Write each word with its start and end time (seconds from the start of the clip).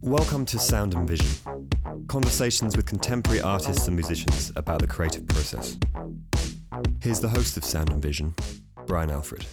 Welcome 0.00 0.44
to 0.46 0.58
Sound 0.58 0.94
and 0.94 1.08
Vision 1.08 1.28
conversations 2.10 2.76
with 2.76 2.86
contemporary 2.86 3.40
artists 3.40 3.86
and 3.86 3.94
musicians 3.94 4.50
about 4.56 4.80
the 4.80 4.86
creative 4.86 5.24
process. 5.28 5.76
Here's 7.00 7.20
the 7.20 7.28
host 7.28 7.56
of 7.56 7.64
Sound 7.64 7.90
and 7.90 8.02
Vision, 8.02 8.34
Brian 8.84 9.10
Alfred. 9.10 9.46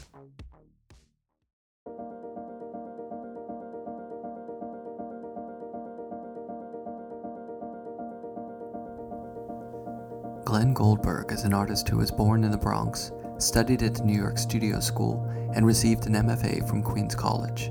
Glenn 10.58 10.74
Goldberg 10.74 11.32
is 11.32 11.44
an 11.44 11.54
artist 11.54 11.88
who 11.88 11.98
was 11.98 12.10
born 12.10 12.44
in 12.44 12.50
the 12.50 12.58
Bronx, 12.58 13.12
studied 13.38 13.84
at 13.84 13.94
the 13.94 14.04
New 14.04 14.18
York 14.18 14.40
Studio 14.40 14.80
School, 14.80 15.24
and 15.54 15.64
received 15.64 16.08
an 16.08 16.14
MFA 16.14 16.68
from 16.68 16.82
Queens 16.82 17.14
College. 17.14 17.70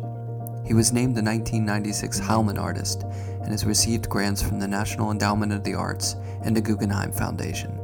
He 0.65 0.73
was 0.73 0.93
named 0.93 1.17
the 1.17 1.21
1996 1.21 2.21
Heilman 2.21 2.61
Artist 2.61 3.03
and 3.03 3.49
has 3.49 3.65
received 3.65 4.09
grants 4.09 4.41
from 4.41 4.61
the 4.61 4.69
National 4.69 5.11
Endowment 5.11 5.53
of 5.53 5.65
the 5.65 5.75
Arts 5.75 6.15
and 6.45 6.55
the 6.55 6.61
Guggenheim 6.61 7.11
Foundation. 7.11 7.77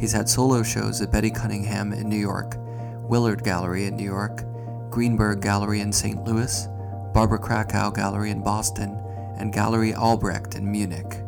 He's 0.00 0.12
had 0.12 0.30
solo 0.30 0.62
shows 0.62 1.02
at 1.02 1.12
Betty 1.12 1.30
Cunningham 1.30 1.92
in 1.92 2.08
New 2.08 2.16
York, 2.16 2.54
Willard 3.02 3.44
Gallery 3.44 3.84
in 3.84 3.96
New 3.96 4.04
York, 4.04 4.44
Greenberg 4.88 5.42
Gallery 5.42 5.80
in 5.80 5.92
St. 5.92 6.24
Louis, 6.24 6.68
Barbara 7.12 7.38
Krakow 7.38 7.90
Gallery 7.90 8.30
in 8.30 8.42
Boston, 8.42 8.98
and 9.36 9.52
Gallery 9.52 9.92
Albrecht 9.92 10.54
in 10.54 10.72
Munich. 10.72 11.20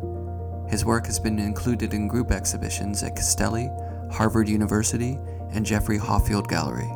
His 0.73 0.85
work 0.85 1.05
has 1.05 1.19
been 1.19 1.37
included 1.37 1.93
in 1.93 2.07
group 2.07 2.31
exhibitions 2.31 3.03
at 3.03 3.15
Castelli, 3.15 3.69
Harvard 4.11 4.49
University, 4.49 5.19
and 5.51 5.63
Jeffrey 5.63 5.99
Hoffeld 5.99 6.47
Gallery. 6.49 6.89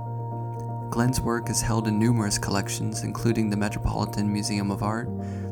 Glenn's 0.89 1.21
work 1.21 1.47
is 1.51 1.61
held 1.61 1.87
in 1.87 1.99
numerous 1.99 2.39
collections, 2.39 3.03
including 3.03 3.51
the 3.51 3.55
Metropolitan 3.55 4.33
Museum 4.33 4.71
of 4.71 4.81
Art, 4.81 5.07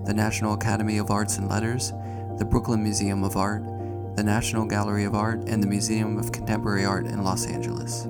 the 0.06 0.14
National 0.16 0.56
Academy 0.56 0.98
of 0.98 1.12
Arts 1.12 1.38
and 1.38 1.48
Letters, 1.48 1.94
the 2.40 2.48
Brooklyn 2.50 2.82
Museum 2.82 3.24
of 3.24 3.38
Art, 3.38 3.64
the 4.16 4.24
National 4.24 4.66
Gallery 4.66 5.04
of 5.04 5.14
Art, 5.14 5.48
and 5.48 5.62
the 5.62 5.68
Museum 5.68 6.18
of 6.18 6.32
Contemporary 6.32 6.84
Art 6.84 7.06
in 7.06 7.24
Los 7.24 7.46
Angeles. 7.46 8.08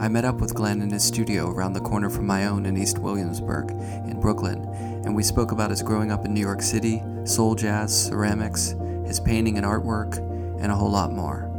I 0.00 0.08
met 0.08 0.24
up 0.24 0.40
with 0.40 0.54
Glenn 0.54 0.80
in 0.80 0.88
his 0.88 1.04
studio 1.04 1.50
around 1.50 1.74
the 1.74 1.80
corner 1.80 2.08
from 2.08 2.26
my 2.26 2.46
own 2.46 2.64
in 2.64 2.74
East 2.74 2.98
Williamsburg, 2.98 3.70
in 3.70 4.18
Brooklyn, 4.18 4.64
and 5.04 5.14
we 5.14 5.22
spoke 5.22 5.52
about 5.52 5.68
his 5.68 5.82
growing 5.82 6.10
up 6.10 6.24
in 6.24 6.32
New 6.32 6.40
York 6.40 6.62
City, 6.62 7.02
soul 7.24 7.54
jazz, 7.54 8.06
ceramics, 8.06 8.74
his 9.04 9.20
painting 9.20 9.58
and 9.58 9.66
artwork, 9.66 10.16
and 10.62 10.72
a 10.72 10.74
whole 10.74 10.90
lot 10.90 11.12
more. 11.12 11.50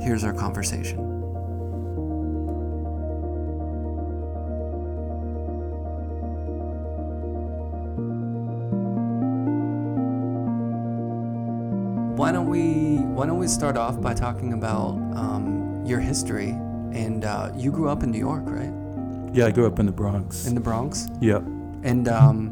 Here's 0.00 0.24
our 0.24 0.32
conversation. 0.32 0.96
Why 12.16 12.32
don't 12.32 12.48
we 12.48 12.96
Why 12.96 13.26
don't 13.26 13.38
we 13.38 13.46
start 13.46 13.76
off 13.76 14.00
by 14.00 14.14
talking 14.14 14.54
about 14.54 14.92
um, 15.14 15.84
your 15.84 16.00
history? 16.00 16.56
And 16.92 17.24
uh, 17.24 17.52
you 17.56 17.70
grew 17.70 17.88
up 17.88 18.02
in 18.02 18.10
New 18.10 18.18
York, 18.18 18.44
right? 18.46 18.72
Yeah, 19.34 19.46
I 19.46 19.50
grew 19.50 19.66
up 19.66 19.78
in 19.78 19.86
the 19.86 19.92
Bronx. 19.92 20.46
In 20.46 20.54
the 20.54 20.60
Bronx. 20.60 21.06
yeah. 21.20 21.38
And 21.84 22.08
um, 22.08 22.48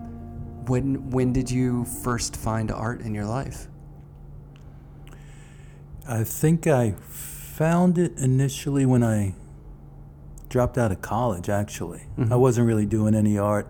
when 0.67 1.11
when 1.11 1.33
did 1.33 1.51
you 1.51 1.85
first 1.85 2.37
find 2.37 2.71
art 2.71 3.01
in 3.01 3.13
your 3.15 3.25
life? 3.25 3.67
I 6.09 6.23
think 6.23 6.67
I 6.69 6.93
found 7.09 7.99
it 7.99 8.17
initially 8.19 8.87
when 8.87 9.03
I 9.03 9.35
dropped 10.49 10.79
out 10.79 10.93
of 10.93 11.01
college, 11.01 11.49
actually. 11.49 12.03
Mhm. 12.17 12.31
I 12.31 12.37
wasn't 12.37 12.67
really 12.69 12.87
doing 12.87 13.15
any 13.17 13.37
art 13.37 13.67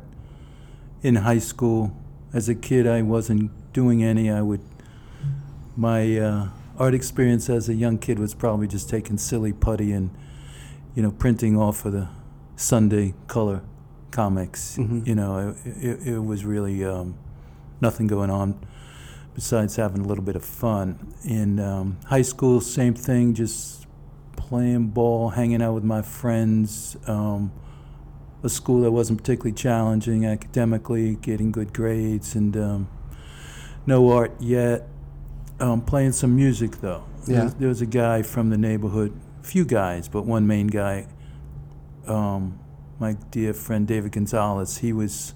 in 1.03 1.17
high 1.17 1.39
school. 1.39 1.93
As 2.35 2.49
a 2.51 2.55
kid, 2.55 2.87
I 2.87 3.01
wasn't 3.01 3.51
doing 3.73 4.05
any. 4.05 4.31
I 4.31 4.43
would, 4.43 4.61
my 5.75 6.19
uh, 6.19 6.49
art 6.79 6.93
experience 6.93 7.49
as 7.49 7.69
a 7.71 7.75
young 7.75 7.97
kid 7.97 8.19
was 8.19 8.35
probably 8.35 8.67
just 8.67 8.91
taking 8.91 9.17
silly 9.17 9.53
putty 9.55 9.93
and, 9.93 10.11
you 10.97 11.03
know, 11.03 11.13
printing 11.13 11.57
off 11.57 11.85
of 11.85 11.93
the 11.93 12.09
Sunday 12.57 13.15
color 13.29 13.63
comics. 14.11 14.77
Mhm. 14.79 15.07
You 15.07 15.15
know, 15.15 15.55
it, 15.65 15.77
it, 15.77 16.09
it 16.15 16.19
was 16.19 16.45
really 16.45 16.85
um, 16.85 17.15
nothing 17.81 18.07
going 18.09 18.31
on 18.31 18.59
besides 19.35 19.77
having 19.77 20.01
a 20.03 20.09
little 20.09 20.25
bit 20.25 20.35
of 20.37 20.45
fun. 20.45 21.13
In 21.25 21.61
um, 21.61 21.99
high 22.07 22.23
school, 22.23 22.61
same 22.61 22.95
thing, 22.95 23.35
just 23.35 23.87
playing 24.37 24.89
ball, 24.89 25.29
hanging 25.31 25.63
out 25.63 25.75
with 25.75 25.85
my 25.85 26.03
friends. 26.03 26.97
Um, 27.07 27.53
a 28.43 28.49
school 28.49 28.81
that 28.83 28.91
wasn't 28.93 29.19
particularly 29.19 29.53
challenging 29.53 30.25
academically, 30.25 31.17
getting 31.17 31.53
good 31.53 31.73
grades, 31.75 32.35
and 32.35 32.57
um, 32.57 32.89
no 33.87 34.11
art 34.11 34.33
yet. 34.41 34.89
Um, 35.61 35.81
playing 35.83 36.13
some 36.13 36.35
music 36.37 36.81
though. 36.81 37.05
There 37.27 37.37
Yeah. 37.37 37.45
was, 37.45 37.55
there 37.55 37.69
was 37.69 37.81
a 37.83 37.87
guy 37.87 38.23
from 38.23 38.51
the 38.51 38.59
neighborhood, 38.59 39.13
few 39.47 39.65
guys, 39.65 40.09
but 40.09 40.23
one 40.27 40.47
main 40.47 40.67
guy. 40.67 41.07
Um, 42.07 42.59
my 42.99 43.13
dear 43.31 43.55
friend 43.55 43.87
David 43.87 44.13
Gonzalez. 44.13 44.79
He 44.79 44.93
was 44.93 45.35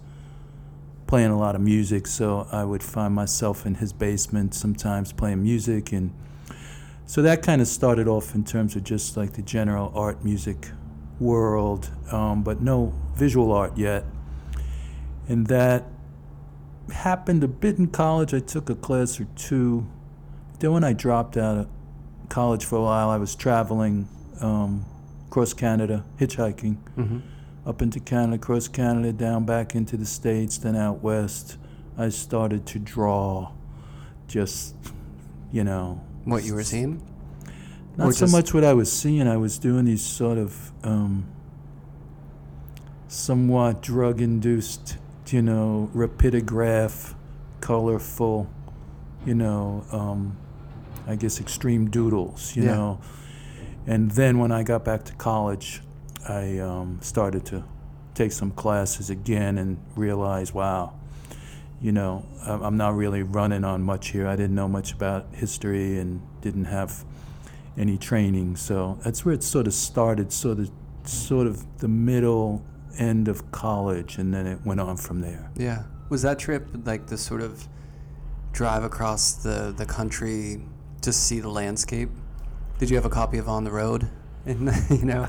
playing 1.06 1.30
a 1.30 1.38
lot 1.38 1.54
of 1.54 1.60
music, 1.60 2.06
so 2.06 2.48
I 2.50 2.64
would 2.64 2.82
find 2.82 3.14
myself 3.14 3.66
in 3.66 3.76
his 3.76 3.92
basement 3.92 4.54
sometimes 4.54 5.12
playing 5.12 5.42
music, 5.42 5.92
and 5.92 6.12
so 7.06 7.22
that 7.22 7.42
kind 7.42 7.60
of 7.60 7.68
started 7.68 8.08
off 8.08 8.34
in 8.34 8.44
terms 8.44 8.76
of 8.76 8.84
just 8.84 9.16
like 9.16 9.32
the 9.32 9.42
general 9.42 9.92
art 9.94 10.24
music 10.24 10.68
world, 11.18 11.90
um, 12.10 12.42
but 12.42 12.60
no 12.60 12.92
visual 13.14 13.52
art 13.52 13.76
yet. 13.76 14.04
And 15.28 15.46
that 15.48 15.84
happened 16.92 17.44
a 17.44 17.48
bit 17.48 17.78
in 17.78 17.88
college. 17.88 18.34
I 18.34 18.40
took 18.40 18.70
a 18.70 18.74
class 18.74 19.20
or 19.20 19.26
two. 19.36 19.86
Then 20.58 20.72
when 20.72 20.84
I 20.84 20.92
dropped 20.92 21.36
out 21.36 21.68
college 22.30 22.64
for 22.64 22.76
a 22.76 22.82
while, 22.82 23.10
I 23.10 23.18
was 23.18 23.34
traveling 23.34 24.08
um, 24.40 24.86
across 25.28 25.52
Canada, 25.52 26.04
hitchhiking 26.18 26.76
Mm-hmm. 26.96 27.18
up 27.68 27.82
into 27.82 28.00
Canada, 28.00 28.36
across 28.36 28.68
Canada, 28.68 29.12
down 29.12 29.44
back 29.44 29.74
into 29.74 29.96
the 29.98 30.06
States, 30.06 30.56
then 30.58 30.76
out 30.76 31.02
west. 31.02 31.58
I 31.98 32.08
started 32.08 32.64
to 32.66 32.78
draw 32.78 33.50
just, 34.28 34.74
you 35.52 35.64
know, 35.64 36.00
What 36.24 36.44
you 36.44 36.54
were 36.54 36.62
seeing? 36.64 37.02
not 37.98 38.08
Or 38.08 38.12
so 38.12 38.20
just- 38.20 38.32
much 38.32 38.54
what 38.54 38.64
I 38.64 38.72
was 38.72 38.90
seeing. 38.90 39.26
I 39.28 39.36
was 39.36 39.58
doing 39.58 39.84
these 39.84 40.00
sort 40.02 40.38
of 40.38 40.72
um, 40.84 41.26
somewhat 43.08 43.82
drug 43.82 44.20
induced, 44.20 44.96
you 45.28 45.42
know, 45.42 45.90
rapidograph, 45.94 47.14
colorful, 47.60 48.48
you 49.26 49.34
know, 49.34 49.84
um, 49.92 50.36
I 51.10 51.16
guess 51.16 51.40
extreme 51.40 51.90
doodles, 51.90 52.54
you 52.54 52.62
Yeah. 52.62 52.76
know. 52.76 53.00
And 53.86 54.12
then 54.12 54.38
when 54.38 54.52
I 54.52 54.62
got 54.62 54.84
back 54.84 55.04
to 55.06 55.14
college, 55.14 55.82
I 56.28 56.58
um, 56.58 56.98
started 57.00 57.44
to 57.46 57.64
take 58.14 58.30
some 58.30 58.52
classes 58.52 59.10
again 59.10 59.58
and 59.58 59.78
realize, 59.96 60.54
wow, 60.54 60.92
you 61.80 61.90
know, 61.90 62.24
I'm 62.46 62.76
not 62.76 62.94
really 62.94 63.22
running 63.22 63.64
on 63.64 63.82
much 63.82 64.08
here. 64.10 64.28
I 64.28 64.36
didn't 64.36 64.54
know 64.54 64.68
much 64.68 64.92
about 64.92 65.26
history 65.32 65.98
and 65.98 66.20
didn't 66.42 66.66
have 66.66 67.04
any 67.76 67.96
training. 67.98 68.56
So 68.56 68.98
that's 69.02 69.24
where 69.24 69.34
it 69.34 69.42
sort 69.42 69.66
of 69.66 69.72
started, 69.72 70.32
sort 70.32 70.58
of, 70.60 70.70
sort 71.04 71.46
of 71.46 71.78
the 71.78 71.88
middle 71.88 72.62
end 72.98 73.28
of 73.28 73.50
college, 73.50 74.18
and 74.18 74.32
then 74.34 74.46
it 74.46 74.58
went 74.64 74.80
on 74.80 74.96
from 74.96 75.20
there. 75.22 75.50
Yeah. 75.56 75.84
Was 76.08 76.22
that 76.22 76.38
trip 76.38 76.68
like 76.84 77.06
the 77.06 77.16
sort 77.16 77.40
of 77.40 77.66
drive 78.52 78.84
across 78.84 79.32
the, 79.32 79.72
the 79.76 79.86
country 79.86 80.60
just 81.02 81.26
see 81.26 81.40
the 81.40 81.48
landscape? 81.48 82.10
Did 82.78 82.90
you 82.90 82.96
have 82.96 83.04
a 83.04 83.10
copy 83.10 83.38
of 83.38 83.48
On 83.48 83.64
the 83.64 83.70
Road? 83.70 84.08
And 84.46 84.72
you 84.88 85.04
know, 85.04 85.28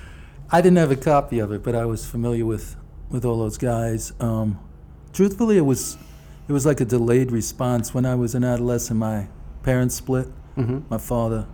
I 0.52 0.60
didn't 0.60 0.76
have 0.78 0.92
a 0.92 0.96
copy 0.96 1.40
of 1.40 1.50
it, 1.50 1.64
but 1.64 1.74
I 1.74 1.84
was 1.84 2.06
familiar 2.06 2.46
with 2.46 2.76
with 3.10 3.24
all 3.24 3.38
those 3.40 3.58
guys. 3.58 4.12
Um, 4.20 4.60
truthfully, 5.12 5.56
it 5.56 5.62
was 5.62 5.98
it 6.46 6.52
was 6.52 6.64
like 6.64 6.80
a 6.80 6.84
delayed 6.84 7.32
response. 7.32 7.92
When 7.92 8.06
I 8.06 8.14
was 8.14 8.36
an 8.36 8.44
adolescent, 8.44 9.00
my 9.00 9.26
parents 9.64 9.96
split. 9.96 10.28
mm-hmm. 10.56 10.80
My 10.88 10.98
father 10.98 11.48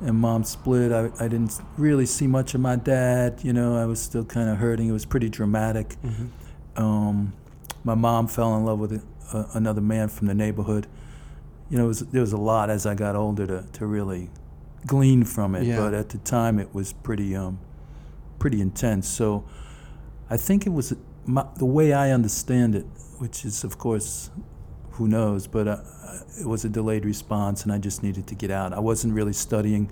and 0.00 0.16
mom 0.16 0.44
split. 0.44 0.92
I, 0.92 1.10
I 1.20 1.28
didn't 1.28 1.60
really 1.76 2.06
see 2.06 2.26
much 2.26 2.54
of 2.54 2.60
my 2.60 2.76
dad. 2.76 3.40
You 3.42 3.52
know, 3.52 3.76
I 3.76 3.86
was 3.86 4.00
still 4.00 4.24
kind 4.24 4.48
of 4.48 4.58
hurting. 4.58 4.88
It 4.88 4.92
was 4.92 5.04
pretty 5.04 5.28
dramatic. 5.28 5.96
Mm-hmm. 6.02 6.82
Um, 6.82 7.32
my 7.84 7.94
mom 7.94 8.26
fell 8.26 8.56
in 8.56 8.64
love 8.64 8.78
with 8.78 8.92
a, 9.32 9.48
another 9.54 9.80
man 9.80 10.08
from 10.08 10.26
the 10.26 10.34
neighborhood. 10.34 10.86
You 11.72 11.78
know, 11.78 11.86
was, 11.86 12.00
there 12.00 12.20
was 12.20 12.34
a 12.34 12.36
lot 12.52 12.68
as 12.68 12.84
I 12.84 12.94
got 12.94 13.16
older 13.16 13.46
to, 13.46 13.66
to 13.72 13.86
really 13.86 14.28
glean 14.86 15.24
from 15.24 15.54
it. 15.54 15.64
Yeah. 15.64 15.78
But 15.78 15.94
at 15.94 16.10
the 16.10 16.18
time, 16.18 16.58
it 16.58 16.74
was 16.74 16.92
pretty 16.92 17.34
um, 17.34 17.58
pretty 18.38 18.60
intense. 18.60 19.08
So 19.08 19.44
I 20.28 20.36
think 20.36 20.66
it 20.66 20.70
was 20.70 20.94
my, 21.24 21.46
the 21.56 21.64
way 21.64 21.94
I 21.94 22.10
understand 22.10 22.74
it, 22.74 22.84
which 23.18 23.44
is, 23.46 23.64
of 23.64 23.78
course, 23.78 24.30
who 24.90 25.08
knows, 25.08 25.46
but 25.46 25.66
uh, 25.66 25.78
it 26.38 26.46
was 26.46 26.64
a 26.66 26.68
delayed 26.68 27.06
response, 27.06 27.62
and 27.62 27.72
I 27.72 27.78
just 27.78 28.02
needed 28.02 28.26
to 28.26 28.34
get 28.34 28.50
out. 28.50 28.74
I 28.74 28.80
wasn't 28.80 29.14
really 29.14 29.32
studying 29.32 29.90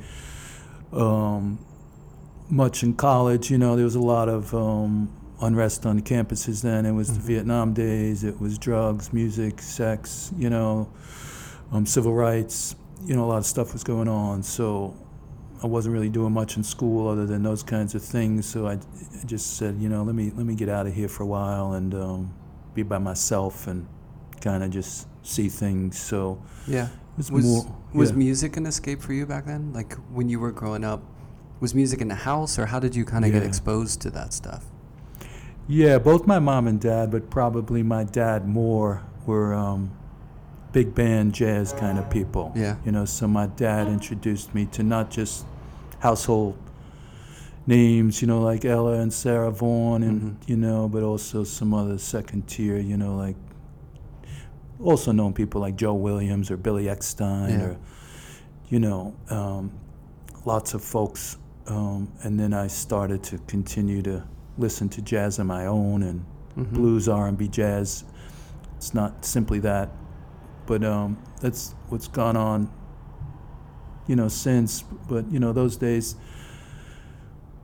um, 0.92 1.64
much 2.50 2.82
in 2.82 2.94
college. 2.94 3.50
You 3.50 3.56
know, 3.56 3.76
there 3.76 3.86
was 3.86 3.94
a 3.94 4.00
lot 4.00 4.28
of 4.28 4.54
um, 4.54 5.10
unrest 5.40 5.86
on 5.86 5.96
the 5.96 6.02
campuses 6.02 6.62
then. 6.62 6.84
It 6.84 6.92
was 6.92 7.14
the 7.14 7.20
Vietnam 7.20 7.72
days. 7.72 8.24
It 8.24 8.38
was 8.38 8.58
drugs, 8.58 9.12
music, 9.12 9.62
sex. 9.62 10.32
You 10.36 10.50
know, 10.50 10.92
um, 11.72 11.86
civil 11.86 12.14
rights. 12.14 12.76
You 13.04 13.16
know, 13.16 13.24
a 13.24 13.28
lot 13.28 13.38
of 13.38 13.46
stuff 13.46 13.72
was 13.72 13.82
going 13.82 14.08
on. 14.08 14.42
So 14.42 14.94
I 15.62 15.66
wasn't 15.66 15.92
really 15.94 16.08
doing 16.10 16.32
much 16.32 16.56
in 16.56 16.64
school 16.64 17.08
other 17.08 17.26
than 17.26 17.42
those 17.42 17.62
kinds 17.62 17.94
of 17.94 18.02
things. 18.02 18.46
So 18.46 18.66
I, 18.66 18.72
I 18.74 19.26
just 19.26 19.56
said, 19.56 19.76
you 19.78 19.88
know, 19.88 20.02
let 20.02 20.14
me 20.14 20.32
let 20.34 20.46
me 20.46 20.54
get 20.54 20.68
out 20.68 20.86
of 20.86 20.94
here 20.94 21.08
for 21.08 21.22
a 21.22 21.26
while 21.26 21.72
and 21.72 21.94
um, 21.94 22.34
be 22.74 22.82
by 22.82 22.98
myself 22.98 23.66
and 23.66 23.86
kind 24.40 24.62
of 24.62 24.70
just 24.70 25.06
see 25.22 25.48
things. 25.48 25.98
So 26.00 26.42
Yeah. 26.66 26.88
was, 27.16 27.30
Was 27.30 27.44
more. 27.44 27.76
was 27.92 28.10
yeah. 28.10 28.16
music 28.16 28.56
an 28.56 28.66
escape 28.66 29.00
for 29.02 29.12
you 29.12 29.26
back 29.26 29.46
then? 29.46 29.72
Like 29.72 29.94
when 30.12 30.28
you 30.28 30.40
were 30.40 30.52
growing 30.52 30.84
up, 30.84 31.02
was 31.60 31.74
music 31.74 32.00
in 32.00 32.08
the 32.08 32.14
house, 32.14 32.58
or 32.58 32.66
how 32.66 32.80
did 32.80 32.94
you 32.96 33.04
kind 33.04 33.24
of 33.24 33.32
get 33.32 33.42
exposed 33.42 34.00
to 34.02 34.10
that 34.10 34.32
stuff? 34.32 34.64
Yeah, 35.68 35.98
both 35.98 36.26
my 36.26 36.38
mom 36.38 36.66
and 36.66 36.80
dad, 36.80 37.10
but 37.10 37.28
probably 37.30 37.82
my 37.82 38.04
dad 38.04 38.48
more 38.48 39.02
were 39.26 39.52
um, 39.54 39.92
big 40.72 40.94
band 40.94 41.34
jazz 41.34 41.72
kind 41.72 41.98
of 41.98 42.08
people. 42.10 42.52
Yeah. 42.54 42.76
You 42.84 42.92
know, 42.92 43.04
so 43.04 43.26
my 43.26 43.46
dad 43.46 43.88
introduced 43.88 44.54
me 44.54 44.66
to 44.66 44.82
not 44.82 45.10
just 45.10 45.44
household 46.00 46.56
names, 47.66 48.20
you 48.22 48.28
know, 48.28 48.40
like 48.40 48.64
Ella 48.64 48.94
and 49.00 49.12
Sarah 49.12 49.50
Vaughan, 49.50 50.02
and 50.02 50.22
Mhm. 50.22 50.48
you 50.48 50.56
know, 50.56 50.88
but 50.88 51.02
also 51.02 51.44
some 51.44 51.74
other 51.74 51.98
second 51.98 52.46
tier, 52.46 52.78
you 52.78 52.96
know, 52.96 53.16
like 53.16 53.36
also 54.82 55.12
known 55.12 55.32
people 55.32 55.60
like 55.60 55.76
Joe 55.76 55.94
Williams 55.94 56.50
or 56.50 56.56
Billy 56.56 56.84
Eckstine 56.84 57.50
Yeah. 57.50 57.64
or 57.64 57.76
you 58.68 58.78
know, 58.78 59.12
um, 59.30 59.72
lots 60.44 60.74
of 60.74 60.82
folks. 60.82 61.36
Um, 61.66 62.08
and 62.22 62.38
then 62.38 62.54
I 62.54 62.68
started 62.68 63.20
to 63.24 63.38
continue 63.48 64.00
to 64.02 64.22
listen 64.58 64.88
to 64.90 65.02
jazz 65.02 65.40
on 65.40 65.48
my 65.48 65.66
own 65.66 66.04
and 66.04 66.24
Mhm. 66.56 66.72
blues, 66.74 67.08
R&B, 67.08 67.48
jazz. 67.48 68.04
It's 68.76 68.94
not 68.94 69.24
simply 69.24 69.58
that, 69.60 69.90
but 70.70 70.84
um, 70.84 71.18
that's 71.40 71.74
what's 71.88 72.06
gone 72.06 72.36
on, 72.36 72.70
you 74.06 74.14
know, 74.14 74.28
since. 74.28 74.82
But 74.82 75.28
you 75.32 75.40
know, 75.40 75.52
those 75.52 75.76
days 75.76 76.14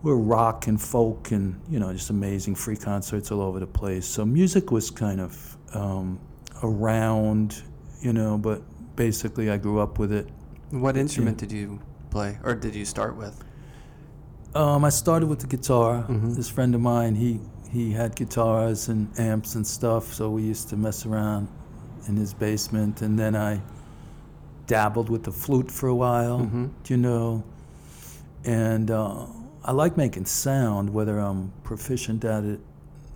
were 0.03 0.19
rock 0.19 0.67
and 0.67 0.81
folk 0.81 1.31
and 1.31 1.61
you 1.71 1.79
know 1.79 1.93
just 1.93 2.11
amazing 2.11 2.57
free 2.57 2.77
concerts 2.77 3.31
all 3.31 3.41
over 3.41 3.61
the 3.61 3.67
place. 3.81 4.07
So 4.07 4.25
music 4.27 4.73
was 4.73 4.91
kind 4.91 5.21
of 5.21 5.57
um, 5.73 6.19
around, 6.65 7.63
you 8.01 8.13
know, 8.13 8.39
but 8.39 8.61
basically 8.97 9.51
I 9.51 9.57
grew 9.57 9.79
up 9.79 10.01
with 10.01 10.11
it. 10.11 10.29
What 10.71 10.97
instrument 10.97 11.39
did 11.39 11.53
you 11.53 11.81
play, 12.11 12.39
or 12.43 12.57
did 12.57 12.75
you 12.75 12.85
start 12.85 13.17
with? 13.17 13.45
Um, 14.57 14.85
I 14.85 14.89
started 14.89 15.29
with 15.29 15.39
the 15.39 15.47
guitar. 15.47 16.05
Mhm. 16.09 16.35
This 16.35 16.49
friend 16.49 16.75
of 16.75 16.81
mine, 16.81 17.15
he 17.15 17.39
he 17.71 17.93
had 17.93 18.17
guitars 18.17 18.89
and 18.89 19.07
amps 19.17 19.55
and 19.55 19.65
stuff, 19.65 20.13
so 20.13 20.29
we 20.29 20.43
used 20.43 20.69
to 20.71 20.77
mess 20.77 21.07
around 21.07 21.47
in 22.07 22.17
his 22.17 22.33
basement. 22.35 23.03
And 23.03 23.19
then 23.19 23.35
I 23.37 23.61
dabbled 24.67 25.09
with 25.11 25.25
the 25.25 25.33
flute 25.33 25.71
for 25.71 25.89
a 25.89 25.95
while, 25.95 26.41
Mhm. 26.41 26.71
you 26.89 26.97
know. 26.97 27.45
And 28.45 28.91
uh, 28.91 29.27
I 29.65 29.73
like 29.73 29.97
making 29.97 30.27
sound, 30.27 30.93
whether 30.93 31.19
I'm 31.19 31.53
proficient 31.65 32.25
at 32.25 32.45
it 32.45 32.61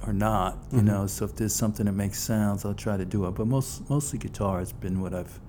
or 0.07 0.13
not, 0.13 0.59
you 0.73 0.81
Mhm. 0.81 0.85
know. 0.85 1.07
So 1.07 1.25
if 1.25 1.37
there's 1.37 1.55
something 1.55 1.87
that 1.87 1.93
makes 1.93 2.19
sounds, 2.21 2.65
I'll 2.65 2.75
try 2.75 2.97
to 2.97 3.05
do 3.05 3.27
it. 3.27 3.35
But 3.35 3.47
most 3.47 3.89
mostly 3.91 4.19
guitar 4.19 4.59
has 4.59 4.73
been 4.73 5.01
what 5.01 5.15
I've 5.15 5.41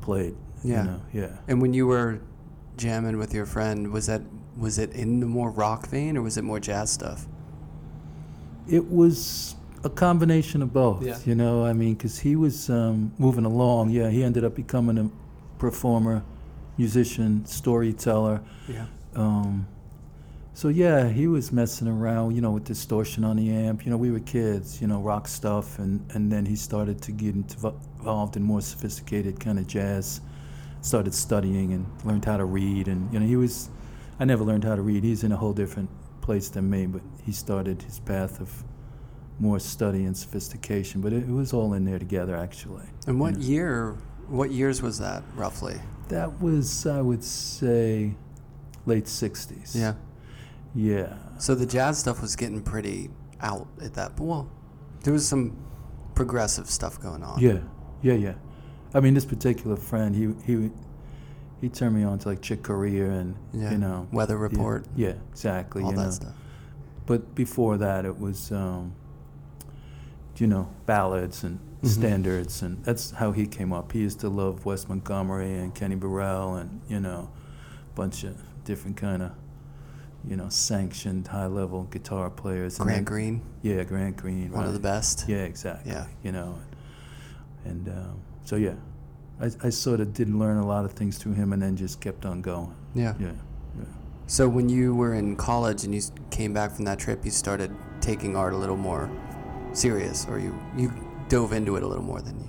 played. 0.00 0.34
Yeah. 0.62 0.82
You 0.84 0.90
know? 0.90 1.00
Yeah. 1.12 1.36
And 1.46 1.62
when 1.62 1.72
you 1.74 1.86
were 1.86 2.18
jamming 2.76 3.16
with 3.18 3.32
your 3.34 3.46
friend, 3.46 3.88
was 3.92 4.06
that 4.06 4.22
was 4.58 4.76
it 4.78 4.92
in 4.92 5.20
the 5.20 5.26
more 5.26 5.50
rock 5.50 5.86
vein, 5.88 6.16
or 6.16 6.22
was 6.22 6.36
it 6.36 6.42
more 6.42 6.58
jazz 6.58 6.90
stuff? 6.90 7.28
It 8.66 8.90
was 8.90 9.54
a 9.84 9.90
combination 9.90 10.62
of 10.62 10.72
both. 10.72 11.04
Yeah. 11.04 11.18
You 11.24 11.34
know, 11.34 11.64
I 11.64 11.72
mean, 11.72 11.94
because 11.94 12.18
he 12.18 12.36
was 12.36 12.68
um, 12.70 13.12
moving 13.18 13.44
along. 13.44 13.90
Yeah, 13.90 14.10
he 14.10 14.24
ended 14.24 14.44
up 14.44 14.54
becoming 14.54 14.98
a 14.98 15.10
performer, 15.58 16.24
musician, 16.76 17.44
storyteller. 17.46 18.40
Yeah. 18.68 18.86
Um, 19.14 19.66
so 20.54 20.68
yeah, 20.68 21.08
he 21.08 21.28
was 21.28 21.52
messing 21.52 21.86
around, 21.86 22.34
you 22.34 22.40
know, 22.40 22.50
with 22.50 22.64
distortion 22.64 23.22
on 23.24 23.36
the 23.36 23.50
amp. 23.50 23.84
You 23.84 23.92
know, 23.92 23.96
we 23.96 24.10
were 24.10 24.20
kids, 24.20 24.80
you 24.80 24.88
know, 24.88 25.00
rock 25.00 25.28
stuff, 25.28 25.78
and 25.78 26.04
and 26.14 26.32
then 26.32 26.46
he 26.46 26.56
started 26.56 27.00
to 27.02 27.12
get 27.12 27.34
into, 27.34 27.72
involved 27.98 28.36
in 28.36 28.42
more 28.42 28.60
sophisticated 28.60 29.38
kind 29.38 29.58
of 29.58 29.66
jazz. 29.66 30.20
Started 30.80 31.14
studying 31.14 31.72
and 31.72 31.86
learned 32.04 32.24
how 32.24 32.36
to 32.36 32.44
read, 32.44 32.88
and 32.88 33.12
you 33.12 33.20
know, 33.20 33.26
he 33.26 33.36
was. 33.36 33.68
I 34.20 34.24
never 34.24 34.42
learned 34.42 34.64
how 34.64 34.74
to 34.74 34.82
read. 34.82 35.04
He's 35.04 35.22
in 35.22 35.30
a 35.30 35.36
whole 35.36 35.52
different 35.52 35.90
place 36.20 36.48
than 36.48 36.68
me, 36.68 36.86
but 36.86 37.02
he 37.22 37.30
started 37.30 37.82
his 37.82 38.00
path 38.00 38.40
of 38.40 38.64
more 39.40 39.58
study 39.60 40.04
and 40.04 40.16
sophistication. 40.16 41.00
But 41.00 41.12
it, 41.12 41.22
it 41.24 41.28
was 41.32 41.52
all 41.52 41.74
in 41.74 41.84
there 41.84 41.98
together, 41.98 42.36
actually. 42.36 42.86
And 43.06 43.20
what 43.20 43.38
Yeah. 43.38 43.46
year? 43.48 43.96
What 44.28 44.50
years 44.50 44.82
was 44.82 44.98
that 44.98 45.22
roughly? 45.36 45.80
That 46.08 46.40
was, 46.42 46.86
I 46.86 47.00
would 47.00 47.24
say, 47.24 48.14
late 48.86 49.04
'60s. 49.06 49.74
Yeah. 49.74 49.94
Yeah. 50.74 51.14
So 51.38 51.54
the 51.54 51.64
jazz 51.66 51.98
stuff 51.98 52.20
was 52.20 52.36
getting 52.36 52.62
pretty 52.62 53.10
out 53.40 53.66
at 53.82 53.94
that. 53.94 54.18
Well, 54.20 54.50
there 55.04 55.12
was 55.12 55.26
some 55.26 55.56
progressive 56.14 56.68
stuff 56.68 57.00
going 57.00 57.22
on. 57.22 57.40
Yeah, 57.40 57.60
yeah, 58.02 58.14
yeah. 58.14 58.34
I 58.92 59.00
mean, 59.00 59.14
this 59.14 59.24
particular 59.24 59.76
friend, 59.76 60.14
he 60.14 60.34
he 60.44 60.70
he 61.60 61.68
turned 61.68 61.94
me 61.94 62.04
on 62.04 62.18
to 62.20 62.28
like 62.28 62.42
Chick 62.42 62.62
Corea 62.62 63.08
and 63.10 63.34
Yeah. 63.52 63.70
you 63.72 63.78
know 63.78 64.08
Weather 64.12 64.34
yeah, 64.36 64.40
Report. 64.42 64.86
Yeah, 64.96 65.14
exactly. 65.30 65.82
all 65.82 65.90
you 65.90 65.96
that 65.96 66.04
know. 66.04 66.10
stuff. 66.10 66.34
But 67.06 67.34
before 67.34 67.78
that, 67.78 68.04
it 68.04 68.18
was 68.18 68.52
um, 68.52 68.94
you 70.40 70.46
know 70.46 70.68
ballads 70.86 71.42
and 71.44 71.58
Mhm. 71.82 71.88
standards, 71.88 72.62
and 72.62 72.82
that's 72.84 73.12
how 73.12 73.30
he 73.32 73.46
came 73.46 73.72
up. 73.72 73.92
He 73.92 74.00
used 74.00 74.18
to 74.20 74.28
love 74.28 74.64
Wes 74.66 74.88
Montgomery 74.88 75.54
and 75.58 75.72
Kenny 75.74 75.94
Burrell, 75.94 76.56
and 76.56 76.80
you 76.88 76.98
know, 77.00 77.28
a 77.92 77.94
bunch 77.96 78.24
of 78.24 78.36
different 78.64 78.96
kind 78.96 79.22
of 79.22 79.30
you 80.26 80.36
know 80.36 80.48
sanctioned 80.48 81.28
high 81.28 81.46
level 81.46 81.84
guitar 81.84 82.30
players. 82.30 82.78
And 82.78 82.86
Grant 82.86 82.96
then- 82.98 83.04
Green, 83.04 83.42
Yeah, 83.62 83.84
Grant 83.84 84.16
Green. 84.16 84.50
one 84.50 84.64
of 84.66 84.72
the 84.72 84.80
best. 84.80 85.24
Yeah, 85.28 85.38
exactly. 85.44 85.92
Yeah. 85.92 86.06
You 86.24 86.32
know, 86.32 86.58
and 87.64 87.88
um, 87.88 88.18
so 88.44 88.56
yeah, 88.56 88.74
I, 89.40 89.50
I 89.62 89.70
sort 89.70 90.00
of 90.00 90.12
did 90.12 90.28
learn 90.28 90.56
a 90.58 90.66
lot 90.66 90.84
of 90.84 90.92
things 90.92 91.16
through 91.18 91.34
him, 91.34 91.52
and 91.52 91.62
then 91.62 91.76
just 91.76 92.00
kept 92.00 92.24
on 92.26 92.42
going. 92.42 92.74
Yeah. 92.94 93.14
Yeah, 93.20 93.32
yeah. 93.78 93.84
So 94.26 94.48
when 94.48 94.68
you 94.68 94.94
were 94.94 95.14
in 95.14 95.36
college 95.36 95.84
and 95.84 95.94
you 95.94 96.02
came 96.30 96.52
back 96.52 96.72
from 96.72 96.84
that 96.86 96.98
trip, 96.98 97.24
you 97.24 97.30
started 97.30 97.70
taking 98.00 98.34
art 98.36 98.52
a 98.52 98.56
little 98.56 98.76
more 98.76 99.08
serious, 99.78 100.26
or 100.28 100.38
you 100.38 100.54
you 100.76 100.92
dove 101.28 101.52
into 101.52 101.76
it 101.76 101.82
a 101.82 101.86
little 101.86 102.04
more 102.04 102.20
than 102.20 102.38
you. 102.40 102.48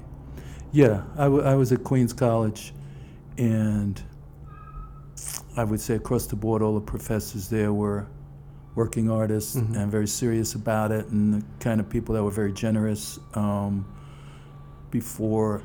Yeah, 0.71 1.03
I, 1.17 1.23
w- 1.25 1.43
I 1.43 1.55
was 1.55 1.71
at 1.71 1.83
Queens 1.83 2.13
College, 2.13 2.73
and 3.37 4.01
I 5.57 5.63
would 5.63 5.79
say 5.81 5.95
across 5.95 6.27
the 6.27 6.35
board, 6.35 6.61
all 6.61 6.75
the 6.75 6.81
professors 6.81 7.49
there 7.49 7.73
were 7.73 8.07
working 8.75 9.09
artists 9.09 9.55
Mhm. 9.55 9.75
and 9.75 9.91
very 9.91 10.07
serious 10.07 10.55
about 10.55 10.91
it, 10.91 11.07
and 11.07 11.33
the 11.33 11.43
kind 11.59 11.79
of 11.81 11.89
people 11.89 12.15
that 12.15 12.23
were 12.23 12.31
very 12.31 12.53
generous. 12.53 13.19
Um, 13.33 13.85
before 14.91 15.61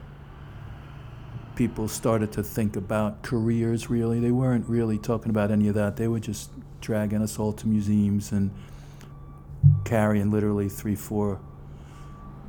people 1.54 1.86
started 1.88 2.32
to 2.32 2.42
think 2.42 2.76
about 2.76 3.22
careers, 3.22 3.88
really, 3.88 4.20
they 4.20 4.32
weren't 4.32 4.68
really 4.68 4.98
talking 4.98 5.30
about 5.30 5.50
any 5.50 5.68
of 5.68 5.74
that. 5.74 5.96
They 5.96 6.08
were 6.08 6.18
just 6.20 6.50
dragging 6.80 7.22
us 7.22 7.38
all 7.38 7.52
to 7.52 7.68
museums 7.68 8.32
and 8.32 8.50
carrying 9.84 10.30
literally 10.30 10.68
three, 10.68 10.94
four 10.96 11.38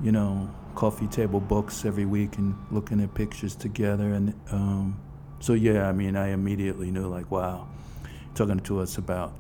you 0.02 0.12
know, 0.12 0.50
coffee 0.76 1.08
table 1.08 1.40
books 1.40 1.86
every 1.86 2.06
week 2.06 2.38
and 2.38 2.56
looking 2.72 3.02
at 3.02 3.14
pictures 3.14 3.56
together. 3.56 4.14
And 4.14 4.34
um, 4.52 5.00
so, 5.40 5.54
yeah, 5.54 5.88
I 5.88 5.92
mean, 5.94 6.16
I 6.16 6.30
immediately 6.30 6.92
knew, 6.92 7.08
like, 7.08 7.32
wow, 7.32 7.68
talking 8.34 8.60
to 8.62 8.80
us 8.82 8.98
about 8.98 9.34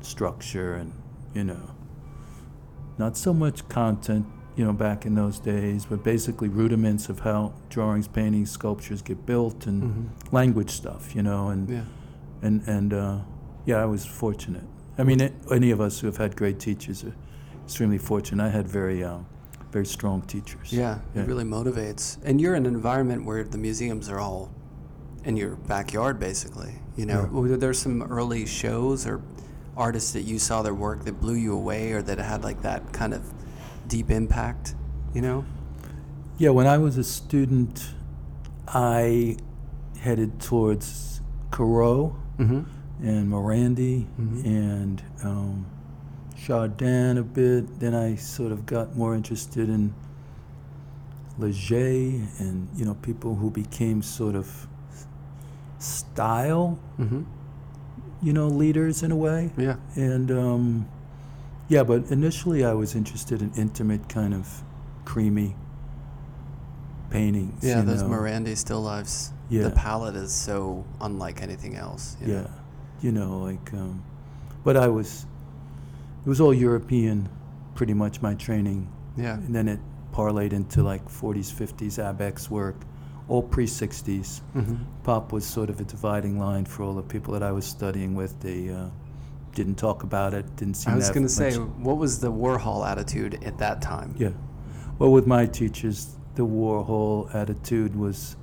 structure 0.00 0.74
and, 0.74 0.92
you 1.34 1.44
know, 1.44 1.70
not 2.98 3.16
so 3.16 3.32
much 3.32 3.66
content, 3.68 4.26
you 4.56 4.64
know, 4.64 4.72
back 4.72 5.06
in 5.06 5.14
those 5.14 5.38
days, 5.38 5.86
but 5.86 6.04
basically 6.04 6.48
rudiments 6.48 7.08
of 7.08 7.20
how 7.20 7.54
drawings, 7.70 8.06
paintings, 8.06 8.50
sculptures 8.50 9.00
get 9.02 9.24
built 9.24 9.66
and 9.66 9.82
Mm-hmm. 9.82 10.36
language 10.36 10.70
stuff, 10.70 11.14
you 11.16 11.22
know, 11.22 11.48
and 11.48 11.68
Yeah. 11.70 11.84
and 12.42 12.62
and 12.68 12.92
uh, 12.92 13.18
yeah, 13.64 13.82
I 13.82 13.86
was 13.86 14.04
fortunate. 14.04 14.64
I 14.98 15.04
mean, 15.04 15.20
it, 15.20 15.32
any 15.50 15.70
of 15.70 15.80
us 15.80 16.00
who 16.00 16.06
have 16.06 16.18
had 16.18 16.36
great 16.36 16.58
teachers 16.60 17.02
are 17.02 17.14
extremely 17.64 17.96
fortunate. 17.98 18.44
I 18.44 18.50
had 18.50 18.68
very, 18.68 19.02
um, 19.02 19.24
very 19.72 19.86
strong 19.86 20.20
teachers. 20.22 20.72
Yeah, 20.72 20.98
Yeah. 21.14 21.22
it 21.22 21.28
really 21.28 21.44
motivates. 21.44 22.18
And 22.24 22.40
you're 22.40 22.54
in 22.54 22.66
an 22.66 22.74
environment 22.74 23.24
where 23.24 23.42
the 23.42 23.58
museums 23.58 24.08
are 24.10 24.20
all 24.20 24.50
in 25.24 25.36
your 25.36 25.56
backyard, 25.56 26.20
basically. 26.20 26.74
You 26.96 27.06
know, 27.06 27.22
Yeah. 27.22 27.40
were 27.40 27.56
there 27.56 27.72
some 27.72 28.02
early 28.02 28.44
shows 28.46 29.06
or 29.06 29.20
artists 29.76 30.12
that 30.12 30.22
you 30.22 30.38
saw 30.38 30.60
their 30.62 30.74
work 30.74 31.04
that 31.06 31.20
blew 31.20 31.34
you 31.34 31.54
away, 31.54 31.92
or 31.92 32.02
that 32.02 32.18
had 32.18 32.44
like 32.44 32.60
that 32.62 32.92
kind 32.92 33.14
of 33.14 33.22
deep 33.88 34.10
impact? 34.10 34.74
You 35.14 35.22
know? 35.22 35.44
Yeah, 36.36 36.50
when 36.50 36.66
I 36.66 36.76
was 36.78 36.98
a 36.98 37.04
student, 37.04 37.94
I 38.68 39.36
headed 39.98 40.40
towards 40.40 41.20
Corot 41.50 42.14
Mm-hmm. 42.38 42.60
and 43.06 43.28
Morandi 43.30 44.06
Mhm. 44.20 44.44
and 44.44 45.02
um, 45.22 45.66
Chardin 46.46 47.18
a 47.18 47.22
bit. 47.22 47.78
Then 47.80 47.94
I 47.94 48.16
sort 48.16 48.52
of 48.52 48.66
got 48.66 48.96
more 48.96 49.14
interested 49.14 49.68
in 49.68 49.94
Leger 51.38 52.26
and 52.38 52.68
you 52.76 52.84
know 52.84 52.94
people 52.94 53.34
who 53.36 53.50
became 53.50 54.02
sort 54.02 54.34
of 54.34 54.66
style, 55.78 56.78
Mm-hmm. 56.98 57.22
you 58.22 58.32
know, 58.32 58.46
leaders 58.48 59.02
in 59.02 59.10
a 59.12 59.16
way. 59.16 59.50
Yeah. 59.56 59.76
And 59.96 60.30
um, 60.30 60.88
yeah, 61.68 61.82
but 61.82 62.10
initially 62.10 62.64
I 62.64 62.72
was 62.72 62.94
interested 62.94 63.40
in 63.42 63.52
intimate, 63.56 64.08
kind 64.08 64.34
of 64.34 64.62
creamy 65.04 65.56
paintings. 67.10 67.64
Yeah, 67.64 67.80
those 67.82 68.02
know. 68.02 68.08
Morandi 68.10 68.56
still 68.56 68.82
lives. 68.82 69.32
Yeah. 69.48 69.62
The 69.64 69.70
palette 69.70 70.16
is 70.16 70.32
so 70.32 70.84
unlike 71.00 71.42
anything 71.42 71.76
else. 71.76 72.16
you 72.20 72.28
know? 72.28 72.34
Yeah, 72.34 72.48
you 73.02 73.12
know, 73.12 73.38
like, 73.38 73.72
um, 73.74 74.02
but 74.64 74.76
I 74.76 74.88
was, 74.88 75.26
it 76.24 76.28
was 76.28 76.40
all 76.40 76.54
European, 76.54 77.28
pretty 77.74 77.94
much 77.94 78.22
my 78.22 78.34
training, 78.34 78.88
Yeah. 79.16 79.34
and 79.34 79.54
then 79.54 79.68
it 79.68 79.80
parlayed 80.12 80.52
into 80.52 80.82
like 80.82 81.08
40s, 81.08 81.50
50s 81.52 81.98
Abex 81.98 82.48
work, 82.50 82.76
all 83.28 83.42
pre 83.42 83.66
60s. 83.66 84.40
Mm-hmm. 84.54 84.76
Pop 85.04 85.32
was 85.32 85.44
sort 85.46 85.70
of 85.70 85.80
a 85.80 85.84
dividing 85.84 86.38
line 86.38 86.64
for 86.64 86.82
all 86.82 86.94
the 86.94 87.02
people 87.02 87.32
that 87.34 87.42
I 87.42 87.52
was 87.52 87.64
studying 87.64 88.14
with. 88.14 88.38
They 88.40 88.68
uh, 88.70 88.88
didn't 89.54 89.76
talk 89.76 90.02
about 90.02 90.34
it, 90.34 90.44
didn't 90.56 90.74
seem 90.74 90.92
I 90.92 90.96
was 90.96 91.10
going 91.10 91.22
to 91.24 91.28
say, 91.28 91.54
what 91.56 91.96
was 91.98 92.20
the 92.20 92.30
Warhol 92.32 92.86
attitude 92.86 93.42
at 93.44 93.58
that 93.58 93.80
time? 93.82 94.14
Yeah. 94.18 94.30
Well, 94.98 95.10
with 95.12 95.26
my 95.26 95.46
teachers, 95.46 96.16
the 96.34 96.46
Warhol 96.46 97.34
attitude 97.34 97.94
was 97.96 98.36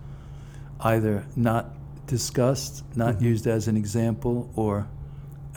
either 0.81 1.25
not 1.36 1.74
discussed, 2.07 2.83
not 2.95 3.15
Mhm. 3.15 3.21
used 3.21 3.48
as 3.48 3.67
an 3.67 3.77
example, 3.77 4.50
or 4.55 4.88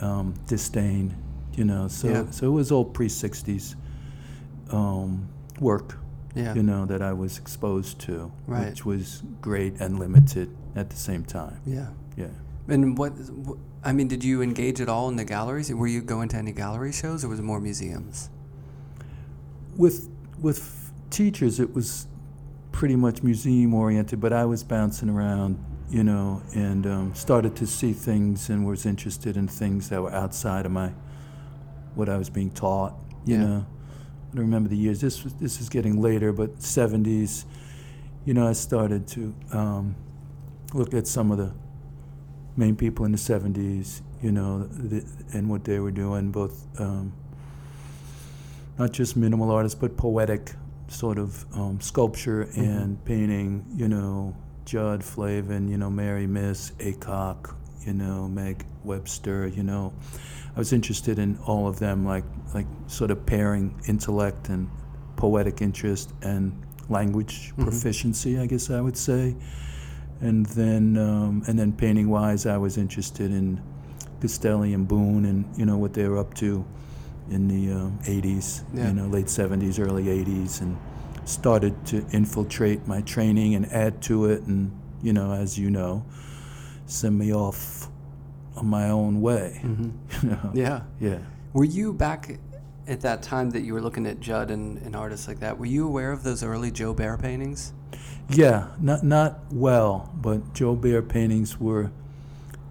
um, 0.01 0.33
disdain. 0.47 1.15
You 1.55 1.65
know, 1.65 1.87
so 1.87 2.07
Yeah. 2.07 2.25
so 2.31 2.47
it 2.47 2.51
was 2.51 2.71
all 2.71 2.85
pre 2.85 3.07
'60s 3.07 3.75
um, 4.71 5.27
work. 5.59 5.97
Yeah. 6.35 6.55
You 6.55 6.63
know 6.63 6.85
that 6.87 7.01
I 7.01 7.13
was 7.13 7.37
exposed 7.37 7.99
to, 8.01 8.31
Right. 8.47 8.69
which 8.69 8.85
was 8.85 9.21
great 9.41 9.79
and 9.79 9.99
limited 9.99 10.49
at 10.75 10.89
the 10.89 10.95
same 10.95 11.23
time. 11.25 11.57
Yeah. 11.65 11.89
Yeah. 12.17 12.27
And 12.67 12.97
what, 12.97 13.13
I 13.83 13.91
mean, 13.91 14.07
did 14.07 14.23
you 14.23 14.41
engage 14.41 14.81
at 14.81 14.89
all 14.89 15.09
in 15.09 15.15
the 15.15 15.25
galleries? 15.25 15.71
Were 15.71 15.85
you 15.85 16.01
going 16.01 16.29
to 16.29 16.37
any 16.37 16.51
gallery 16.53 16.91
shows 16.91 17.23
or 17.23 17.27
was 17.29 17.39
it 17.39 17.43
more 17.43 17.59
museums? 17.59 18.29
with 19.75 20.07
with 20.39 20.91
teachers 21.09 21.59
it 21.59 21.73
was 21.73 22.05
pretty 22.71 22.95
much 22.95 23.23
museum 23.23 23.73
oriented 23.73 24.19
but 24.21 24.31
i 24.31 24.45
was 24.45 24.63
bouncing 24.63 25.09
around 25.09 25.57
you 25.89 26.03
know 26.03 26.41
and 26.53 26.85
um, 26.85 27.13
started 27.15 27.55
to 27.55 27.65
see 27.65 27.91
things 27.91 28.49
and 28.51 28.65
was 28.67 28.85
interested 28.85 29.35
in 29.35 29.47
things 29.47 29.89
that 29.89 29.99
were 30.01 30.11
outside 30.13 30.65
of 30.67 30.71
my 30.71 30.91
what 31.95 32.09
i 32.09 32.17
was 32.17 32.29
being 32.29 32.51
taught 32.51 32.93
you 33.25 33.35
Yeah. 33.35 33.43
know 33.45 33.65
i 34.31 34.35
don't 34.35 34.45
remember 34.45 34.69
the 34.69 34.77
years 34.77 34.99
this 35.01 35.23
was 35.23 35.33
this 35.35 35.59
is 35.61 35.69
getting 35.69 36.01
later 36.01 36.31
but 36.33 36.57
70s 36.59 37.45
you 38.25 38.33
know 38.33 38.47
i 38.47 38.53
started 38.53 39.07
to 39.09 39.33
um, 39.51 39.95
look 40.73 40.93
at 40.93 41.07
some 41.07 41.31
of 41.31 41.37
the 41.37 41.53
main 42.57 42.75
people 42.75 43.05
in 43.05 43.11
the 43.11 43.17
70s 43.17 44.01
you 44.21 44.31
know 44.31 44.63
the, 44.63 45.03
and 45.33 45.49
what 45.49 45.63
they 45.65 45.79
were 45.79 45.91
doing 45.91 46.31
both 46.31 46.67
um, 46.79 47.13
not 48.77 48.91
just 48.91 49.15
minimal 49.15 49.51
artists, 49.51 49.79
but 49.79 49.95
poetic 49.97 50.51
sort 50.87 51.19
of 51.19 51.45
um, 51.55 51.79
sculpture 51.79 52.45
Mm-hmm. 52.45 52.61
and 52.61 53.05
painting. 53.05 53.63
You 53.75 53.87
know, 53.87 54.35
Judd 54.65 55.03
Flavin, 55.03 55.67
you 55.69 55.77
know, 55.77 55.91
Mary 55.91 56.25
Miss, 56.25 56.71
Aycock, 56.79 57.53
you 57.85 57.93
know, 57.93 58.27
Meg 58.27 58.65
Webster. 58.83 59.47
You 59.47 59.61
know, 59.61 59.93
I 60.55 60.59
was 60.59 60.71
interested 60.73 61.17
in 61.19 61.37
all 61.45 61.67
of 61.67 61.79
them, 61.79 62.05
like 62.05 62.25
like 62.53 62.67
sort 62.87 63.11
of 63.11 63.25
pairing 63.25 63.73
intellect 63.87 64.49
and 64.49 64.69
poetic 65.15 65.61
interest 65.61 66.13
and 66.21 66.51
language 66.89 67.53
Mhm. 67.57 67.63
proficiency, 67.63 68.37
I 68.39 68.45
guess 68.45 68.69
I 68.69 68.81
would 68.81 68.97
say. 68.97 69.35
And 70.21 70.45
then 70.47 70.97
um, 70.97 71.43
and 71.47 71.57
then 71.57 71.71
painting 71.73 72.09
wise, 72.09 72.45
I 72.45 72.57
was 72.57 72.77
interested 72.77 73.31
in 73.31 73.59
Castelli 74.21 74.73
and 74.73 74.87
Boone 74.87 75.25
and 75.25 75.45
you 75.57 75.65
know 75.65 75.77
what 75.77 75.93
they 75.93 76.07
were 76.07 76.17
up 76.19 76.33
to 76.35 76.63
in 77.29 77.47
the 77.47 77.71
um, 77.73 77.97
80s, 78.03 78.63
Yeah. 78.73 78.87
you 78.89 78.93
know, 78.93 79.07
late 79.07 79.27
70s, 79.29 79.79
early 79.79 80.09
80s, 80.09 80.61
and 80.61 80.77
started 81.25 81.73
to 81.85 82.05
infiltrate 82.11 82.85
my 82.85 82.99
training 83.01 83.55
and 83.55 83.65
add 83.71 84.01
to 84.03 84.25
it, 84.25 84.43
and 84.43 84.71
you 85.01 85.13
know, 85.13 85.31
as 85.31 85.57
you 85.57 85.69
know, 85.69 86.03
send 86.85 87.17
me 87.17 87.33
off 87.33 87.89
my 88.61 88.89
own 88.89 89.21
way. 89.21 89.61
Mm-hmm. 89.63 90.27
You 90.27 90.29
know? 90.33 90.51
Yeah. 90.53 90.81
yeah. 90.99 91.17
Were 91.53 91.63
you 91.65 91.93
back 91.93 92.39
at 92.87 93.01
that 93.01 93.21
time 93.23 93.51
that 93.51 93.61
you 93.61 93.73
were 93.73 93.81
looking 93.81 94.05
at 94.05 94.19
Judd 94.19 94.51
and, 94.51 94.77
and 94.79 94.95
artists 94.95 95.27
like 95.27 95.39
that? 95.39 95.57
Were 95.57 95.65
you 95.65 95.87
aware 95.87 96.11
of 96.11 96.23
those 96.23 96.43
early 96.43 96.71
Jo 96.71 96.93
Baer 96.93 97.17
paintings? 97.17 97.73
Yeah, 98.29 98.67
not 98.79 99.03
not 99.03 99.39
well, 99.51 100.09
but 100.15 100.53
Jo 100.53 100.75
Baer 100.75 101.01
paintings 101.01 101.59
were, 101.59 101.91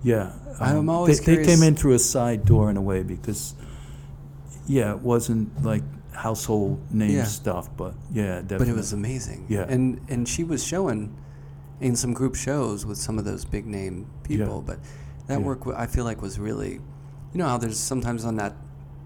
yeah. 0.03 0.33
um, 0.61 0.79
I'm 0.79 0.89
always 0.89 1.21
they, 1.21 1.37
they 1.37 1.45
came 1.45 1.63
in 1.63 1.75
through 1.77 1.93
a 1.95 1.99
side 1.99 2.45
door 2.47 2.71
in 2.71 2.77
a 2.77 2.83
way 2.83 3.03
because, 3.03 3.55
yeah, 4.67 4.93
it 4.93 5.01
wasn't 5.01 5.63
like 5.63 5.83
household 6.15 6.81
name 6.93 7.11
Yeah. 7.11 7.25
stuff, 7.25 7.69
but 7.77 7.95
yeah, 8.13 8.41
definitely. 8.41 8.59
But 8.59 8.69
it 8.69 8.77
was 8.77 8.93
amazing. 8.93 9.47
Yeah. 9.49 9.67
And 9.69 10.01
and 10.09 10.29
she 10.29 10.43
was 10.45 10.65
showing 10.65 11.15
in 11.81 11.97
some 11.97 12.13
group 12.15 12.35
shows 12.35 12.87
with 12.87 12.99
some 12.99 13.19
of 13.19 13.25
those 13.25 13.45
big 13.45 13.67
name 13.67 14.07
people. 14.25 14.63
But 14.63 14.79
that 15.27 15.41
Yeah. 15.41 15.47
work 15.47 15.67
I 15.77 15.87
feel 15.87 16.05
like 16.05 16.21
was 16.23 16.39
really, 16.39 16.73
you 16.73 17.39
know 17.39 17.47
how 17.47 17.59
there's 17.59 17.79
sometimes 17.79 18.25
on 18.25 18.37
that, 18.37 18.55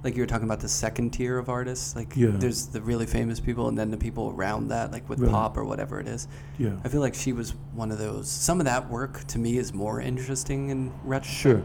like 0.04 0.14
you 0.16 0.22
were 0.22 0.26
talking 0.26 0.44
about 0.46 0.60
the 0.60 0.68
second 0.68 1.10
tier 1.10 1.38
of 1.38 1.48
artists. 1.48 1.96
Like 1.96 2.14
Yeah. 2.16 2.30
there's 2.32 2.66
the 2.66 2.80
really 2.80 3.06
famous 3.06 3.40
people 3.40 3.68
and 3.68 3.76
then 3.78 3.90
the 3.90 3.96
people 3.96 4.32
around 4.36 4.68
that, 4.68 4.92
like 4.92 5.08
with 5.08 5.20
Right. 5.20 5.30
pop 5.30 5.56
or 5.56 5.64
whatever 5.64 5.98
it 6.00 6.06
is. 6.08 6.28
yeah. 6.58 6.70
I 6.84 6.88
feel 6.88 7.00
like 7.00 7.14
she 7.14 7.32
was 7.32 7.54
one 7.74 7.90
of 7.90 7.98
those. 7.98 8.28
Some 8.30 8.60
of 8.60 8.66
that 8.66 8.90
work 8.90 9.24
to 9.28 9.38
me 9.38 9.58
is 9.58 9.74
more 9.74 10.00
interesting 10.00 10.70
in 10.70 10.92
retrospect. 11.04 11.36
Sure. 11.42 11.62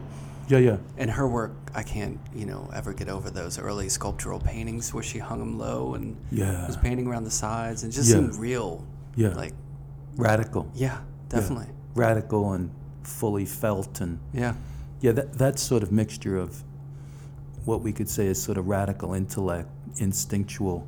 Yeah, 0.47 0.57
yeah. 0.57 0.77
And 0.97 1.09
her 1.11 1.27
work, 1.29 1.71
I 1.73 1.83
can't, 1.83 2.19
you 2.35 2.45
know, 2.45 2.69
ever 2.73 2.91
get 2.93 3.07
over 3.07 3.29
those 3.29 3.57
early 3.57 3.87
sculptural 3.87 4.39
paintings 4.39 4.93
where 4.93 5.03
she 5.03 5.19
hung 5.19 5.39
them 5.39 5.57
low 5.57 5.93
and 5.93 6.17
Yeah. 6.31 6.67
was 6.67 6.75
painting 6.75 7.07
around 7.07 7.23
the 7.23 7.31
sides 7.31 7.83
and 7.83 7.93
just 7.93 8.09
Yeah. 8.09 8.15
seemed 8.15 8.35
real. 8.35 8.83
Yeah. 9.15 9.33
Like, 9.33 9.53
Radical. 10.17 10.67
yeah, 10.73 10.87
Yeah. 10.87 10.97
definitely. 11.29 11.67
Radical 11.95 12.51
and 12.53 12.71
fully 13.03 13.45
felt 13.45 14.01
and 14.01 14.19
Yeah. 14.33 14.53
yeah, 15.01 15.11
that 15.13 15.33
that 15.37 15.59
sort 15.59 15.83
of 15.83 15.91
mixture 15.91 16.37
of 16.37 16.63
what 17.65 17.81
we 17.81 17.91
could 17.91 18.09
say 18.09 18.27
is 18.27 18.41
sort 18.41 18.57
of 18.57 18.67
radical 18.67 19.13
intellect, 19.13 19.69
instinctual, 19.97 20.87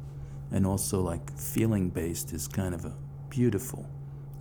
and 0.52 0.66
also 0.66 1.02
like 1.02 1.32
feeling 1.38 1.90
based 1.90 2.34
is 2.34 2.48
kind 2.48 2.74
of 2.76 2.86
a 2.86 2.94
beautiful 3.30 3.88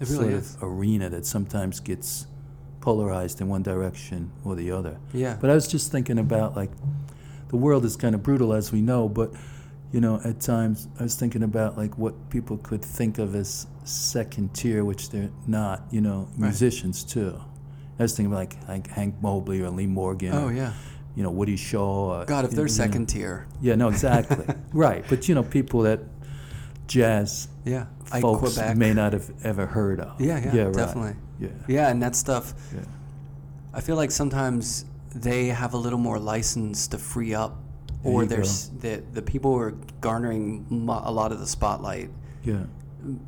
really 0.00 0.14
sort 0.16 0.32
is. 0.32 0.54
of 0.56 0.62
arena 0.64 1.08
that 1.08 1.24
sometimes 1.26 1.80
gets 1.80 2.26
polarized 2.80 3.40
in 3.40 3.48
one 3.48 3.62
direction 3.62 4.30
or 4.44 4.54
the 4.56 4.70
other. 4.70 4.96
Yeah. 5.12 5.36
But 5.40 5.50
I 5.50 5.54
was 5.54 5.68
just 5.68 5.92
thinking 5.92 6.18
about 6.18 6.56
like 6.56 6.70
the 7.48 7.56
world 7.56 7.84
is 7.84 7.96
kind 7.96 8.14
of 8.14 8.22
brutal 8.22 8.52
as 8.52 8.72
we 8.72 8.80
know, 8.80 9.08
but 9.08 9.32
you 9.92 10.00
know, 10.00 10.20
at 10.24 10.40
times 10.40 10.88
I 10.98 11.02
was 11.04 11.14
thinking 11.16 11.42
about 11.42 11.76
like 11.76 11.96
what 11.98 12.30
people 12.30 12.56
could 12.58 12.82
think 12.82 13.18
of 13.18 13.34
as 13.34 13.66
second 13.84 14.54
tier, 14.54 14.84
which 14.84 15.10
they're 15.10 15.30
not, 15.46 15.84
you 15.90 16.00
know, 16.00 16.28
Right. 16.30 16.48
musicians 16.48 17.04
too. 17.04 17.38
I 18.02 18.04
was 18.04 18.16
thinking 18.16 18.34
like, 18.34 18.56
like 18.68 18.86
Hank 18.88 19.14
Mobley 19.22 19.60
or 19.62 19.70
Lee 19.70 19.86
Morgan. 19.86 20.32
oh, 20.34 20.46
or, 20.46 20.52
yeah. 20.52 20.72
You 21.14 21.22
know, 21.22 21.30
Woody 21.30 21.56
Shaw. 21.56 22.20
or, 22.20 22.24
God, 22.24 22.44
if 22.44 22.52
they're 22.52 22.64
know. 22.64 22.68
second 22.68 23.06
tier. 23.06 23.46
Yeah, 23.60 23.74
no, 23.74 23.88
exactly. 23.88 24.46
right. 24.72 25.04
But 25.08 25.28
you 25.28 25.34
know, 25.34 25.42
people 25.42 25.82
that 25.82 26.00
jazz 26.86 27.48
Yeah. 27.64 27.86
Folks 28.20 28.54
Quebec. 28.56 28.76
may 28.76 28.92
not 28.92 29.12
have 29.12 29.30
ever 29.44 29.66
heard 29.66 30.00
of. 30.00 30.20
Yeah, 30.20 30.38
yeah, 30.52 30.64
right. 30.64 30.74
definitely. 30.74 31.16
Yeah. 31.38 31.48
Yeah, 31.66 31.88
and 31.90 32.02
that 32.02 32.14
stuff, 32.16 32.54
Yeah. 32.74 32.80
I 33.74 33.80
feel 33.80 33.96
like 33.96 34.10
sometimes 34.10 34.84
they 35.14 35.48
have 35.48 35.74
a 35.74 35.78
little 35.78 35.98
more 35.98 36.18
license 36.18 36.86
to 36.88 36.98
free 36.98 37.34
up, 37.34 37.56
There 38.02 38.12
or 38.12 38.26
there's 38.26 38.68
the 38.80 39.02
the 39.12 39.22
people 39.22 39.52
who 39.52 39.58
are 39.60 39.74
garnering 40.00 40.66
a 40.88 41.10
lot 41.12 41.32
of 41.32 41.40
the 41.40 41.46
spotlight. 41.46 42.10
Yeah. 42.44 42.64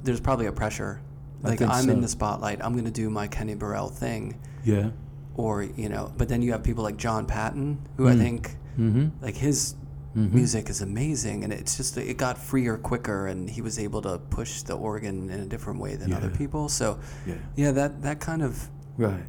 There's 0.03 0.21
probably 0.21 0.47
a 0.47 0.53
pressure. 0.53 1.01
Like 1.43 1.61
I'm 1.63 1.89
in 1.91 2.01
the 2.01 2.09
spotlight. 2.09 2.63
I'm 2.65 2.75
gonna 2.77 2.91
do 2.91 3.09
my 3.11 3.27
Kenny 3.27 3.55
Burrell 3.55 3.89
thing, 3.89 4.39
Yeah. 4.65 4.91
or 5.37 5.63
you 5.63 5.89
know. 5.89 6.13
But 6.17 6.29
then 6.29 6.43
you 6.43 6.53
have 6.53 6.63
people 6.63 6.85
like 6.85 6.97
John 6.97 7.27
Patton, 7.27 7.79
who 7.97 8.09
I 8.09 8.13
Mm. 8.15 8.19
think 8.19 8.57
Mm-hmm. 8.79 9.07
like 9.25 9.37
his 9.37 9.75
Mhm. 10.17 10.33
music 10.33 10.69
is 10.71 10.81
amazing, 10.81 11.43
and 11.45 11.53
it's 11.53 11.77
just 11.77 11.97
it 11.99 12.17
got 12.17 12.39
freer 12.39 12.77
quicker, 12.77 13.27
and 13.27 13.51
he 13.51 13.61
was 13.61 13.79
able 13.79 14.01
to 14.03 14.19
push 14.31 14.63
the 14.63 14.75
organ 14.75 15.29
in 15.31 15.41
a 15.41 15.47
different 15.47 15.81
way 15.81 15.97
than 15.97 16.13
other 16.13 16.31
people. 16.31 16.69
So 16.69 16.99
Yeah. 17.27 17.35
yeah, 17.57 17.71
that 17.73 18.03
that 18.03 18.21
kind 18.21 18.43
of 18.43 18.69
Right. 18.97 19.25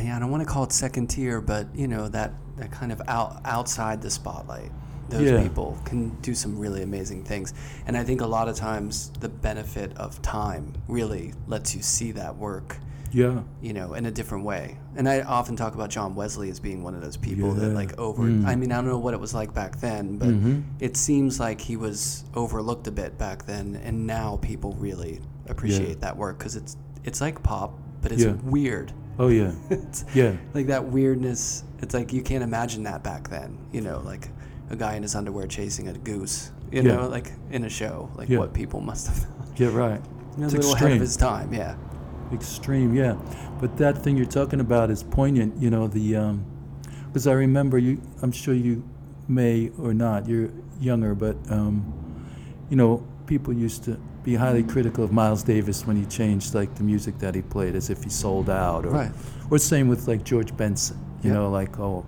yeah, 0.00 0.16
I 0.16 0.20
don't 0.20 0.30
want 0.30 0.42
to 0.44 0.48
call 0.48 0.64
it 0.64 0.72
second 0.72 1.08
tier, 1.08 1.40
but 1.40 1.66
you 1.74 1.88
know 1.88 2.08
that 2.08 2.34
that 2.56 2.70
kind 2.70 2.92
of 2.92 3.02
out 3.08 3.40
outside 3.44 4.00
the 4.02 4.10
spotlight. 4.10 4.70
Those 5.08 5.30
Yeah. 5.30 5.42
people 5.42 5.76
can 5.84 6.16
do 6.22 6.34
some 6.34 6.58
really 6.58 6.82
amazing 6.82 7.22
things, 7.24 7.52
and 7.86 7.96
I 7.96 8.02
think 8.04 8.20
a 8.20 8.26
lot 8.26 8.48
of 8.48 8.56
times 8.56 9.10
the 9.20 9.28
benefit 9.28 9.96
of 9.96 10.20
time 10.22 10.72
really 10.88 11.32
lets 11.46 11.74
you 11.76 11.82
see 11.82 12.12
that 12.12 12.36
work 12.38 12.78
Yeah. 13.16 13.40
you 13.62 13.72
know, 13.72 13.94
in 13.94 14.04
a 14.04 14.10
different 14.10 14.44
way. 14.44 14.76
And 14.94 15.08
I 15.08 15.22
often 15.22 15.56
talk 15.56 15.74
about 15.74 15.88
John 15.88 16.14
Wesley 16.14 16.50
as 16.50 16.60
being 16.60 16.82
one 16.82 16.94
of 16.94 17.00
those 17.00 17.16
people 17.16 17.52
that 17.54 17.68
like 17.72 17.98
over. 17.98 18.24
Mm. 18.24 18.44
I 18.46 18.56
mean, 18.56 18.70
I 18.72 18.76
don't 18.76 18.86
know 18.88 18.98
what 18.98 19.14
it 19.14 19.20
was 19.20 19.32
like 19.32 19.54
back 19.54 19.80
then, 19.80 20.18
but 20.18 20.28
Mhm. 20.28 20.64
it 20.80 20.96
seems 20.98 21.40
like 21.40 21.60
he 21.60 21.76
was 21.76 22.24
overlooked 22.34 22.86
a 22.88 22.90
bit 22.92 23.16
back 23.16 23.46
then, 23.46 23.80
and 23.82 24.06
now 24.06 24.36
people 24.42 24.72
really 24.78 25.20
appreciate 25.48 26.00
that 26.02 26.16
work 26.16 26.38
because 26.38 26.56
it's 26.56 26.76
it's 27.04 27.20
like 27.22 27.42
pop, 27.42 27.78
but 28.02 28.12
it's 28.12 28.24
Yeah. 28.24 28.34
weird. 28.44 28.92
Oh 29.18 29.28
yeah. 29.28 29.52
it's 29.70 30.04
Yeah. 30.12 30.32
like 30.52 30.66
that 30.66 30.90
weirdness. 30.92 31.64
It's 31.80 31.94
like 31.94 32.12
you 32.12 32.20
can't 32.20 32.44
imagine 32.44 32.82
that 32.82 33.02
back 33.02 33.30
then. 33.30 33.56
You 33.72 33.80
know, 33.80 34.02
like 34.04 34.28
a 34.70 34.76
guy 34.76 34.94
in 34.96 35.02
his 35.04 35.14
underwear 35.14 35.46
chasing 35.46 35.88
a 35.88 35.92
goose. 35.94 36.50
You 36.70 36.82
Yeah. 36.82 36.96
know, 36.96 37.08
like 37.08 37.32
in 37.50 37.64
a 37.64 37.68
show, 37.70 38.10
like 38.16 38.28
Yeah. 38.28 38.40
what 38.40 38.52
people 38.52 38.80
must 38.80 39.06
have. 39.06 39.16
thought. 39.16 39.58
Yeah. 39.60 39.68
Right. 39.74 40.00
He 40.36 40.42
was 40.44 40.52
It's 40.52 40.66
a 40.66 40.68
little 40.68 40.74
ahead 40.86 40.92
of 40.96 41.00
his 41.00 41.16
time. 41.16 41.54
Yeah. 41.54 41.76
Extreme, 42.32 42.94
yeah. 42.94 43.16
But 43.60 43.76
that 43.78 43.98
thing 43.98 44.16
you're 44.16 44.26
talking 44.26 44.60
about 44.60 44.90
is 44.90 45.02
poignant, 45.02 45.60
you 45.60 45.70
know, 45.70 45.86
the 45.86 46.36
because 47.08 47.26
I 47.26 47.32
remember 47.32 47.78
you 47.78 48.00
I'm 48.22 48.32
sure 48.32 48.54
you 48.54 48.84
may 49.28 49.70
or 49.78 49.94
not, 49.94 50.28
you're 50.28 50.50
younger, 50.80 51.14
but 51.14 51.36
um, 51.50 51.92
you 52.68 52.76
know, 52.76 53.06
people 53.26 53.52
used 53.52 53.84
to 53.84 53.98
be 54.22 54.34
highly 54.34 54.62
critical 54.62 55.04
of 55.04 55.12
Miles 55.12 55.42
Davis 55.42 55.86
when 55.86 55.96
he 55.96 56.04
changed 56.06 56.54
like 56.54 56.74
the 56.74 56.82
music 56.82 57.18
that 57.18 57.34
he 57.34 57.42
played 57.42 57.74
as 57.76 57.90
if 57.90 58.02
he 58.02 58.10
sold 58.10 58.50
out 58.50 58.84
or 58.84 58.90
Right. 58.90 59.12
or 59.50 59.58
same 59.58 59.88
with 59.88 60.08
like 60.08 60.24
George 60.24 60.56
Benson, 60.56 60.98
you 61.22 61.30
Yep. 61.30 61.34
know, 61.38 61.50
like 61.50 61.78
oh 61.78 62.04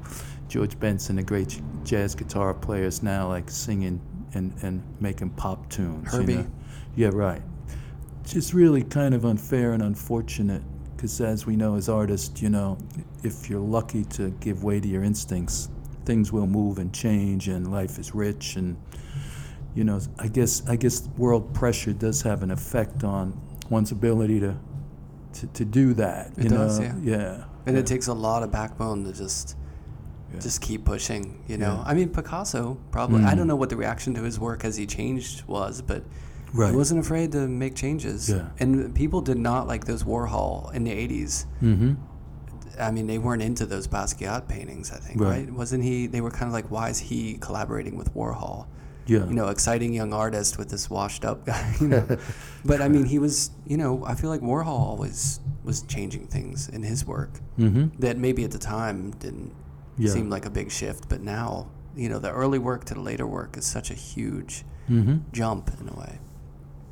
George 0.49 0.79
Benson, 0.81 1.17
the 1.17 1.23
great 1.23 1.61
jazz 1.85 2.15
guitar 2.15 2.55
player, 2.55 2.85
is 2.85 3.03
now 3.03 3.29
like 3.29 3.51
singing 3.51 4.01
and, 4.35 4.53
and 4.63 4.83
making 5.01 5.31
pop 5.31 5.69
tunes. 5.71 6.13
Herbie. 6.13 6.33
You 6.33 6.39
know? 6.39 6.47
Yeah, 6.97 7.11
right 7.13 7.43
just 8.29 8.53
really 8.53 8.83
kind 8.83 9.15
of 9.15 9.25
unfair 9.25 9.73
and 9.73 9.83
unfortunate 9.83 10.63
because 10.97 11.21
as 11.21 11.47
we 11.47 11.57
know 11.57 11.77
as 11.77 11.89
artists 11.89 12.43
you 12.43 12.51
know 12.51 12.77
if 13.23 13.49
you're 13.49 13.61
lucky 13.61 14.05
to 14.05 14.31
give 14.41 14.65
way 14.65 14.81
to 14.81 14.89
your 14.89 15.03
instincts 15.03 15.69
things 16.05 16.33
will 16.33 16.47
move 16.47 16.79
and 16.79 16.93
change 16.93 17.49
and 17.49 17.71
life 17.71 17.99
is 17.99 18.15
rich 18.15 18.57
and 18.57 18.77
you 19.75 19.85
know 19.85 20.01
i 20.19 20.27
guess 20.29 20.63
i 20.69 20.77
guess 20.77 21.07
world 21.17 21.53
pressure 21.55 21.93
does 21.93 22.23
have 22.23 22.43
an 22.43 22.51
effect 22.51 23.05
on 23.05 23.39
one's 23.71 23.93
ability 23.93 24.41
to 24.41 24.57
to, 25.33 25.47
to 25.49 25.65
do 25.65 25.93
that 25.95 26.33
It 26.39 26.49
does, 26.49 26.79
know 26.81 26.85
yeah. 26.85 26.95
yeah 27.03 27.45
And 27.67 27.77
yeah. 27.77 27.81
it 27.81 27.87
takes 27.87 28.07
a 28.09 28.15
lot 28.15 28.43
of 28.43 28.51
backbone 28.51 29.05
to 29.05 29.13
just 29.13 29.57
Yeah. 30.33 30.41
just 30.41 30.61
keep 30.61 30.85
pushing, 30.85 31.43
you 31.49 31.57
know. 31.57 31.77
Yeah. 31.77 31.91
I 31.91 31.95
mean 31.95 32.09
Picasso 32.11 32.79
probably 32.91 33.23
I 33.25 33.33
Mm. 33.33 33.37
don't 33.37 33.47
know 33.47 33.57
what 33.57 33.69
the 33.71 33.77
reaction 33.77 34.15
to 34.15 34.23
his 34.23 34.39
work 34.41 34.65
as 34.65 34.77
he 34.77 34.87
changed 34.87 35.45
was, 35.47 35.81
but 35.83 36.03
right 36.53 36.71
he 36.71 36.77
wasn't 36.77 37.01
afraid 37.01 37.33
to 37.33 37.47
make 37.49 37.75
changes. 37.75 38.29
Yeah. 38.31 38.49
And 38.59 38.95
people 38.95 39.21
did 39.21 39.39
not 39.39 39.67
like 39.67 39.85
those 39.85 40.03
Warhol 40.05 40.73
in 40.75 40.85
the 40.85 40.91
80s. 40.93 41.47
mm-hmm 41.63 41.95
I 42.81 42.93
mean, 42.93 43.09
they 43.09 43.19
weren't 43.19 43.43
into 43.43 43.67
those 43.67 43.89
Basquiat 43.89 44.47
paintings, 44.47 44.93
I 44.93 44.99
think, 44.99 45.21
Right. 45.21 45.47
right? 45.47 45.53
Wasn't 45.53 45.83
he 45.83 46.07
they 46.07 46.21
were 46.21 46.31
kind 46.31 46.47
of 46.47 46.53
like 46.53 46.71
why 46.71 46.91
is 46.91 46.99
he 47.01 47.37
collaborating 47.41 47.97
with 47.97 48.15
Warhol? 48.15 48.67
yeah 49.07 49.27
You 49.27 49.35
know, 49.35 49.49
exciting 49.49 49.93
young 49.95 50.13
artist 50.13 50.59
with 50.59 50.69
this 50.71 50.89
washed 50.89 51.25
up 51.25 51.45
guy, 51.45 51.75
you 51.81 51.89
know. 51.89 52.07
but 52.65 52.81
I 52.81 52.89
mean, 52.89 53.05
he 53.07 53.19
was, 53.19 53.51
you 53.67 53.77
know, 53.77 54.05
I 54.07 54.15
feel 54.15 54.31
like 54.31 54.43
Warhol 54.43 54.79
always 54.93 55.41
was 55.65 55.83
changing 55.83 56.29
things 56.29 56.69
in 56.69 56.83
his 56.85 57.05
work 57.05 57.33
mm-hmm 57.59 57.87
that 58.01 58.17
maybe 58.17 58.45
at 58.45 58.53
the 58.53 58.59
time 58.77 59.11
didn't 59.25 59.53
Yeah. 59.99 60.13
seem 60.13 60.31
like 60.31 60.47
a 60.47 60.51
big 60.51 60.71
shift, 60.71 61.09
but 61.09 61.21
now, 61.21 61.49
you 61.97 62.09
know, 62.09 62.21
the 62.21 62.31
early 62.31 62.61
work 62.61 62.85
to 62.89 62.95
the 62.95 63.01
later 63.11 63.27
work 63.27 63.57
is 63.57 63.67
such 63.67 63.91
a 63.91 63.95
huge 63.95 64.65
mm-hmm 64.89 65.17
jump 65.33 65.65
in 65.81 65.89
a 65.89 65.97
way. 66.05 66.15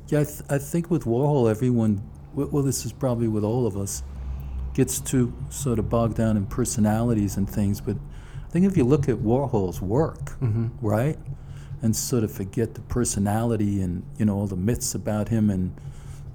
Yeah, 0.07 0.21
I, 0.21 0.23
th- 0.23 0.41
I 0.49 0.57
think 0.57 0.89
with 0.89 1.03
Warhol, 1.05 1.49
everyone, 1.49 2.01
well, 2.33 2.63
this 2.63 2.85
is 2.85 2.93
probably 2.93 3.27
with 3.27 3.43
all 3.43 3.67
of 3.67 3.75
us, 3.77 4.03
gets 4.73 4.99
too 4.99 5.33
sort 5.49 5.79
of 5.79 5.89
bogged 5.89 6.15
down 6.17 6.37
in 6.37 6.45
personalities 6.45 7.35
and 7.37 7.49
things. 7.49 7.81
But 7.81 7.97
I 8.45 8.49
think 8.49 8.65
if 8.65 8.77
you 8.77 8.83
look 8.83 9.09
at 9.09 9.17
Warhol's 9.17 9.81
work, 9.81 10.37
right, 10.81 11.17
and 11.81 11.95
sort 11.95 12.23
of 12.23 12.31
forget 12.31 12.73
the 12.73 12.81
personality 12.81 13.81
and, 13.81 14.03
you 14.17 14.25
know, 14.25 14.35
all 14.35 14.47
the 14.47 14.55
myths 14.55 14.95
about 14.95 15.29
him 15.29 15.49
and, 15.49 15.73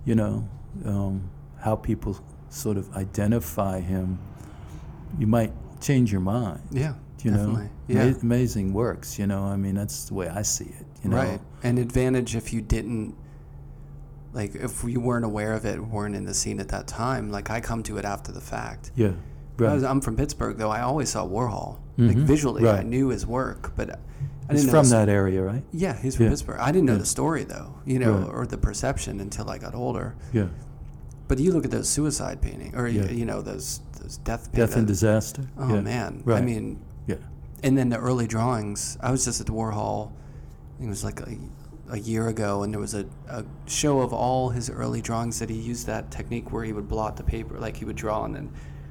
you 0.05 0.15
know, 0.15 0.47
um, 0.85 1.31
how 1.61 1.77
people 1.77 2.19
sort 2.51 2.77
of 2.77 2.95
identify 2.97 3.81
him, 3.81 4.19
you 5.19 5.27
might 5.27 5.53
change 5.81 6.13
your 6.13 6.21
mind. 6.21 6.61
Yeah, 6.71 6.95
You 7.23 7.31
definitely. 7.31 7.63
know, 7.65 7.71
yeah, 7.89 8.03
Ama- 8.05 8.19
amazing 8.23 8.73
works. 8.73 9.19
You 9.19 9.27
know, 9.27 9.45
I 9.45 9.57
mean, 9.57 9.75
that's 9.75 10.05
the 10.05 10.15
way 10.15 10.29
I 10.29 10.43
see 10.43 10.65
it. 10.67 10.87
You 11.03 11.11
know, 11.11 11.17
right. 11.17 11.41
An 11.63 11.79
advantage 11.79 12.37
if 12.37 12.53
you 12.53 12.61
didn't, 12.61 13.15
like, 14.33 14.55
if 14.55 14.83
you 14.85 15.01
weren't 15.01 15.25
aware 15.25 15.53
of 15.53 15.65
it, 15.65 15.79
weren't 15.87 16.15
in 16.15 16.25
the 16.25 16.35
scene 16.35 16.59
at 16.61 16.69
that 16.69 16.87
time. 16.87 17.31
Like, 17.31 17.51
I 17.51 17.61
come 17.61 17.83
to 17.85 17.99
it 17.99 18.05
after 18.05 18.33
the 18.33 18.41
fact. 18.41 18.91
Yeah, 18.95 19.09
I 19.09 19.63
right. 19.63 19.75
was, 19.75 19.85
I'm 19.85 20.01
from 20.01 20.17
Pittsburgh, 20.17 20.57
though. 20.57 20.71
I 20.71 20.81
always 20.83 21.11
saw 21.11 21.27
Warhol. 21.27 21.79
Like 21.99 22.17
Mhm. 22.17 22.21
visually, 22.25 22.67
I 22.69 22.83
knew 22.83 23.09
his 23.09 23.27
work, 23.27 23.73
but 23.77 23.91
I 23.91 23.97
He's 24.53 24.63
didn't 24.63 24.73
know 24.75 24.81
from 24.83 24.91
that 24.91 25.09
area, 25.11 25.43
right? 25.43 25.63
Yeah, 25.73 25.95
he's 25.95 26.17
from 26.17 26.25
Yeah. 26.25 26.31
Pittsburgh. 26.31 26.59
I 26.59 26.73
didn't 26.73 26.87
know 26.87 26.93
Yeah. 26.95 26.99
the 27.01 27.07
story 27.07 27.45
though, 27.45 27.75
you 27.85 27.99
know, 27.99 28.15
Right. 28.19 28.29
or 28.35 28.47
the 28.47 28.57
perception 28.57 29.21
until 29.21 29.51
I 29.51 29.59
got 29.59 29.75
older. 29.75 30.15
Yeah. 30.33 30.47
But 31.29 31.39
you 31.39 31.53
look 31.53 31.67
at 31.67 31.71
those 31.71 31.89
suicide 31.91 32.41
painting, 32.41 32.75
or 32.75 32.89
Yeah. 32.89 33.11
you 33.11 33.25
know 33.27 33.43
those 33.43 33.81
those 34.01 34.17
death 34.17 34.51
Death 34.53 34.75
and 34.75 34.87
disaster. 34.87 35.43
Oh 35.59 35.81
man, 35.83 36.25
I 36.27 36.41
mean, 36.41 36.79
Yeah. 37.07 37.17
and 37.63 37.77
then 37.79 37.91
the 37.91 37.99
early 37.99 38.27
drawings. 38.27 38.97
I 39.01 39.11
was 39.13 39.25
just 39.27 39.41
at 39.41 39.47
the 39.47 39.53
Warhol. 39.53 40.09
I 40.09 40.79
think 40.79 40.87
it 40.87 40.89
was 40.89 41.05
like 41.05 41.21
a, 41.21 41.27
a 41.93 41.99
year 41.99 42.29
ago, 42.29 42.63
and 42.63 42.73
there 42.73 42.81
was 42.81 42.95
a, 42.95 43.05
a 43.29 43.45
show 43.67 44.01
of 44.01 44.13
all 44.15 44.49
his 44.49 44.71
early 44.71 45.03
drawings 45.03 45.39
that 45.39 45.51
he 45.51 45.57
used 45.57 45.87
that 45.87 46.11
technique 46.11 46.51
where 46.51 46.65
he 46.65 46.73
would 46.73 46.89
blot 46.89 47.17
the 47.19 47.23
paper, 47.23 47.59
like 47.61 47.77
he 47.77 47.85
would 47.85 47.97
draw 47.97 48.25
and 48.25 48.35
then 48.35 48.51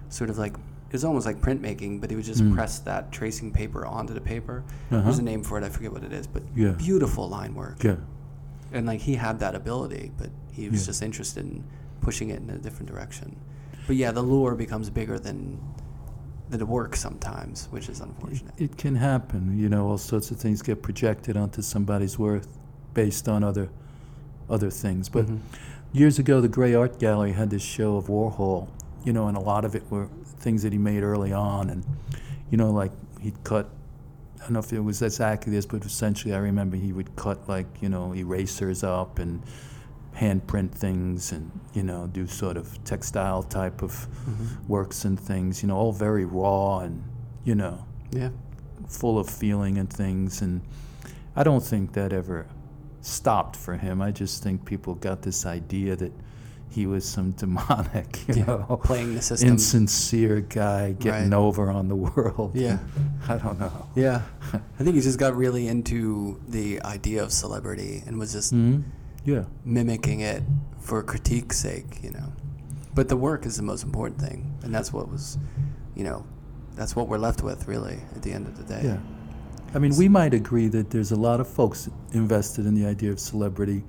sort 0.10 0.30
of 0.30 0.38
like 0.38 0.54
it 0.54 0.94
was 0.94 1.04
almost 1.06 1.26
like 1.26 1.40
printmaking, 1.42 2.00
but 2.00 2.10
he 2.10 2.16
would 2.16 2.26
just 2.26 2.44
Mm. 2.44 2.54
press 2.54 2.80
that 2.80 3.12
tracing 3.14 3.50
paper 3.52 3.86
onto 3.86 4.14
the 4.14 4.20
paper. 4.22 4.64
Uh-huh. 4.92 5.02
There's 5.02 5.20
a 5.20 5.24
name 5.24 5.42
for 5.42 5.58
it, 5.58 5.64
I 5.64 5.70
forget 5.70 5.92
what 5.92 6.04
it 6.04 6.12
is, 6.14 6.28
but 6.28 6.44
Yeah. 6.56 6.72
beautiful 6.72 7.28
line 7.30 7.56
work. 7.56 7.82
Yeah. 7.84 7.96
And 8.74 8.86
like 8.86 9.00
he 9.00 9.16
had 9.16 9.40
that 9.40 9.56
ability, 9.56 10.12
but 10.18 10.30
he 10.52 10.70
was 10.70 10.82
Yeah. 10.82 10.88
just 10.88 11.02
interested 11.02 11.44
in 11.46 11.64
pushing 12.02 12.30
it 12.30 12.42
in 12.42 12.50
a 12.50 12.58
different 12.58 12.90
direction. 12.92 13.36
But 13.88 13.96
yeah, 13.96 14.12
the 14.12 14.22
lure 14.22 14.54
becomes 14.54 14.90
bigger 14.90 15.18
than 15.18 15.60
the 16.50 16.66
work 16.66 16.98
sometimes, 16.98 17.68
which 17.72 17.88
is 17.88 18.02
unfortunate. 18.02 18.54
It 18.58 18.78
can 18.78 18.96
happen. 18.96 19.58
You 19.58 19.70
know, 19.70 19.88
all 19.88 19.98
sorts 19.98 20.30
of 20.32 20.38
things 20.38 20.62
get 20.62 20.82
projected 20.84 21.38
onto 21.38 21.62
somebody's 21.62 22.20
worth 22.20 22.60
based 22.93 23.27
on 23.27 23.43
other 23.43 23.69
other 24.49 24.69
things. 24.69 25.08
But 25.08 25.27
Mhm. 25.27 25.39
years 25.93 26.19
ago, 26.19 26.41
the 26.41 26.49
Grey 26.49 26.73
Art 26.75 26.99
Gallery 26.99 27.32
had 27.32 27.49
this 27.49 27.62
show 27.62 27.95
of 27.95 28.08
Warhol. 28.08 28.67
You 29.04 29.13
know, 29.13 29.27
and 29.27 29.36
a 29.38 29.39
lot 29.39 29.65
of 29.65 29.75
it 29.75 29.84
were 29.89 30.08
things 30.39 30.62
that 30.63 30.71
he 30.73 30.77
made 30.77 31.01
early 31.04 31.34
on, 31.34 31.69
and 31.69 31.84
you 32.49 32.58
know, 32.58 32.69
like 32.71 32.91
he'd 33.19 33.43
cut. 33.43 33.69
I 34.39 34.43
don't 34.45 34.54
know 34.54 34.60
if 34.60 34.73
it 34.73 34.80
was 34.82 35.01
exactly 35.01 35.51
this, 35.54 35.65
but 35.65 35.86
essentially, 35.86 36.34
I 36.34 36.38
remember 36.39 36.75
he 36.77 36.91
would 36.93 37.15
cut 37.15 37.47
like 37.47 37.67
you 37.82 37.89
know 37.89 38.13
erasers 38.13 38.84
up 38.84 39.19
and 39.19 39.41
handprint 40.19 40.71
things, 40.71 41.32
and 41.32 41.49
you 41.73 41.84
know, 41.84 42.08
do 42.08 42.27
sort 42.27 42.58
of 42.58 42.84
textile 42.84 43.41
type 43.43 43.82
of 43.82 44.08
Mhm. 44.27 44.67
works 44.67 45.06
and 45.06 45.19
things. 45.19 45.63
You 45.63 45.69
know, 45.69 45.77
all 45.77 45.93
very 45.93 46.25
raw 46.25 46.80
and 46.80 47.04
you 47.43 47.56
know 47.56 47.86
Yeah. 48.12 48.30
full 48.88 49.17
of 49.17 49.30
feeling 49.30 49.77
and 49.77 49.89
things. 49.89 50.41
And 50.41 50.62
I 51.36 51.43
don't 51.43 51.63
think 51.63 51.93
that 51.93 52.12
ever 52.13 52.45
stopped 53.02 53.56
for 53.56 53.76
him. 53.78 54.02
I 54.02 54.12
just 54.12 54.44
think 54.44 54.66
people 54.66 54.96
got 54.96 55.22
this 55.22 55.46
idea 55.46 55.96
that 55.96 56.12
he 56.70 56.86
was 56.88 57.04
some 57.04 57.32
demonic, 57.42 58.28
you 58.28 58.36
Yeah, 58.36 58.46
know, 58.46 58.80
playing 58.84 59.14
the 59.16 59.22
system. 59.22 59.50
insincere 59.50 60.42
guy 60.42 60.94
getting 60.94 61.32
Right. 61.32 61.38
over 61.38 61.70
on 61.70 61.88
the 61.90 61.96
world. 62.08 62.52
Yeah. 62.56 62.80
I 63.28 63.38
don't 63.38 63.60
know. 63.60 63.88
Yeah. 63.96 64.22
I 64.54 64.84
think 64.84 64.96
he 64.96 65.02
just 65.02 65.20
got 65.20 65.36
really 65.36 65.68
into 65.68 66.40
the 66.48 66.82
idea 66.84 67.24
of 67.24 67.32
celebrity 67.34 68.04
and 68.06 68.18
was 68.18 68.32
just 68.34 68.52
hmm 68.52 68.82
Yeah. 69.26 69.44
mimicking 69.66 70.22
it 70.22 70.44
for 70.80 71.04
critique's 71.04 71.58
sake, 71.58 72.00
you 72.04 72.12
know. 72.12 72.32
But 72.96 73.08
the 73.10 73.18
work 73.18 73.46
is 73.46 73.56
the 73.58 73.64
most 73.64 73.84
important 73.84 74.20
thing, 74.22 74.54
and 74.64 74.74
that's 74.74 74.92
what 74.92 75.10
was, 75.10 75.38
you 75.96 76.04
know, 76.04 76.26
that's 76.76 76.96
what 76.96 77.08
we're 77.08 77.18
left 77.20 77.42
with 77.42 77.68
really 77.68 78.00
at 78.16 78.22
the 78.22 78.32
end 78.34 78.48
of 78.48 78.58
the 78.58 78.64
day. 78.64 78.82
Yeah. 78.84 78.98
I 79.73 79.79
mean, 79.79 79.95
we 79.95 80.10
might 80.10 80.34
agree 80.34 80.67
that 80.69 80.89
there's 80.89 81.12
a 81.12 81.15
lot 81.15 81.39
of 81.39 81.47
folks 81.47 81.89
invested 82.13 82.65
in 82.65 82.75
the 82.75 82.86
idea 82.86 83.12
of 83.12 83.19
celebrity, 83.19 83.84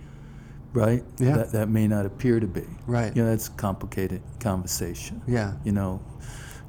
right? 0.72 1.02
Yeah. 1.18 1.36
That, 1.38 1.52
that 1.52 1.68
may 1.68 1.88
not 1.88 2.06
appear 2.06 2.38
to 2.40 2.46
be. 2.46 2.64
Right. 2.86 3.14
You 3.16 3.22
know, 3.24 3.30
that's 3.30 3.48
a 3.48 3.52
complicated 3.52 4.22
conversation. 4.40 5.22
Yeah. 5.26 5.54
You 5.64 5.72
know, 5.72 6.00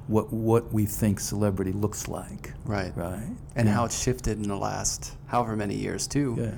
what 0.08 0.34
what 0.34 0.74
we 0.74 0.86
think 0.86 1.20
celebrity 1.20 1.72
looks 1.72 2.08
like, 2.08 2.54
Right. 2.66 2.92
right? 2.98 3.24
And 3.56 3.68
Yeah. 3.68 3.74
how 3.76 3.86
it's 3.86 4.02
shifted 4.02 4.38
in 4.38 4.48
the 4.50 4.58
last 4.58 5.14
however 5.28 5.56
many 5.56 5.76
years 5.76 6.08
too, 6.08 6.36
Yeah. 6.38 6.52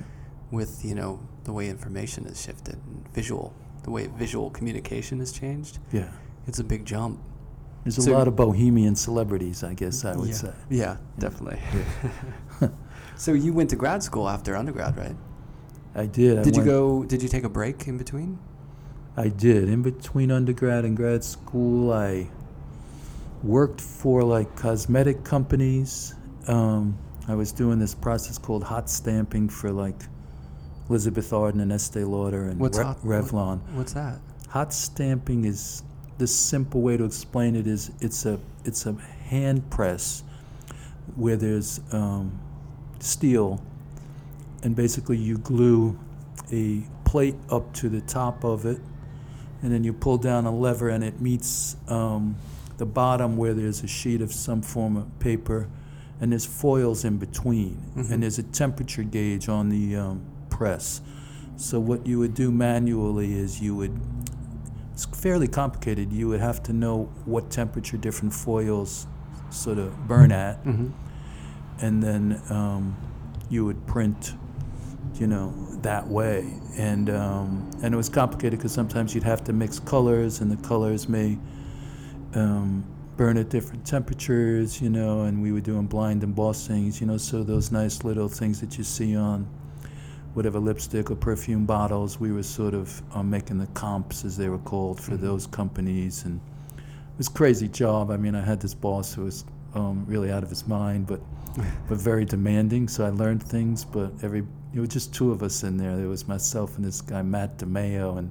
with 0.50 0.84
you 0.84 0.94
know 0.94 1.20
the 1.44 1.52
way 1.52 1.68
information 1.68 2.24
has 2.24 2.40
shifted 2.40 2.74
and 2.74 3.06
visual, 3.14 3.52
the 3.84 3.90
way 3.90 4.08
visual 4.18 4.50
communication 4.50 5.20
has 5.20 5.30
changed. 5.30 5.78
Yeah. 5.92 6.08
It's 6.48 6.58
a 6.58 6.64
big 6.64 6.84
jump. 6.86 7.20
There's 7.86 7.98
a 7.98 8.02
So- 8.02 8.12
lot 8.14 8.26
of 8.26 8.34
bohemian 8.34 8.96
celebrities, 8.96 9.62
I 9.62 9.74
guess 9.74 10.04
I 10.04 10.16
would 10.16 10.28
yeah. 10.30 10.34
say. 10.34 10.52
Yeah, 10.70 10.96
definitely. 11.20 11.60
so 13.16 13.32
you 13.32 13.52
went 13.52 13.70
to 13.70 13.76
grad 13.76 14.02
school 14.02 14.28
after 14.28 14.56
undergrad, 14.56 14.96
right? 14.98 15.14
I 15.94 16.06
did. 16.06 16.40
I 16.40 16.42
Did 16.42 16.56
you 16.56 16.62
went- 16.62 16.70
go? 16.70 17.04
Did 17.04 17.22
you 17.22 17.28
take 17.28 17.44
a 17.44 17.48
break 17.48 17.86
in 17.86 17.96
between? 17.96 18.40
I 19.16 19.28
did. 19.28 19.68
In 19.68 19.82
between 19.82 20.32
undergrad 20.32 20.84
and 20.84 20.96
grad 20.96 21.22
school, 21.22 21.92
I 21.92 22.26
worked 23.44 23.80
for 23.80 24.24
like 24.24 24.56
cosmetic 24.56 25.22
companies. 25.22 26.14
Um, 26.48 26.98
I 27.28 27.36
was 27.36 27.52
doing 27.52 27.78
this 27.78 27.94
process 27.94 28.36
called 28.36 28.64
hot 28.64 28.90
stamping 28.90 29.48
for 29.48 29.70
like 29.70 29.94
Elizabeth 30.90 31.32
Arden 31.32 31.60
and 31.60 31.72
Estee 31.72 32.02
Lauder 32.02 32.48
and 32.48 32.58
What's 32.58 32.78
Re- 32.78 32.84
hot- 32.84 33.00
Revlon. 33.04 33.60
What's 33.74 33.92
that? 33.92 34.18
Hot 34.48 34.72
stamping 34.74 35.44
is 35.44 35.82
the 36.18 36.26
simple 36.26 36.80
way 36.82 36.96
to 36.96 37.04
explain 37.04 37.54
it 37.56 37.66
is 37.66 37.90
it's 38.00 38.24
a 38.26 38.38
it's 38.64 38.86
a 38.86 38.92
hand 39.28 39.68
press 39.70 40.22
where 41.14 41.36
there's 41.36 41.80
um, 41.92 42.38
steel 42.98 43.60
and 44.62 44.74
basically 44.74 45.16
you 45.16 45.38
glue 45.38 45.98
a 46.52 46.82
plate 47.04 47.36
up 47.50 47.72
to 47.74 47.88
the 47.88 48.00
top 48.02 48.44
of 48.44 48.64
it 48.66 48.80
and 49.62 49.72
then 49.72 49.84
you 49.84 49.92
pull 49.92 50.18
down 50.18 50.46
a 50.46 50.54
lever 50.54 50.88
and 50.88 51.04
it 51.04 51.20
meets 51.20 51.76
um, 51.88 52.36
the 52.78 52.86
bottom 52.86 53.36
where 53.36 53.54
there's 53.54 53.82
a 53.82 53.86
sheet 53.86 54.20
of 54.20 54.32
some 54.32 54.60
form 54.62 54.96
of 54.96 55.18
paper 55.18 55.68
and 56.20 56.32
there's 56.32 56.46
foils 56.46 57.04
in 57.04 57.18
between 57.18 57.76
Mhm. 57.96 58.10
and 58.10 58.22
there's 58.22 58.38
a 58.38 58.42
temperature 58.42 59.02
gauge 59.02 59.48
on 59.48 59.68
the 59.68 59.96
um, 59.96 60.22
press 60.50 61.00
so 61.56 61.78
what 61.80 62.06
you 62.06 62.18
would 62.18 62.34
do 62.34 62.50
manually 62.50 63.32
is 63.34 63.60
you 63.62 63.74
would 63.76 63.98
it's 64.96 65.04
fairly 65.04 65.46
complicated 65.46 66.10
you 66.10 66.26
would 66.26 66.40
have 66.40 66.62
to 66.62 66.72
know 66.72 67.04
what 67.26 67.50
temperature 67.50 67.98
different 67.98 68.32
foils 68.32 69.06
sort 69.50 69.76
of 69.78 70.08
burn 70.08 70.32
at 70.32 70.56
Mm-hmm. 70.64 70.88
and 71.84 72.02
then 72.02 72.40
um, 72.48 72.96
you 73.50 73.66
would 73.66 73.86
print, 73.86 74.32
you 75.16 75.26
know, 75.26 75.52
that 75.82 76.08
way. 76.08 76.50
And 76.78 77.10
um, 77.10 77.70
and 77.82 77.92
it 77.92 77.96
was 77.96 78.08
complicated 78.08 78.58
because 78.58 78.72
sometimes 78.72 79.14
you'd 79.14 79.24
have 79.24 79.44
to 79.44 79.52
mix 79.52 79.78
colors, 79.78 80.40
and 80.40 80.50
the 80.50 80.56
colors 80.66 81.08
may 81.08 81.38
um, 82.34 82.84
burn 83.18 83.36
at 83.36 83.48
different 83.50 83.86
temperatures, 83.86 84.80
you 84.80 84.88
know. 84.90 85.22
And 85.24 85.42
we 85.42 85.52
were 85.52 85.60
doing 85.60 85.86
blind 85.86 86.22
embossings, 86.22 87.00
you 87.00 87.06
know, 87.06 87.18
so 87.18 87.42
those 87.44 87.70
nice 87.70 88.02
little 88.02 88.28
things 88.28 88.60
that 88.62 88.76
you 88.78 88.84
see 88.84 89.14
on 89.14 89.46
whatever 90.36 90.58
lipstick 90.58 91.10
or 91.10 91.16
perfume 91.16 91.64
bottles, 91.64 92.20
we 92.20 92.30
were 92.30 92.42
sort 92.42 92.74
of 92.74 93.02
um, 93.14 93.30
making 93.30 93.56
the 93.56 93.66
comps, 93.68 94.22
as 94.22 94.36
they 94.36 94.50
were 94.50 94.58
called, 94.58 95.00
for 95.00 95.12
Mhm. 95.12 95.20
those 95.20 95.46
companies, 95.46 96.24
and 96.26 96.38
it 96.76 97.18
was 97.18 97.28
a 97.28 97.32
crazy 97.32 97.68
job. 97.68 98.10
I 98.10 98.18
mean, 98.18 98.34
I 98.34 98.42
had 98.44 98.60
this 98.60 98.74
boss 98.74 99.14
who 99.14 99.24
was 99.24 99.44
um, 99.74 100.04
really 100.06 100.30
out 100.30 100.42
of 100.42 100.50
his 100.50 100.66
mind, 100.68 101.06
but 101.06 101.20
but 101.88 101.96
very 101.98 102.24
demanding. 102.26 102.86
So 102.88 103.04
I 103.06 103.08
learned 103.10 103.42
things. 103.42 103.82
But 103.84 104.12
every 104.22 104.42
it 104.74 104.80
was 104.80 104.90
just 104.90 105.14
two 105.14 105.32
of 105.32 105.42
us 105.42 105.64
in 105.64 105.78
there. 105.78 105.96
There 105.96 106.08
was 106.08 106.28
myself 106.28 106.76
and 106.76 106.84
this 106.84 107.00
guy 107.00 107.22
Matt 107.22 107.56
DeMayo, 107.58 108.18
and 108.18 108.30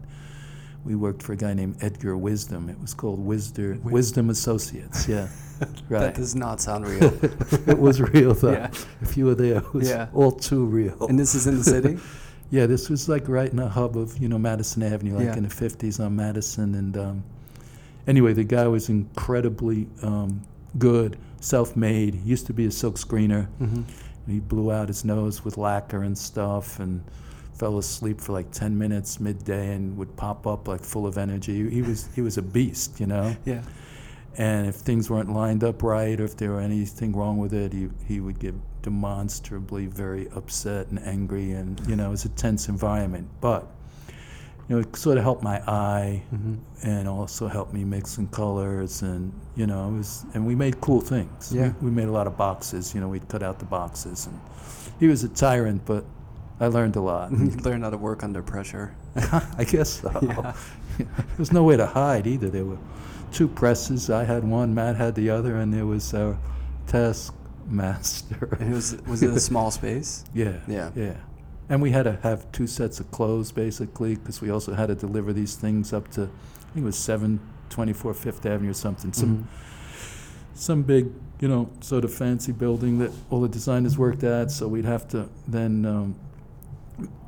we 0.85 0.95
worked 0.95 1.21
for 1.23 1.33
a 1.33 1.35
guy 1.35 1.53
named 1.53 1.77
Edgar 1.81 2.15
Wisdom. 2.15 2.69
It 2.69 2.79
was 2.79 2.93
called 2.93 3.19
Wisdom 3.19 3.73
Wi- 3.79 3.93
Wisdom 3.93 4.29
Associates. 4.29 5.07
Yeah, 5.07 5.27
right. 5.89 5.99
That 6.01 6.15
does 6.15 6.35
not 6.35 6.61
sound 6.61 6.87
real. 6.87 7.11
it 7.67 7.77
was 7.77 7.99
real 8.01 8.33
though. 8.33 8.51
Yeah. 8.53 8.71
If 9.01 9.17
you 9.17 9.25
were 9.25 9.35
there, 9.35 9.57
it 9.57 9.73
was 9.73 9.89
Yeah. 9.89 10.07
all 10.13 10.31
too 10.31 10.65
real. 10.65 11.07
and 11.07 11.17
this 11.19 11.35
is 11.35 11.47
in 11.47 11.57
the 11.57 11.63
city? 11.63 11.97
Yeah, 12.51 12.67
this 12.67 12.89
was 12.91 13.09
like 13.09 13.27
right 13.27 13.49
in 13.49 13.57
the 13.57 13.67
hub 13.67 13.97
of 13.97 14.15
you 14.19 14.29
know 14.29 14.37
Madison 14.37 14.83
Avenue, 14.83 15.15
like 15.15 15.25
Yeah. 15.25 15.35
in 15.37 15.43
the 15.43 15.49
fifties 15.49 15.99
on 15.99 16.15
Madison. 16.15 16.75
And 16.75 16.95
um, 16.95 17.23
anyway, 18.05 18.33
the 18.33 18.43
guy 18.43 18.67
was 18.67 18.87
incredibly 18.87 19.87
um, 20.03 20.41
good, 20.77 21.17
self-made. 21.41 22.13
He 22.13 22.29
used 22.29 22.45
to 22.45 22.53
be 22.53 22.67
a 22.67 22.71
silk 22.71 22.95
screener. 22.99 23.47
Mm-hmm. 23.59 23.81
He 24.31 24.39
blew 24.41 24.71
out 24.71 24.89
his 24.89 25.03
nose 25.03 25.43
with 25.43 25.57
lacquer 25.57 26.03
and 26.03 26.15
stuff, 26.15 26.79
and 26.79 27.03
fell 27.55 27.77
asleep 27.77 28.21
for 28.21 28.33
like 28.33 28.51
ten 28.51 28.77
minutes 28.77 29.19
midday, 29.19 29.73
and 29.73 29.97
would 29.97 30.15
pop 30.17 30.45
up 30.45 30.67
like 30.67 30.83
full 30.83 31.07
of 31.07 31.17
energy. 31.17 31.69
He 31.69 31.81
was 31.81 32.09
he 32.15 32.21
was 32.21 32.37
a 32.37 32.41
beast, 32.41 32.99
you 32.99 33.07
know. 33.07 33.35
Yeah. 33.45 33.61
And 34.37 34.67
if 34.67 34.75
things 34.75 35.09
weren't 35.09 35.31
lined 35.33 35.63
up 35.63 35.81
right, 35.81 36.19
or 36.19 36.25
if 36.25 36.35
there 36.35 36.51
were 36.51 36.59
anything 36.59 37.15
wrong 37.15 37.37
with 37.37 37.53
it, 37.53 37.71
he, 37.71 37.87
he 38.05 38.19
would 38.19 38.37
get 38.37 38.53
demonstrably 38.81 39.85
very 39.85 40.27
upset 40.35 40.87
and 40.89 40.99
angry, 40.99 41.51
and 41.53 41.79
you 41.87 41.95
know, 41.95 42.07
it 42.07 42.11
was 42.11 42.25
a 42.25 42.29
tense 42.29 42.67
environment. 42.67 43.29
But 43.39 43.65
you 44.67 44.75
know, 44.75 44.81
it 44.81 44.93
sort 44.97 45.17
of 45.17 45.23
helped 45.23 45.41
my 45.43 45.61
eye, 45.71 46.21
Mm-hmm. 46.33 46.55
and 46.83 47.07
also 47.07 47.47
helped 47.47 47.71
me 47.73 47.85
mix 47.85 48.11
some 48.11 48.27
colors, 48.27 49.03
and 49.03 49.31
you 49.55 49.67
know, 49.67 49.87
it 49.87 49.97
was, 49.99 50.25
and 50.33 50.45
we 50.45 50.53
made 50.53 50.81
cool 50.81 50.99
things. 50.99 51.53
Yeah. 51.53 51.71
We, 51.79 51.89
we 51.89 51.91
made 51.91 52.09
a 52.09 52.11
lot 52.11 52.27
of 52.27 52.35
boxes. 52.35 52.93
You 52.93 52.99
know, 52.99 53.07
we'd 53.07 53.29
cut 53.29 53.41
out 53.41 53.59
the 53.59 53.65
boxes, 53.65 54.27
and 54.27 54.37
he 54.99 55.07
was 55.07 55.23
a 55.23 55.29
tyrant, 55.29 55.85
but 55.85 56.03
I 56.59 56.67
learned 56.67 56.95
a 56.95 57.01
lot. 57.01 57.31
Learn 57.65 57.81
how 57.81 57.89
to 57.89 57.97
work 57.97 58.23
under 58.23 58.41
pressure. 58.41 58.95
I 59.57 59.65
guess 59.67 60.01
so. 60.01 60.11
Yeah. 60.21 60.53
there 60.97 61.07
was 61.37 61.51
no 61.51 61.63
way 61.63 61.77
to 61.77 61.85
hide 61.85 62.27
either. 62.27 62.49
There 62.49 62.65
were 62.65 62.77
two 63.31 63.47
presses. 63.47 64.09
I 64.09 64.23
had 64.23 64.43
one, 64.43 64.73
Matt 64.73 64.95
had 64.95 65.15
the 65.15 65.29
other, 65.29 65.57
and 65.57 65.73
there 65.73 65.85
was 65.85 66.13
our 66.13 66.37
taskmaster. 66.87 68.57
And 68.59 68.71
it 68.71 68.75
was 68.75 68.95
was 69.07 69.23
it 69.23 69.31
a 69.31 69.39
small 69.39 69.71
space? 69.71 70.23
yeah, 70.33 70.57
Yeah. 70.67 70.91
yeah. 70.95 71.15
And 71.67 71.81
we 71.81 71.91
had 71.91 72.03
to 72.03 72.17
have 72.21 72.51
two 72.51 72.67
sets 72.67 72.99
of 72.99 73.09
clothes 73.09 73.51
basically 73.51 74.15
because 74.15 74.39
we 74.39 74.51
also 74.51 74.73
had 74.75 74.87
to 74.87 74.95
deliver 74.95 75.33
these 75.33 75.55
things 75.55 75.93
up 75.93 76.09
to, 76.11 76.21
I 76.23 76.73
think 76.73 76.83
it 76.83 76.83
was 76.83 76.97
724 76.97 78.13
Fifth 78.13 78.45
Avenue 78.45 78.69
or 78.69 78.73
something. 78.73 79.11
Some 79.13 79.37
Mhm. 79.37 79.43
some 80.53 80.83
big, 80.83 81.07
you 81.41 81.47
know, 81.47 81.69
sort 81.81 82.05
of 82.05 82.13
fancy 82.13 82.51
building 82.51 82.99
that 82.99 83.11
all 83.31 83.41
the 83.41 83.49
designers 83.49 83.97
worked 83.97 84.23
at. 84.23 84.51
So 84.51 84.67
we'd 84.67 84.85
have 84.85 85.07
to 85.09 85.27
then, 85.47 85.85
um, 85.85 86.15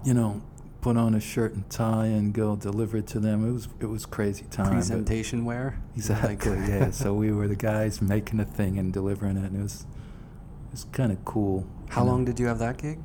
you 0.03 0.13
know, 0.13 0.41
put 0.81 0.95
on 0.97 1.13
a 1.15 1.19
shirt 1.19 1.53
and 1.53 1.69
tie 1.69 2.05
and 2.07 2.33
go 2.33 2.55
deliver 2.55 2.97
it 2.97 3.07
to 3.07 3.19
them. 3.19 3.47
It 3.47 3.51
was 3.51 3.67
it 3.79 3.85
was 3.87 4.05
crazy 4.05 4.45
time. 4.51 4.71
Presentation 4.71 5.43
wear. 5.45 5.79
Exactly. 5.95 6.55
Like- 6.55 6.69
yeah. 6.69 6.91
So 6.91 7.13
we 7.13 7.31
were 7.31 7.47
the 7.47 7.55
guys 7.55 8.01
making 8.01 8.37
the 8.37 8.45
thing 8.45 8.77
and 8.79 8.93
delivering 8.93 9.37
it, 9.37 9.45
and 9.51 9.59
it 9.59 9.63
was 9.63 9.81
it 10.67 10.71
was 10.71 10.85
kind 10.91 11.11
of 11.11 11.23
cool. 11.25 11.65
How 11.89 12.01
you 12.01 12.05
know. 12.05 12.11
long 12.11 12.25
did 12.25 12.39
you 12.39 12.45
have 12.47 12.59
that 12.59 12.77
gig? 12.77 12.99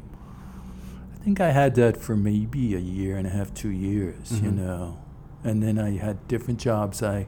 I 1.21 1.25
think 1.25 1.41
I 1.41 1.51
had 1.53 1.75
that 1.77 1.97
for 1.97 2.17
maybe 2.17 2.75
a 2.75 2.79
year 2.81 3.17
and 3.17 3.27
a 3.27 3.31
half, 3.31 3.55
two 3.55 3.69
years. 3.71 4.41
You 4.43 4.51
Mhm. 4.51 4.57
know, 4.57 4.99
and 5.45 5.63
then 5.63 5.79
I 5.79 5.97
had 5.99 6.27
different 6.29 6.59
jobs. 6.59 7.03
I 7.03 7.27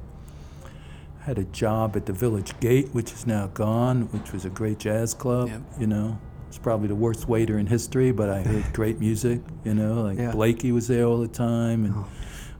had 1.20 1.38
a 1.38 1.44
job 1.44 1.96
at 1.96 2.04
the 2.06 2.12
Village 2.12 2.58
Gate, 2.60 2.88
which 2.92 3.12
is 3.12 3.26
now 3.26 3.46
gone, 3.46 4.02
which 4.12 4.32
was 4.32 4.44
a 4.44 4.50
great 4.50 4.78
jazz 4.78 5.14
club. 5.14 5.48
Yep. 5.48 5.62
You 5.80 5.86
know, 5.86 6.18
it's 6.54 6.62
probably 6.62 6.86
the 6.86 6.94
worst 6.94 7.28
waiter 7.28 7.58
in 7.58 7.66
history, 7.66 8.12
but 8.12 8.30
I 8.30 8.40
heard 8.42 8.72
great 8.72 9.00
music. 9.00 9.40
You 9.64 9.74
know, 9.74 10.02
like 10.02 10.18
Yeah. 10.18 10.30
Blakey 10.30 10.70
was 10.70 10.86
there 10.86 11.04
all 11.04 11.18
the 11.18 11.26
time, 11.26 11.84
and 11.84 11.94
Oh. 11.96 12.06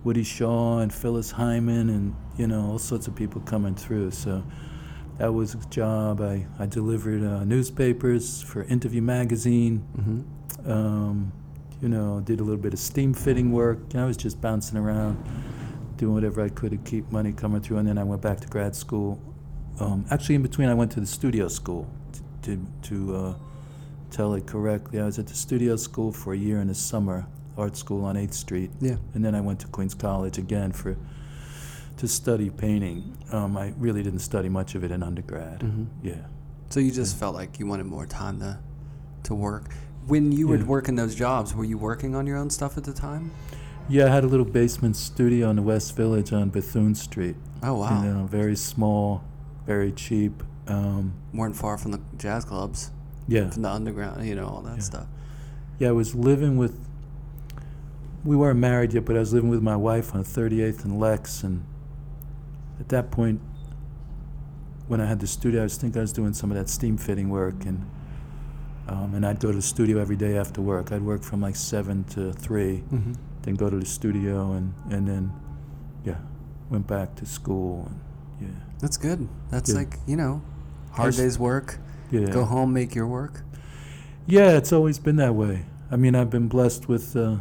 Woody 0.02 0.24
Shaw 0.24 0.80
and 0.80 0.92
Phyllis 0.92 1.30
Hyman, 1.30 1.88
and 1.88 2.14
you 2.36 2.48
know 2.48 2.72
all 2.72 2.78
sorts 2.80 3.06
of 3.06 3.14
people 3.14 3.40
coming 3.42 3.76
through. 3.76 4.10
So 4.10 4.42
that 5.18 5.32
was 5.32 5.54
a 5.54 5.58
job. 5.70 6.20
I 6.20 6.44
I 6.58 6.66
delivered 6.66 7.22
uh, 7.22 7.44
newspapers 7.44 8.42
for 8.42 8.64
Interview 8.64 9.00
Magazine. 9.00 9.84
Mm-hmm. 9.96 10.70
Um, 10.72 11.32
you 11.80 11.88
know, 11.88 12.20
did 12.20 12.40
a 12.40 12.42
little 12.42 12.60
bit 12.60 12.72
of 12.72 12.80
steam 12.80 13.14
fitting 13.14 13.52
work. 13.52 13.78
I 13.94 14.04
was 14.04 14.16
just 14.16 14.40
bouncing 14.40 14.76
around, 14.76 15.22
doing 15.98 16.14
whatever 16.14 16.42
I 16.42 16.48
could 16.48 16.72
to 16.72 16.78
keep 16.78 17.12
money 17.12 17.32
coming 17.32 17.60
through. 17.60 17.76
And 17.78 17.86
then 17.86 17.96
I 17.96 18.02
went 18.02 18.22
back 18.22 18.40
to 18.40 18.48
grad 18.48 18.74
school. 18.74 19.20
Um, 19.78 20.04
actually, 20.10 20.34
in 20.34 20.42
between, 20.42 20.68
I 20.68 20.74
went 20.74 20.90
to 20.92 21.00
the 21.00 21.06
studio 21.06 21.46
school 21.46 21.86
t- 22.12 22.20
to 22.42 22.66
to 22.88 23.16
uh, 23.16 23.34
tell 24.14 24.34
it 24.34 24.46
correctly. 24.46 25.00
I 25.00 25.04
was 25.04 25.18
at 25.18 25.26
the 25.26 25.34
studio 25.34 25.74
school 25.76 26.12
for 26.12 26.32
a 26.34 26.36
year 26.36 26.60
in 26.60 26.68
the 26.68 26.74
summer, 26.74 27.26
art 27.58 27.76
school 27.76 28.04
on 28.04 28.16
Eighth 28.16 28.34
Street, 28.34 28.70
Yeah. 28.80 28.96
and 29.14 29.24
then 29.24 29.34
I 29.34 29.40
went 29.40 29.58
to 29.60 29.66
Queens 29.66 29.94
College 29.94 30.38
again 30.38 30.70
for 30.72 30.96
to 31.96 32.08
study 32.08 32.48
painting. 32.50 33.16
Um, 33.32 33.56
I 33.56 33.72
really 33.78 34.02
didn't 34.02 34.18
study 34.20 34.48
much 34.48 34.74
of 34.74 34.82
it 34.84 34.90
in 34.90 35.02
undergrad. 35.02 35.60
Mhm. 35.60 35.86
Yeah. 36.02 36.14
So 36.70 36.80
you 36.80 36.90
just 36.90 37.16
felt 37.16 37.34
like 37.34 37.58
you 37.60 37.66
wanted 37.66 37.86
more 37.86 38.06
time 38.06 38.38
to 38.40 38.58
to 39.24 39.34
work. 39.34 39.70
When 40.06 40.32
you 40.32 40.46
were 40.48 40.58
Yeah. 40.58 40.64
working 40.64 40.96
those 40.96 41.14
jobs, 41.14 41.54
were 41.54 41.64
you 41.64 41.78
working 41.78 42.14
on 42.14 42.26
your 42.26 42.36
own 42.36 42.50
stuff 42.50 42.76
at 42.76 42.84
the 42.84 42.92
time? 42.92 43.30
Yeah, 43.88 44.04
I 44.06 44.08
had 44.10 44.22
a 44.22 44.26
little 44.26 44.44
basement 44.44 44.96
studio 44.96 45.48
in 45.48 45.56
the 45.56 45.62
West 45.62 45.96
Village 45.96 46.30
on 46.32 46.50
Bethune 46.50 46.94
Street. 46.94 47.36
Oh 47.62 47.74
wow. 47.78 48.02
You 48.04 48.10
know, 48.12 48.26
very 48.26 48.54
small, 48.56 49.22
very 49.66 49.92
cheap. 49.92 50.42
Um, 50.68 51.14
weren't 51.32 51.56
far 51.56 51.78
from 51.78 51.92
the 51.92 52.00
jazz 52.18 52.44
clubs, 52.44 52.90
yeah, 53.28 53.50
from 53.50 53.62
the 53.62 53.70
underground, 53.70 54.26
you 54.26 54.34
know, 54.34 54.46
all 54.46 54.62
that 54.62 54.76
Yeah. 54.76 54.82
stuff. 54.82 55.06
yeah. 55.78 55.88
I 55.88 55.92
was 55.92 56.14
living 56.14 56.56
with. 56.56 56.78
We 58.24 58.36
weren't 58.36 58.58
married 58.58 58.94
yet, 58.94 59.04
but 59.04 59.16
I 59.16 59.18
was 59.18 59.34
living 59.34 59.50
with 59.50 59.62
my 59.62 59.76
wife 59.76 60.14
on 60.14 60.24
38th 60.24 60.84
and 60.84 60.98
Lex, 60.98 61.42
and 61.44 61.62
at 62.80 62.88
that 62.88 63.10
point, 63.10 63.40
when 64.88 65.00
I 65.00 65.06
had 65.06 65.20
the 65.20 65.26
studio, 65.26 65.60
I 65.60 65.64
was 65.64 65.76
think 65.76 65.96
I 65.96 66.00
was 66.00 66.12
doing 66.12 66.32
some 66.32 66.50
of 66.50 66.56
that 66.56 66.68
steam 66.68 66.96
fitting 66.96 67.28
work, 67.28 67.64
and 67.66 67.84
um, 68.88 69.14
and 69.14 69.24
I'd 69.26 69.40
go 69.40 69.50
to 69.50 69.56
the 69.56 69.62
studio 69.62 69.98
every 69.98 70.16
day 70.16 70.36
after 70.38 70.60
work. 70.60 70.92
I'd 70.92 71.02
work 71.02 71.22
from 71.22 71.40
like 71.40 71.56
seven 71.56 72.04
to 72.14 72.32
three, 72.32 72.82
Mm-hmm. 72.92 73.12
then 73.42 73.54
go 73.56 73.68
to 73.70 73.76
the 73.78 73.86
studio, 73.86 74.52
and 74.52 74.72
and 74.90 75.06
then, 75.08 75.32
yeah, 76.04 76.16
went 76.70 76.86
back 76.86 77.14
to 77.16 77.26
school, 77.26 77.88
and 77.90 78.48
yeah, 78.48 78.56
That's 78.80 78.96
good. 78.98 79.28
That's 79.50 79.70
Yeah. 79.70 79.76
like 79.76 79.98
you 80.06 80.16
know, 80.16 80.40
hard 80.92 81.14
day's 81.14 81.38
work. 81.38 81.78
Yeah. 82.20 82.30
Go 82.30 82.44
home, 82.44 82.72
make 82.72 82.94
your 82.94 83.06
work. 83.06 83.42
Yeah, 84.26 84.56
it's 84.56 84.72
always 84.72 84.98
been 84.98 85.16
that 85.16 85.34
way. 85.34 85.66
I 85.90 85.96
mean, 85.96 86.14
I've 86.14 86.30
been 86.30 86.48
blessed 86.48 86.88
with 86.88 87.14
uh, 87.16 87.36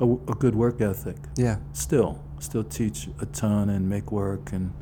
a, 0.00 0.04
a 0.04 0.34
good 0.34 0.54
work 0.54 0.80
ethic. 0.80 1.16
Yeah. 1.36 1.58
Still, 1.72 2.22
still 2.40 2.64
teach 2.64 3.08
a 3.20 3.26
ton 3.26 3.70
and 3.70 3.88
make 3.88 4.10
work 4.10 4.52
and 4.52 4.72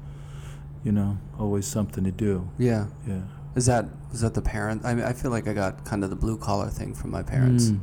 you 0.82 0.92
know 0.92 1.18
always 1.38 1.66
something 1.66 2.04
to 2.04 2.10
do. 2.10 2.48
Yeah. 2.58 2.86
Yeah. 3.06 3.22
Is 3.54 3.66
that 3.66 3.86
is 4.12 4.20
that 4.20 4.34
the 4.34 4.42
parent? 4.42 4.84
I 4.84 4.94
mean, 4.94 5.04
I 5.04 5.12
feel 5.12 5.30
like 5.30 5.48
I 5.48 5.52
got 5.52 5.84
kind 5.84 6.04
of 6.04 6.10
the 6.10 6.16
blue 6.16 6.36
collar 6.36 6.68
thing 6.68 6.94
from 6.94 7.10
my 7.10 7.22
parents. 7.22 7.66
Mm. 7.66 7.80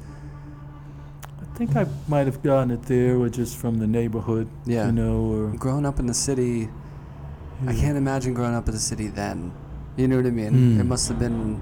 I 1.41 1.57
think 1.57 1.75
I 1.75 1.85
might 2.07 2.25
have 2.25 2.41
gotten 2.41 2.71
it 2.71 2.83
there, 2.83 3.17
or 3.17 3.29
just 3.29 3.57
from 3.57 3.77
the 3.77 3.87
neighborhood. 3.87 4.49
Yeah. 4.65 4.87
You 4.87 4.91
know, 4.91 5.19
or 5.31 5.47
Growing 5.51 5.85
up 5.85 5.99
in 5.99 6.07
the 6.07 6.13
city, 6.13 6.69
I 7.67 7.73
can't 7.73 7.97
imagine 7.97 8.33
growing 8.33 8.55
up 8.55 8.67
in 8.67 8.73
the 8.73 8.79
city 8.79 9.07
then. 9.07 9.53
You 9.95 10.07
know 10.07 10.17
what 10.17 10.25
I 10.25 10.31
mean? 10.31 10.51
Mm. 10.77 10.79
It 10.79 10.83
must 10.85 11.07
have 11.09 11.19
been 11.19 11.61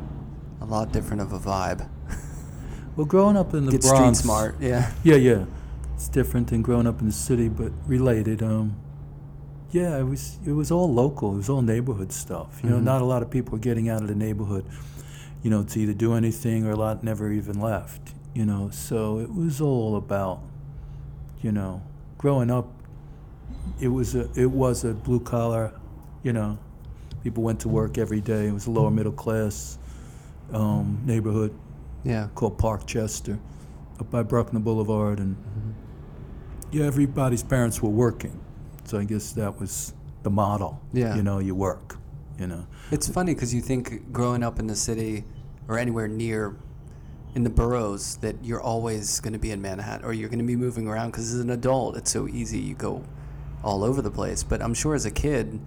a 0.61 0.65
lot 0.65 0.91
different 0.91 1.21
of 1.21 1.33
a 1.33 1.39
vibe. 1.39 1.87
Well, 2.97 3.05
growing 3.05 3.37
up 3.37 3.53
in 3.53 3.65
the 3.67 3.71
Get 3.71 3.81
Bronx. 3.83 4.19
street 4.19 4.23
smart. 4.25 4.55
Yeah. 4.59 4.91
Yeah, 5.03 5.15
yeah. 5.15 5.45
It's 5.95 6.09
different 6.09 6.47
than 6.49 6.61
growing 6.61 6.85
up 6.87 6.99
in 6.99 7.07
the 7.07 7.13
city, 7.13 7.47
but 7.47 7.71
related. 7.87 8.43
Um, 8.43 8.75
yeah, 9.71 9.97
it 9.97 10.03
was 10.03 10.37
it 10.45 10.51
was 10.51 10.71
all 10.71 10.93
local. 10.93 11.33
It 11.33 11.37
was 11.37 11.49
all 11.49 11.61
neighborhood 11.61 12.11
stuff. 12.11 12.59
You 12.61 12.69
know, 12.69 12.79
Mhm. 12.79 12.83
not 12.83 13.01
a 13.01 13.05
lot 13.05 13.21
of 13.23 13.29
people 13.29 13.53
were 13.53 13.59
getting 13.59 13.87
out 13.87 14.01
of 14.01 14.09
the 14.09 14.15
neighborhood, 14.15 14.65
you 15.41 15.49
know, 15.49 15.63
to 15.63 15.79
either 15.79 15.93
do 15.93 16.13
anything 16.15 16.65
or 16.65 16.71
a 16.71 16.75
lot 16.75 17.01
never 17.01 17.31
even 17.31 17.61
left. 17.61 18.13
You 18.35 18.45
know, 18.45 18.69
so 18.71 19.19
it 19.19 19.33
was 19.33 19.61
all 19.61 19.95
about, 19.95 20.39
you 21.41 21.53
know, 21.53 21.81
growing 22.17 22.51
up. 22.51 22.67
It 23.79 23.87
was 23.87 24.15
a 24.15 24.27
it 24.35 24.51
was 24.51 24.83
a 24.83 24.93
blue 24.93 25.21
collar, 25.21 25.71
you 26.23 26.33
know, 26.33 26.57
people 27.23 27.43
went 27.43 27.59
to 27.61 27.69
work 27.69 27.97
every 27.97 28.21
day. 28.21 28.47
It 28.47 28.53
was 28.53 28.67
a 28.67 28.71
lower 28.71 28.91
middle 28.91 29.11
class 29.11 29.77
um, 30.53 31.01
neighborhood 31.05 31.53
Yeah. 32.03 32.27
called 32.35 32.57
Parkchester, 32.57 33.39
up 33.99 34.09
by 34.11 34.23
Bruckner 34.23 34.59
Boulevard, 34.59 35.19
and 35.19 35.35
yeah, 36.71 36.85
everybody's 36.85 37.43
parents 37.43 37.81
were 37.81 37.89
working, 37.89 38.39
so 38.85 38.97
I 38.97 39.03
guess 39.03 39.33
that 39.33 39.59
was 39.59 39.93
the 40.23 40.29
model. 40.29 40.79
Yeah. 40.93 41.15
you 41.15 41.23
know, 41.23 41.39
you 41.39 41.55
work, 41.55 41.97
you 42.39 42.47
know. 42.47 42.65
It's 42.91 43.07
funny 43.07 43.33
because 43.33 43.53
you 43.53 43.61
think 43.61 44.11
growing 44.11 44.43
up 44.43 44.59
in 44.59 44.67
the 44.67 44.75
city 44.75 45.23
or 45.67 45.77
anywhere 45.77 46.07
near 46.07 46.55
in 47.33 47.43
the 47.43 47.49
boroughs 47.49 48.17
that 48.17 48.35
you're 48.43 48.61
always 48.61 49.19
going 49.21 49.31
to 49.33 49.39
be 49.39 49.51
in 49.51 49.61
Manhattan 49.61 50.05
or 50.05 50.11
you're 50.11 50.27
going 50.27 50.39
to 50.39 50.45
be 50.45 50.57
moving 50.57 50.85
around 50.87 51.11
because 51.11 51.33
as 51.33 51.39
an 51.39 51.49
adult 51.49 51.95
it's 51.95 52.11
so 52.11 52.27
easy 52.27 52.59
you 52.59 52.75
go 52.75 53.03
all 53.63 53.83
over 53.85 54.01
the 54.01 54.11
place. 54.11 54.43
But 54.43 54.61
I'm 54.61 54.73
sure 54.73 54.95
as 54.95 55.05
a 55.05 55.11
kid, 55.11 55.59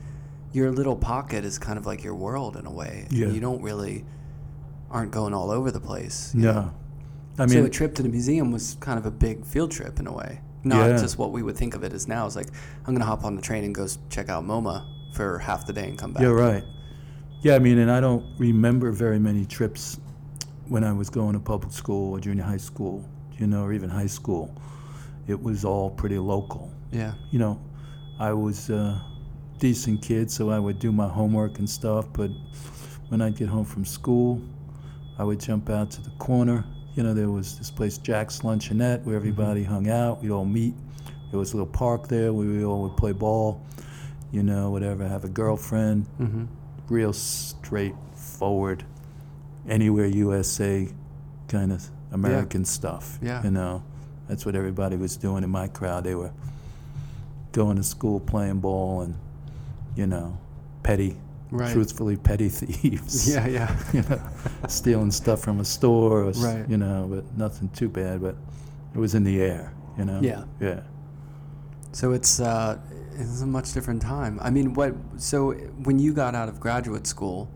your 0.54 0.70
little 0.70 0.96
pocket 0.96 1.44
is 1.44 1.58
kind 1.58 1.78
of 1.78 1.84
like 1.84 2.04
your 2.04 2.14
world 2.14 2.56
in 2.56 2.64
a 2.64 2.70
way. 2.70 3.06
Yeah. 3.10 3.26
You 3.26 3.40
don't 3.40 3.60
really 3.60 4.04
aren't 4.90 5.10
going 5.10 5.34
all 5.34 5.50
over 5.50 5.70
the 5.72 5.80
place. 5.80 6.32
Yeah, 6.34 6.52
know? 6.52 6.74
I 7.40 7.46
so 7.46 7.64
a 7.64 7.68
trip 7.68 7.94
to 7.96 8.02
the 8.02 8.08
museum 8.08 8.52
was 8.52 8.76
kind 8.78 8.96
of 8.98 9.04
a 9.04 9.10
big 9.10 9.44
field 9.44 9.72
trip 9.72 9.98
in 9.98 10.06
a 10.06 10.12
way. 10.12 10.40
Not 10.62 10.88
Yeah. 10.90 10.96
just 10.96 11.18
what 11.18 11.32
we 11.32 11.42
would 11.42 11.56
think 11.56 11.74
of 11.74 11.82
it 11.82 11.92
as 11.92 12.06
now. 12.06 12.24
It's 12.26 12.36
like 12.36 12.46
I'm 12.86 12.94
gonna 12.94 13.04
hop 13.04 13.24
on 13.24 13.34
the 13.34 13.42
train 13.42 13.64
and 13.64 13.74
go 13.74 13.88
check 14.08 14.28
out 14.28 14.44
MoMA 14.44 14.86
for 15.14 15.38
half 15.40 15.66
the 15.66 15.72
day 15.72 15.88
and 15.88 15.98
come 15.98 16.12
back. 16.12 16.22
yeah, 16.22 16.28
right. 16.28 16.64
Yeah, 17.42 17.56
I 17.56 17.58
mean, 17.58 17.78
and 17.78 17.90
I 17.90 18.00
don't 18.00 18.24
remember 18.38 18.92
very 18.92 19.18
many 19.18 19.44
trips 19.44 19.98
when 20.68 20.82
I 20.84 20.92
was 20.92 21.10
going 21.10 21.34
to 21.34 21.40
public 21.40 21.72
school 21.74 22.12
or 22.12 22.20
junior 22.20 22.44
high 22.44 22.56
school, 22.56 23.04
you 23.38 23.46
know, 23.46 23.64
or 23.64 23.72
even 23.74 23.90
high 23.90 24.06
school. 24.06 24.54
It 25.26 25.42
was 25.42 25.64
all 25.64 25.90
pretty 25.90 26.18
local. 26.18 26.70
Yeah. 26.90 27.14
you 27.30 27.38
know, 27.40 27.60
I 28.18 28.32
was 28.32 28.70
a 28.70 29.04
decent 29.58 30.02
kid, 30.02 30.30
so 30.30 30.50
I 30.50 30.58
would 30.58 30.78
do 30.78 30.92
my 30.92 31.08
homework 31.08 31.58
and 31.58 31.68
stuff. 31.68 32.06
But 32.12 32.30
when 33.08 33.20
I'd 33.20 33.36
get 33.36 33.48
home 33.48 33.64
from 33.64 33.84
school, 33.84 34.40
I 35.18 35.24
would 35.24 35.40
jump 35.40 35.70
out 35.70 35.90
to 35.92 36.02
the 36.02 36.10
corner. 36.18 36.64
You 36.94 37.02
know, 37.02 37.14
there 37.14 37.30
was 37.30 37.58
this 37.58 37.70
place, 37.70 37.98
Jack's 37.98 38.40
Luncheonette, 38.40 39.02
where 39.04 39.16
everybody 39.16 39.64
hung 39.64 39.88
out. 39.88 40.22
We'd 40.22 40.30
all 40.30 40.44
meet. 40.44 40.74
There 41.30 41.38
was 41.38 41.52
a 41.52 41.56
little 41.56 41.72
park 41.72 42.08
there 42.08 42.32
where 42.32 42.46
we 42.46 42.64
all 42.64 42.82
would 42.82 42.96
play 42.96 43.12
ball, 43.12 43.60
you 44.30 44.42
know, 44.42 44.70
whatever, 44.70 45.06
have 45.08 45.24
a 45.24 45.28
girlfriend. 45.28 46.06
Mm-hmm. 46.20 46.44
Real 46.88 47.12
straightforward, 47.12 48.84
anywhere 49.68 50.06
USA 50.06 50.88
kind 51.48 51.72
of 51.72 51.88
American 52.12 52.64
stuff. 52.64 53.18
Yeah. 53.20 53.42
You 53.42 53.50
know, 53.50 53.82
that's 54.28 54.46
what 54.46 54.54
everybody 54.54 54.96
was 54.96 55.16
doing 55.16 55.42
in 55.42 55.50
my 55.50 55.66
crowd. 55.66 56.04
They 56.04 56.14
were 56.14 56.32
going 57.52 57.76
to 57.76 57.82
school 57.82 58.20
playing 58.20 58.60
ball 58.60 59.00
and, 59.00 59.16
you 59.96 60.06
know, 60.06 60.38
petty, 60.82 61.16
Right. 61.50 61.72
truthfully 61.72 62.16
petty 62.16 62.48
thieves. 62.58 63.28
Yeah, 63.32 63.46
yeah. 63.46 63.76
you 63.92 64.02
know, 64.02 64.20
stealing 64.68 65.10
stuff 65.10 65.40
from 65.40 65.60
a 65.60 65.64
store, 65.64 66.22
or, 66.24 66.30
Right. 66.32 66.68
you 66.68 66.76
know, 66.78 67.06
but 67.08 67.36
nothing 67.36 67.68
too 67.70 67.88
bad. 67.88 68.20
But 68.22 68.34
it 68.94 68.98
was 68.98 69.14
in 69.14 69.24
the 69.24 69.40
air, 69.40 69.72
you 69.98 70.04
know. 70.04 70.20
Yeah. 70.20 70.44
Yeah. 70.60 70.80
So 71.92 72.12
it's 72.12 72.40
uh, 72.40 72.78
it's 73.16 73.40
a 73.42 73.46
much 73.46 73.72
different 73.72 74.02
time. 74.02 74.38
I 74.42 74.50
mean, 74.50 74.74
what? 74.74 74.94
So 75.16 75.52
when 75.84 75.98
you 76.00 76.12
got 76.12 76.34
out 76.34 76.48
of 76.48 76.58
graduate 76.58 77.06
school, 77.06 77.48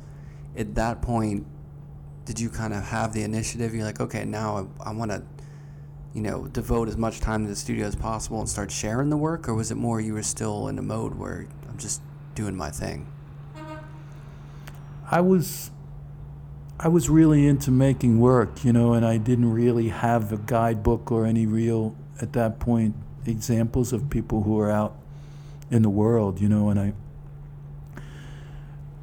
at 0.57 0.74
that 0.77 1.03
point, 1.03 1.44
did 2.24 2.38
you 2.38 2.48
kind 2.51 2.72
of 2.72 2.85
have 2.85 3.12
the 3.12 3.22
initiative? 3.24 3.74
You're 3.74 3.85
like, 3.85 4.01
okay, 4.01 4.24
now 4.24 4.68
I, 4.81 4.90
I 4.90 4.92
want 4.92 5.11
to, 5.11 5.22
you 6.14 6.22
know, 6.22 6.46
devote 6.46 6.88
as 6.88 6.96
much 6.96 7.18
time 7.20 7.42
to 7.44 7.48
the 7.48 7.57
studio 7.57 7.87
as 7.87 7.96
possible 7.96 8.38
and 8.38 8.48
start 8.48 8.70
sharing 8.70 9.11
the 9.11 9.16
work, 9.16 9.48
or 9.48 9.55
was 9.55 9.72
it 9.72 9.77
more 9.77 10.01
you 10.01 10.14
were 10.14 10.22
still 10.22 10.68
in 10.68 10.79
a 10.79 10.83
mode 10.83 11.16
where 11.16 11.48
I'm 11.68 11.77
just 11.79 12.01
doing 12.38 12.57
my 12.57 12.70
thing? 12.70 13.05
I 15.11 15.20
was 15.20 15.72
I 16.79 16.87
was 16.87 17.11
really 17.11 17.48
into 17.48 17.72
making 17.72 18.20
work, 18.20 18.64
you 18.64 18.72
know, 18.72 18.92
and 18.92 19.05
I 19.05 19.16
didn't 19.16 19.53
really 19.53 19.88
have 19.88 20.33
a 20.33 20.37
guidebook 20.37 21.11
or 21.11 21.27
any 21.27 21.44
real 21.44 21.96
at 22.22 22.33
that 22.35 22.61
point 22.61 22.94
examples 23.27 23.92
of 23.92 24.09
people 24.09 24.44
who 24.44 24.55
were 24.55 24.70
out 24.70 24.94
in 25.68 25.83
the 25.83 25.90
world, 25.90 26.40
you 26.40 26.48
know, 26.48 26.68
and 26.68 26.79
I 26.79 26.92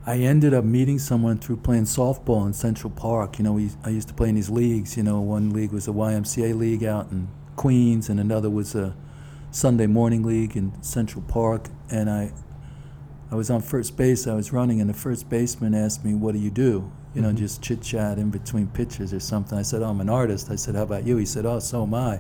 I 0.08 0.20
ended 0.20 0.54
up 0.54 0.64
meeting 0.64 1.00
someone 1.00 1.38
through 1.38 1.58
playing 1.58 1.86
softball 1.86 2.46
in 2.46 2.54
Central 2.54 2.92
Park. 2.92 3.38
You 3.38 3.44
know, 3.44 3.54
we, 3.54 3.72
I 3.84 3.90
used 3.90 4.08
to 4.08 4.14
play 4.14 4.30
in 4.30 4.36
these 4.36 4.52
leagues. 4.52 4.96
You 4.96 5.04
know, 5.04 5.20
one 5.20 5.50
league 5.50 5.72
was 5.72 5.88
a 5.88 5.92
YMCA 5.92 6.56
league 6.56 6.84
out 6.84 7.12
in 7.12 7.28
Queens, 7.56 8.08
and 8.08 8.20
another 8.20 8.50
was 8.50 8.76
a 8.76 8.96
Sunday 9.50 9.88
morning 9.88 10.22
league 10.22 10.56
in 10.56 10.72
Central 10.84 11.24
Park. 11.24 11.70
And 11.90 12.10
I, 12.10 12.32
I 13.32 13.36
was 13.36 13.50
on 13.50 13.62
first 13.62 13.98
base. 13.98 14.28
I 14.28 14.34
was 14.36 14.54
running, 14.54 14.80
and 14.82 14.90
the 14.90 14.94
first 14.94 15.30
baseman 15.30 15.74
asked 15.74 16.06
me, 16.06 16.14
"What 16.14 16.34
do 16.34 16.40
you 16.40 16.52
do?" 16.52 16.92
You 17.16 17.22
know, 17.22 17.30
Mhm. 17.32 17.36
just 17.38 17.62
chit 17.62 17.82
chat 17.82 18.18
in 18.20 18.30
between 18.30 18.68
pitches 18.68 19.14
or 19.14 19.20
something. 19.20 19.58
I 19.58 19.62
said, 19.64 19.82
"Oh, 19.82 19.90
I'm 19.90 20.02
an 20.02 20.10
artist." 20.10 20.52
I 20.52 20.56
said, 20.56 20.76
"How 20.76 20.84
about 20.84 21.08
you?" 21.08 21.18
He 21.18 21.26
said, 21.26 21.46
"Oh, 21.46 21.60
so 21.60 21.84
am 21.84 21.94
I." 21.94 22.20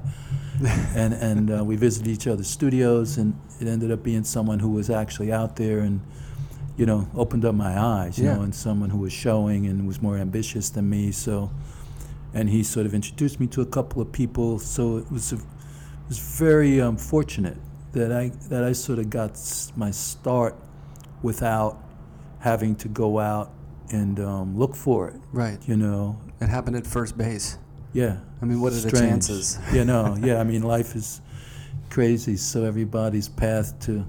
and 0.95 1.13
and 1.13 1.51
uh, 1.51 1.63
we 1.65 1.75
visited 1.75 2.07
each 2.07 2.27
other's 2.27 2.47
studios, 2.47 3.17
and 3.17 3.35
it 3.59 3.67
ended 3.67 3.91
up 3.91 4.03
being 4.03 4.23
someone 4.23 4.59
who 4.59 4.69
was 4.69 4.89
actually 4.89 5.31
out 5.31 5.57
there 5.57 5.79
and 5.79 5.99
you 6.77 6.85
know 6.85 7.07
opened 7.15 7.45
up 7.45 7.55
my 7.55 7.77
eyes, 7.79 8.17
you 8.17 8.25
Yeah. 8.25 8.35
know, 8.37 8.41
and 8.43 8.55
someone 8.55 8.89
who 8.89 8.97
was 8.99 9.13
showing 9.13 9.67
and 9.67 9.85
was 9.87 10.01
more 10.01 10.17
ambitious 10.17 10.69
than 10.69 10.89
me. 10.89 11.11
So, 11.11 11.51
and 12.33 12.49
he 12.49 12.63
sort 12.63 12.85
of 12.85 12.93
introduced 12.93 13.39
me 13.39 13.47
to 13.47 13.61
a 13.61 13.65
couple 13.65 14.01
of 14.01 14.11
people. 14.11 14.59
So 14.59 14.97
it 14.97 15.11
was 15.11 15.31
a, 15.33 15.35
it 15.35 15.41
was 16.09 16.19
very 16.19 16.81
um, 16.81 16.97
fortunate 16.97 17.57
that 17.91 18.11
I 18.11 18.31
that 18.49 18.63
I 18.63 18.71
sort 18.73 18.97
of 18.99 19.09
got 19.09 19.37
my 19.75 19.91
start 19.91 20.55
without 21.25 21.83
having 22.39 22.75
to 22.75 22.87
go 22.87 23.17
out 23.19 23.51
and 23.91 24.19
um, 24.19 24.57
look 24.57 24.75
for 24.75 25.09
it. 25.09 25.19
Right. 25.33 25.57
You 25.67 25.75
know, 25.75 26.19
It 26.39 26.47
happened 26.49 26.75
at 26.77 26.85
first 26.87 27.17
base. 27.17 27.57
yeah. 27.93 28.17
I 28.41 28.45
mean, 28.45 28.61
what 28.61 28.73
are 28.73 28.79
the 28.79 28.91
chances? 28.91 29.57
yeah, 29.73 29.83
no, 29.83 30.15
yeah. 30.21 30.39
I 30.39 30.43
mean, 30.43 30.61
life 30.61 30.95
is 30.95 31.21
crazy. 31.89 32.37
So 32.37 32.63
everybody's 32.63 33.27
path 33.27 33.77
to 33.85 34.05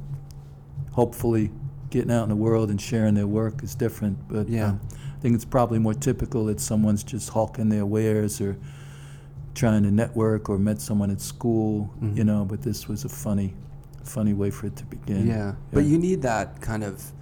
hopefully 0.93 1.51
getting 1.91 2.11
out 2.11 2.25
in 2.25 2.29
the 2.29 2.37
world 2.37 2.69
and 2.71 2.81
sharing 2.81 3.15
their 3.15 3.27
work 3.27 3.63
is 3.63 3.75
different. 3.75 4.19
But 4.29 4.49
Yeah. 4.49 4.69
um, 4.71 4.81
I 5.17 5.21
think 5.21 5.35
it's 5.35 5.45
probably 5.47 5.79
more 5.79 5.95
typical 5.95 6.45
that 6.47 6.61
someone's 6.61 7.03
just 7.03 7.31
hawking 7.31 7.69
their 7.71 7.87
wares 7.87 8.41
or 8.41 8.57
trying 9.55 9.83
to 9.85 9.91
network 9.91 10.51
or 10.51 10.59
met 10.59 10.81
someone 10.83 11.11
at 11.11 11.21
school, 11.21 11.89
Mhm. 12.03 12.17
you 12.19 12.25
know. 12.25 12.45
But 12.45 12.61
this 12.63 12.89
was 12.89 13.05
a 13.05 13.09
funny, 13.09 13.55
funny 14.07 14.33
way 14.35 14.51
for 14.51 14.67
it 14.67 14.77
to 14.77 14.85
begin. 14.85 15.27
Yeah. 15.27 15.55
But 15.73 15.85
you 15.85 15.99
need 15.99 16.23
that 16.23 16.61
kind 16.61 16.85
of 16.85 17.13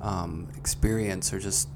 um, 0.00 0.48
experience 0.56 1.32
or 1.32 1.38
just 1.38 1.68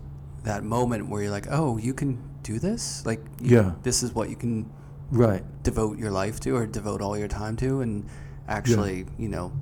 that 0.44 0.64
moment 0.64 1.08
where 1.08 1.22
you're 1.22 1.30
like, 1.30 1.46
oh, 1.50 1.78
you 1.78 1.94
can 1.94 2.18
do 2.42 2.58
this? 2.58 3.04
Like, 3.06 3.20
Yeah. 3.40 3.72
this 3.82 4.02
is 4.02 4.14
what 4.14 4.28
you 4.30 4.36
can 4.36 4.70
Right. 5.10 5.44
devote 5.62 5.98
your 5.98 6.10
life 6.10 6.38
to 6.40 6.54
or 6.56 6.66
devote 6.66 7.02
all 7.02 7.16
your 7.18 7.28
time 7.28 7.56
to 7.56 7.80
and 7.80 8.06
actually, 8.48 9.06
you 9.18 9.28
know, 9.28 9.52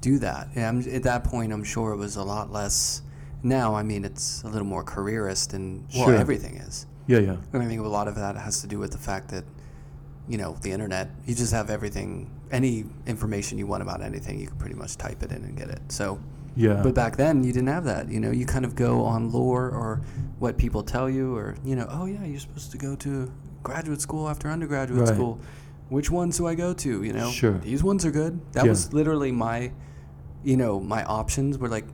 do 0.00 0.18
that. 0.18 0.48
And 0.54 0.64
I'm, 0.64 0.94
at 0.94 1.02
that 1.04 1.24
point, 1.24 1.52
I'm 1.52 1.64
sure 1.64 1.92
it 1.92 1.96
was 1.96 2.16
a 2.16 2.22
lot 2.24 2.52
less. 2.52 3.02
Now, 3.42 3.74
I 3.74 3.82
mean, 3.82 4.04
it's 4.04 4.42
a 4.42 4.48
little 4.48 4.66
more 4.66 4.82
careerist 4.82 5.52
and, 5.54 5.84
well, 5.94 6.06
Sure. 6.06 6.14
everything 6.16 6.56
is. 6.56 6.86
Yeah, 7.06 7.18
yeah. 7.18 7.36
And 7.52 7.62
I 7.62 7.66
think 7.66 7.80
a 7.82 7.88
lot 7.88 8.08
of 8.08 8.14
that 8.16 8.36
has 8.36 8.60
to 8.62 8.66
do 8.66 8.78
with 8.78 8.92
the 8.92 8.98
fact 8.98 9.28
that, 9.28 9.44
you 10.28 10.38
know, 10.38 10.56
the 10.62 10.72
internet, 10.72 11.10
you 11.26 11.34
just 11.34 11.52
have 11.52 11.68
everything, 11.70 12.30
any 12.54 12.84
information 13.06 13.58
you 13.58 13.66
want 13.66 13.82
about 13.82 14.00
anything, 14.00 14.38
you 14.38 14.46
can 14.46 14.56
pretty 14.56 14.76
much 14.76 14.96
type 14.96 15.22
it 15.22 15.30
in 15.32 15.42
and 15.44 15.56
get 15.56 15.68
it. 15.68 15.80
So, 15.88 16.18
Yeah. 16.56 16.80
but 16.82 16.94
back 16.94 17.16
then, 17.16 17.42
you 17.42 17.52
didn't 17.52 17.68
have 17.68 17.84
that. 17.84 18.08
You 18.08 18.20
know, 18.20 18.30
you 18.30 18.46
kind 18.46 18.64
of 18.64 18.76
go 18.76 19.02
on 19.04 19.30
lore 19.32 19.68
or 19.70 20.00
what 20.38 20.56
people 20.56 20.82
tell 20.84 21.10
you, 21.10 21.34
or, 21.36 21.56
you 21.64 21.74
know, 21.74 21.86
oh, 21.90 22.06
yeah, 22.06 22.24
you're 22.24 22.38
supposed 22.38 22.70
to 22.70 22.78
go 22.78 22.94
to 22.96 23.30
graduate 23.64 24.00
school 24.00 24.28
after 24.28 24.48
undergraduate 24.48 25.00
Right. 25.08 25.14
school. 25.14 25.38
which 25.90 26.10
ones 26.10 26.38
do 26.38 26.46
I 26.46 26.54
go 26.54 26.72
to? 26.72 27.02
You 27.04 27.12
know, 27.12 27.30
Sure. 27.30 27.58
these 27.58 27.84
ones 27.84 28.06
are 28.06 28.10
good. 28.10 28.40
That 28.52 28.64
Yeah. 28.64 28.70
was 28.70 28.92
literally 28.94 29.30
my, 29.30 29.70
you 30.42 30.56
know, 30.56 30.80
my 30.80 31.04
options 31.04 31.58
were 31.58 31.68
like 31.68 31.84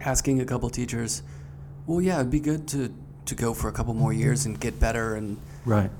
asking 0.00 0.40
a 0.40 0.44
couple 0.44 0.68
teachers, 0.68 1.22
well, 1.86 2.02
yeah, 2.02 2.16
it'd 2.20 2.30
be 2.30 2.38
good 2.40 2.68
to 2.68 2.90
to 3.24 3.34
go 3.34 3.52
for 3.54 3.68
a 3.68 3.72
couple 3.72 3.92
more 3.94 4.10
mm-hmm. 4.12 4.20
years 4.20 4.46
and 4.46 4.60
get 4.60 4.78
better. 4.78 5.14
And 5.14 5.38
Right. 5.66 5.90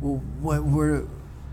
well, 0.00 0.20
what, 0.40 0.64
where, 0.64 1.04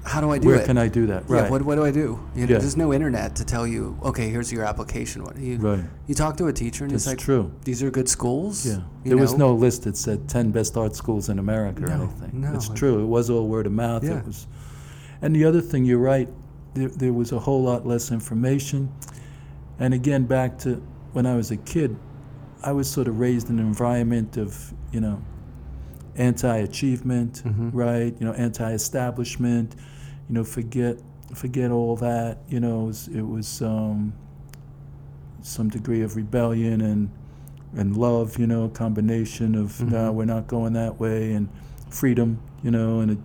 how 0.04 0.20
do 0.22 0.32
I 0.32 0.38
do 0.40 0.44
that? 0.44 0.48
Where 0.48 0.62
it? 0.62 0.66
can 0.66 0.78
I 0.78 0.88
do 0.88 1.06
that? 1.08 1.24
Yeah, 1.30 1.36
Right. 1.42 1.52
what, 1.52 1.62
what 1.64 1.76
do 1.76 1.86
I 1.86 1.92
do? 1.92 2.20
You 2.36 2.48
know, 2.48 2.54
Yeah. 2.54 2.58
There's 2.60 2.76
no 2.78 2.92
internet 2.94 3.36
to 3.36 3.46
tell 3.46 3.68
you, 3.68 3.98
okay, 4.04 4.30
here's 4.30 4.52
your 4.52 4.64
application. 4.64 5.24
What 5.24 5.38
you, 5.38 5.58
Right. 5.58 5.84
you 6.08 6.16
talk 6.16 6.38
to 6.38 6.48
a 6.48 6.54
teacher 6.54 6.84
and 6.86 6.94
That's 6.94 7.04
he's 7.06 7.12
like, 7.14 7.20
true. 7.20 7.52
these 7.66 7.84
are 7.84 7.92
good 7.92 8.10
schools. 8.10 8.66
Yeah. 8.66 8.80
There 9.04 9.18
was 9.18 9.38
no 9.38 9.54
list 9.54 9.84
that 9.84 9.96
said 9.98 10.28
10 10.28 10.52
best 10.52 10.76
art 10.78 10.96
schools 10.96 11.30
in 11.30 11.38
America 11.40 11.84
or 11.86 11.90
anything. 11.92 12.42
no, 12.42 12.54
It's 12.54 12.70
it- 12.70 12.76
true. 12.76 13.02
It 13.04 13.06
was 13.08 13.30
all 13.30 13.48
word 13.48 13.68
of 13.68 13.74
mouth. 13.74 14.04
Yeah. 14.04 14.18
It 14.20 14.26
was, 14.26 14.48
and 15.22 15.36
the 15.36 15.46
other 15.46 15.62
thing, 15.62 15.86
you're 15.86 16.00
right, 16.00 16.28
there, 16.74 16.90
there 16.90 17.14
was 17.14 17.32
a 17.32 17.40
whole 17.40 17.62
lot 17.64 17.86
less 17.86 18.12
information. 18.12 18.90
And 19.80 19.94
again, 19.94 20.24
back 20.26 20.58
to 20.60 20.82
when 21.14 21.26
I 21.26 21.36
was 21.36 21.52
a 21.52 21.58
kid, 21.58 21.96
I 22.64 22.72
was 22.72 22.90
sort 22.90 23.08
of 23.08 23.20
raised 23.20 23.50
in 23.50 23.60
an 23.60 23.66
environment 23.68 24.38
of, 24.38 24.74
you 24.92 25.00
know, 25.02 25.22
anti-achievement, 26.16 27.42
Mhm. 27.46 27.70
right? 27.74 28.16
You 28.20 28.26
know, 28.28 28.34
anti-establishment. 28.34 29.76
You 30.30 30.36
know, 30.36 30.44
forget 30.44 30.98
forget 31.36 31.72
all 31.72 31.96
that. 31.98 32.40
You 32.50 32.60
know, 32.60 32.84
it 32.84 32.88
was, 32.88 33.08
it 33.10 33.22
was 33.22 33.62
um, 33.62 34.14
some 35.42 35.70
degree 35.70 36.02
of 36.02 36.16
rebellion 36.16 36.82
and 36.82 37.10
and 37.76 37.96
love. 37.98 38.38
You 38.40 38.48
know, 38.48 38.66
a 38.66 38.70
combination 38.70 39.56
of 39.56 39.82
no, 39.82 40.12
Mhm. 40.12 40.14
we're 40.16 40.26
not 40.26 40.48
going 40.48 40.74
that 40.74 41.00
way, 41.00 41.34
and 41.34 41.50
freedom. 41.90 42.40
You 42.64 42.72
know, 42.72 43.00
and 43.00 43.12
a, 43.12 43.18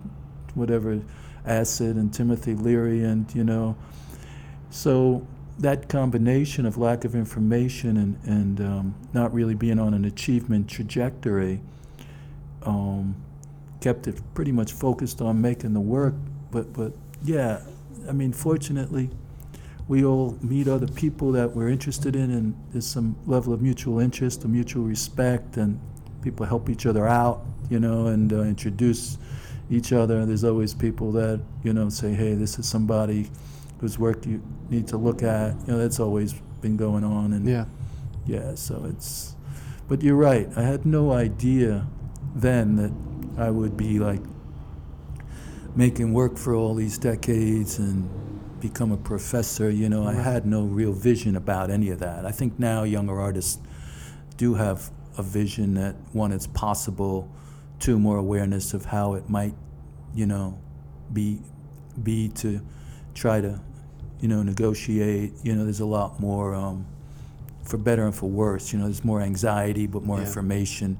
whatever, 0.57 1.01
acid 1.45 1.95
and 1.95 2.13
Timothy 2.13 2.55
Leary, 2.55 3.03
and 3.03 3.33
you 3.35 3.43
know, 3.43 3.75
so 4.69 5.25
that 5.59 5.89
combination 5.89 6.65
of 6.65 6.77
lack 6.77 7.03
of 7.03 7.15
information 7.15 7.97
and, 7.97 8.19
and 8.25 8.61
um, 8.61 8.95
not 9.13 9.33
really 9.33 9.55
being 9.55 9.79
on 9.79 9.93
an 9.95 10.05
achievement 10.05 10.67
trajectory 10.69 11.59
um, 12.63 13.15
kept 13.81 14.07
it 14.07 14.21
pretty 14.35 14.51
much 14.51 14.71
focused 14.71 15.19
on 15.21 15.41
making 15.41 15.73
the 15.73 15.79
work. 15.79 16.13
But, 16.57 16.73
but 16.73 16.93
yeah, 17.23 17.61
I 18.09 18.13
mean, 18.13 18.33
fortunately, 18.33 19.11
we 19.87 20.03
all 20.03 20.35
meet 20.41 20.67
other 20.67 20.87
people 20.87 21.31
that 21.33 21.55
we're 21.55 21.69
interested 21.69 22.15
in, 22.15 22.31
and 22.31 22.55
there's 22.71 22.87
some 22.87 23.15
level 23.27 23.53
of 23.53 23.61
mutual 23.61 23.99
interest, 23.99 24.43
a 24.43 24.47
mutual 24.47 24.83
respect, 24.83 25.57
and 25.57 25.79
people 26.23 26.47
help 26.47 26.67
each 26.67 26.87
other 26.87 27.07
out, 27.07 27.45
you 27.69 27.79
know, 27.79 28.07
and 28.07 28.33
uh, 28.33 28.41
introduce 28.41 29.19
each 29.69 29.93
other. 29.93 30.25
There's 30.25 30.43
always 30.43 30.73
people 30.73 31.11
that, 31.11 31.39
you 31.63 31.73
know, 31.73 31.89
say, 31.89 32.13
hey, 32.13 32.33
this 32.33 32.57
is 32.57 32.67
somebody 32.67 33.29
whose 33.79 33.99
work 33.99 34.25
you 34.25 34.41
need 34.71 34.87
to 34.87 34.97
look 34.97 35.21
at. 35.21 35.53
You 35.67 35.73
know, 35.73 35.77
that's 35.77 35.99
always 35.99 36.33
been 36.61 36.75
going 36.75 37.03
on. 37.03 37.33
And 37.33 37.47
Yeah. 37.47 37.65
yeah, 38.25 38.55
so 38.55 38.83
it's. 38.89 39.35
But 39.87 40.01
you're 40.01 40.15
right. 40.15 40.49
I 40.57 40.63
had 40.63 40.87
no 40.87 41.11
idea 41.11 41.85
then 42.35 42.77
that 42.77 42.91
I 43.37 43.51
would 43.51 43.77
be 43.77 43.99
like 43.99 44.21
making 45.77 46.11
work 46.11 46.37
for 46.37 46.55
all 46.55 46.73
these 46.73 46.97
decades 46.97 47.77
and 47.77 48.09
become 48.59 48.91
a 48.91 48.97
professor. 48.97 49.69
You 49.69 49.87
know, 49.89 50.05
I 50.05 50.13
had 50.13 50.45
no 50.45 50.63
real 50.63 50.91
vision 50.91 51.35
about 51.35 51.69
any 51.69 51.91
of 51.91 51.99
that. 51.99 52.25
I 52.25 52.31
think 52.31 52.57
now 52.59 52.83
younger 52.83 53.19
artists 53.19 53.59
do 54.37 54.55
have 54.55 54.89
a 55.17 55.23
vision 55.23 55.75
that 55.75 55.95
one, 56.13 56.31
it's 56.31 56.47
possible, 56.47 57.31
two, 57.79 57.99
more 57.99 58.17
awareness 58.17 58.73
of 58.73 58.85
how 58.85 59.13
it 59.13 59.29
might, 59.29 59.53
you 60.13 60.25
know, 60.25 60.59
be 61.13 61.39
be 62.03 62.29
to 62.29 62.61
try 63.13 63.39
to, 63.41 63.59
you 64.19 64.27
know, 64.27 64.43
negotiate. 64.43 65.33
You 65.43 65.55
know, 65.55 65.63
there's 65.63 65.79
a 65.79 65.85
lot 65.85 66.19
more. 66.19 66.53
Um, 66.55 66.85
for 67.63 67.77
better 67.77 68.05
and 68.05 68.15
for 68.15 68.29
worse. 68.29 68.71
You 68.71 68.79
know, 68.79 68.85
there's 68.85 69.03
more 69.03 69.19
anxiety, 69.19 69.87
but 69.87 70.01
more 70.01 70.19
Yeah. 70.19 70.25
information 70.25 70.97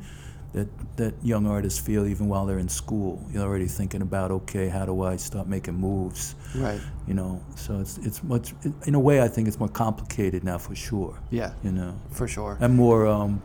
that 0.57 0.67
that 0.97 1.13
young 1.23 1.45
artists 1.47 1.79
feel 1.87 2.03
even 2.13 2.27
while 2.27 2.45
they're 2.47 2.63
in 2.67 2.69
school. 2.69 3.13
You're 3.31 3.43
already 3.49 3.67
thinking 3.79 4.01
about, 4.01 4.31
okay, 4.31 4.67
how 4.69 4.85
do 4.85 4.95
I 5.13 5.17
start 5.17 5.47
making 5.47 5.75
moves? 5.75 6.35
Right. 6.55 6.81
You 7.07 7.13
know, 7.19 7.41
so 7.55 7.79
it's 7.83 7.97
it's 8.07 8.19
much. 8.23 8.53
In 8.89 8.95
a 8.95 8.99
way, 8.99 9.17
I 9.25 9.27
think 9.33 9.47
it's 9.47 9.59
more 9.59 9.69
complicated 9.85 10.43
now 10.43 10.57
for 10.57 10.75
sure. 10.75 11.13
Yeah. 11.31 11.51
You 11.63 11.71
know, 11.71 11.91
For 12.11 12.27
sure. 12.27 12.57
and 12.59 12.75
more 12.75 13.05
um, 13.07 13.41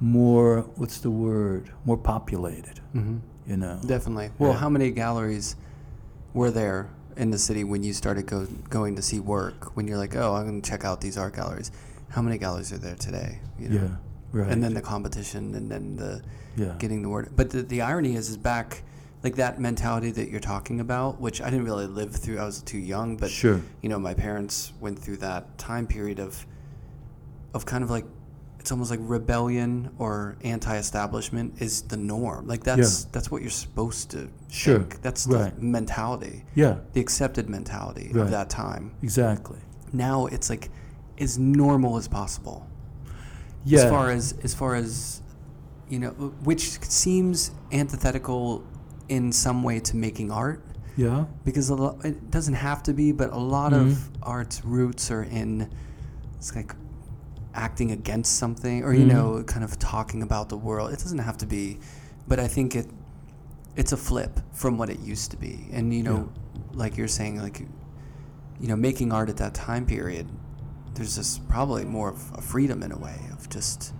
more 0.00 0.62
what's 0.76 0.98
the 1.00 1.10
word? 1.10 1.70
More 1.84 1.96
populated. 1.98 2.80
hmm 2.92 3.18
You 3.46 3.56
know. 3.56 3.78
Definitely. 3.86 4.30
Well, 4.38 4.52
Yeah. 4.52 4.58
how 4.62 4.68
many 4.70 4.90
galleries 4.90 5.56
were 6.34 6.50
there 6.50 6.88
in 7.16 7.30
the 7.30 7.38
city 7.38 7.62
when 7.64 7.82
you 7.86 7.92
started 7.92 8.24
go, 8.26 8.46
going 8.70 8.96
to 8.96 9.02
see 9.02 9.20
work? 9.20 9.76
When 9.76 9.86
you're 9.88 9.98
like, 10.04 10.16
oh, 10.16 10.34
I'm 10.36 10.46
going 10.48 10.62
to 10.62 10.70
check 10.70 10.84
out 10.84 11.00
these 11.00 11.16
art 11.22 11.34
galleries. 11.36 11.70
How 12.14 12.22
many 12.22 12.38
galleries 12.38 12.72
are 12.72 12.78
there 12.86 12.96
today? 12.96 13.30
You 13.58 13.68
know? 13.68 13.80
Yeah. 13.82 13.96
Right. 14.32 14.50
And 14.50 14.62
then 14.62 14.74
the 14.74 14.80
competition, 14.80 15.54
and 15.54 15.70
then 15.70 15.96
the 15.96 16.22
yeah. 16.56 16.74
getting 16.78 17.02
the 17.02 17.08
word. 17.08 17.30
But 17.36 17.50
the, 17.50 17.62
the 17.62 17.82
irony 17.82 18.14
is, 18.16 18.28
is 18.30 18.36
back 18.36 18.82
like 19.22 19.36
that 19.36 19.60
mentality 19.60 20.10
that 20.10 20.30
you're 20.30 20.40
talking 20.40 20.80
about, 20.80 21.20
which 21.20 21.40
I 21.40 21.44
didn't 21.50 21.64
really 21.64 21.86
live 21.86 22.14
through. 22.14 22.38
I 22.38 22.44
was 22.44 22.60
too 22.62 22.78
young, 22.78 23.16
but 23.16 23.30
sure. 23.30 23.60
you 23.80 23.88
know, 23.88 23.98
my 23.98 24.14
parents 24.14 24.72
went 24.80 24.98
through 24.98 25.18
that 25.18 25.58
time 25.58 25.86
period 25.86 26.18
of, 26.18 26.44
of 27.54 27.64
kind 27.64 27.84
of 27.84 27.90
like, 27.90 28.04
it's 28.58 28.70
almost 28.72 28.90
like 28.90 29.00
rebellion 29.02 29.90
or 29.98 30.36
anti-establishment 30.44 31.60
is 31.60 31.82
the 31.82 31.96
norm. 31.96 32.46
Like 32.46 32.62
that's 32.62 33.04
that's 33.06 33.28
what 33.30 33.42
you're 33.42 33.50
supposed 33.50 34.10
to. 34.12 34.28
Sure. 34.48 34.78
think. 34.78 35.02
That's 35.02 35.26
Right. 35.26 35.54
the 35.54 35.62
mentality, 35.62 36.44
Yeah. 36.54 36.76
the 36.92 37.00
accepted 37.00 37.48
mentality 37.48 38.10
Right. 38.12 38.22
of 38.22 38.30
that 38.30 38.50
time. 38.50 38.92
Exactly. 39.02 39.58
Now 39.92 40.26
it's 40.26 40.48
like 40.48 40.70
as 41.18 41.38
normal 41.38 41.96
as 41.96 42.06
possible. 42.08 42.66
Yeah. 43.64 43.80
As 43.80 43.90
far 43.90 44.10
as 44.10 44.34
as 44.42 44.54
far 44.54 44.74
as 44.74 45.22
you 45.88 45.98
know, 45.98 46.10
which 46.44 46.80
seems 46.82 47.50
antithetical 47.70 48.64
in 49.08 49.30
some 49.32 49.62
way 49.62 49.78
to 49.80 49.96
making 49.96 50.30
art 50.30 50.64
yeah. 50.96 51.26
because 51.44 51.68
a 51.68 51.74
lot, 51.74 52.02
it 52.04 52.30
doesn't 52.30 52.54
have 52.54 52.82
to 52.84 52.92
be, 52.94 53.12
but 53.12 53.30
a 53.32 53.38
lot 53.38 53.72
Mhm. 53.72 53.80
of 53.82 54.10
art's 54.22 54.64
roots 54.64 55.10
are 55.10 55.22
in 55.24 55.68
it's 56.36 56.54
like 56.56 56.74
acting 57.54 57.90
against 57.90 58.36
something 58.36 58.82
or 58.84 58.94
you 58.94 59.04
Mhm. 59.04 59.12
know 59.12 59.42
kind 59.44 59.62
of 59.64 59.78
talking 59.78 60.22
about 60.22 60.48
the 60.48 60.56
world. 60.56 60.92
It 60.92 60.98
doesn't 61.00 61.18
have 61.18 61.36
to 61.38 61.46
be, 61.46 61.78
but 62.26 62.40
I 62.40 62.48
think 62.48 62.74
it 62.74 62.88
it's 63.76 63.92
a 63.92 63.96
flip 63.96 64.40
from 64.52 64.76
what 64.78 64.88
it 64.90 65.00
used 65.00 65.30
to 65.32 65.36
be. 65.36 65.68
And 65.72 65.92
you 65.94 66.02
know, 66.02 66.30
like 66.72 66.96
you're 66.96 67.08
saying 67.08 67.38
like 67.38 67.66
you 68.60 68.68
know, 68.68 68.76
making 68.76 69.12
art 69.12 69.28
at 69.28 69.36
that 69.38 69.54
time 69.54 69.84
period 69.86 70.26
there's 70.94 71.16
just 71.16 71.46
probably 71.48 71.84
more 71.84 72.10
of 72.10 72.32
a 72.34 72.40
freedom 72.42 72.82
in 72.82 72.92
a 72.92 72.98
way 72.98 73.18
of 73.32 73.48
just 73.48 73.92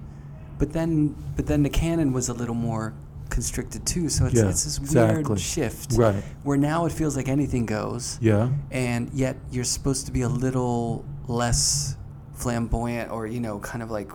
but 0.59 0.73
then 0.73 1.15
but 1.37 1.47
then 1.47 1.63
the 1.63 1.71
canon 1.71 2.13
was 2.13 2.29
a 2.29 2.35
little 2.35 2.55
more 2.55 2.95
constricted 3.31 3.87
too 3.87 4.09
so 4.11 4.27
it's, 4.27 4.35
Yeah, 4.35 4.49
it's 4.51 4.65
this 4.65 4.77
exactly. 4.79 5.23
weird 5.25 5.41
shift 5.41 5.93
Right. 5.95 6.23
where 6.43 6.59
now 6.59 6.85
it 6.85 6.93
feels 6.93 7.17
like 7.17 7.29
anything 7.29 7.65
goes 7.65 8.19
Yeah. 8.21 8.51
and 8.71 9.11
yet 9.15 9.37
you're 9.51 9.65
supposed 9.65 10.05
to 10.07 10.13
be 10.13 10.21
a 10.23 10.29
little 10.29 11.05
less 11.29 11.97
flamboyant 12.35 13.11
or 13.11 13.27
you 13.27 13.41
know 13.41 13.59
kind 13.61 13.83
of 13.83 13.91
like 13.91 14.11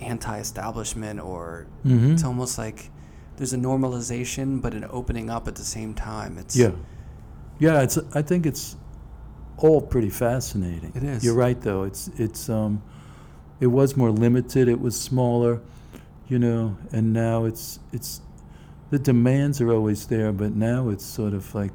anti-establishment 0.00 1.20
or 1.20 1.66
Mm-hmm. 1.84 2.12
it's 2.12 2.24
almost 2.24 2.58
like 2.58 2.90
there's 3.36 3.52
a 3.52 3.56
normalization 3.58 4.60
but 4.60 4.74
an 4.74 4.84
opening 4.90 5.30
up 5.30 5.46
at 5.46 5.54
the 5.54 5.62
same 5.64 5.94
time 5.94 6.38
it's 6.38 6.56
Yeah, 6.56 6.72
yeah. 7.58 7.82
It's. 7.82 7.98
I 8.14 8.22
think 8.22 8.44
it's 8.46 8.76
all 9.58 9.80
pretty 9.80 10.10
fascinating. 10.10 10.92
It 10.94 11.02
is. 11.02 11.24
You're 11.24 11.34
right, 11.34 11.60
though. 11.60 11.84
It's. 11.84 12.08
It's. 12.18 12.48
Um, 12.48 12.82
it 13.60 13.68
was 13.68 13.96
more 13.96 14.10
limited. 14.10 14.68
It 14.68 14.80
was 14.80 14.98
smaller, 15.00 15.60
you 16.28 16.38
know, 16.38 16.76
and 16.92 17.12
now 17.12 17.44
it's. 17.44 17.78
It's. 17.92 18.20
The 18.90 18.98
demands 18.98 19.60
are 19.60 19.72
always 19.72 20.06
there, 20.06 20.32
but 20.32 20.54
now 20.54 20.90
it's 20.90 21.04
sort 21.04 21.34
of 21.34 21.52
like 21.54 21.72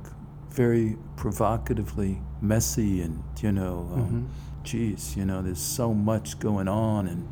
very 0.50 0.98
provocatively 1.17 2.22
messy, 2.41 3.02
and 3.02 3.24
you 3.41 3.52
know, 3.52 3.89
um, 3.94 4.02
Mhm. 4.02 4.64
geez, 4.66 5.16
you 5.18 5.26
know, 5.26 5.41
there's 5.41 5.60
so 5.60 5.93
much 5.93 6.39
going 6.39 6.68
on, 6.68 7.08
and 7.08 7.28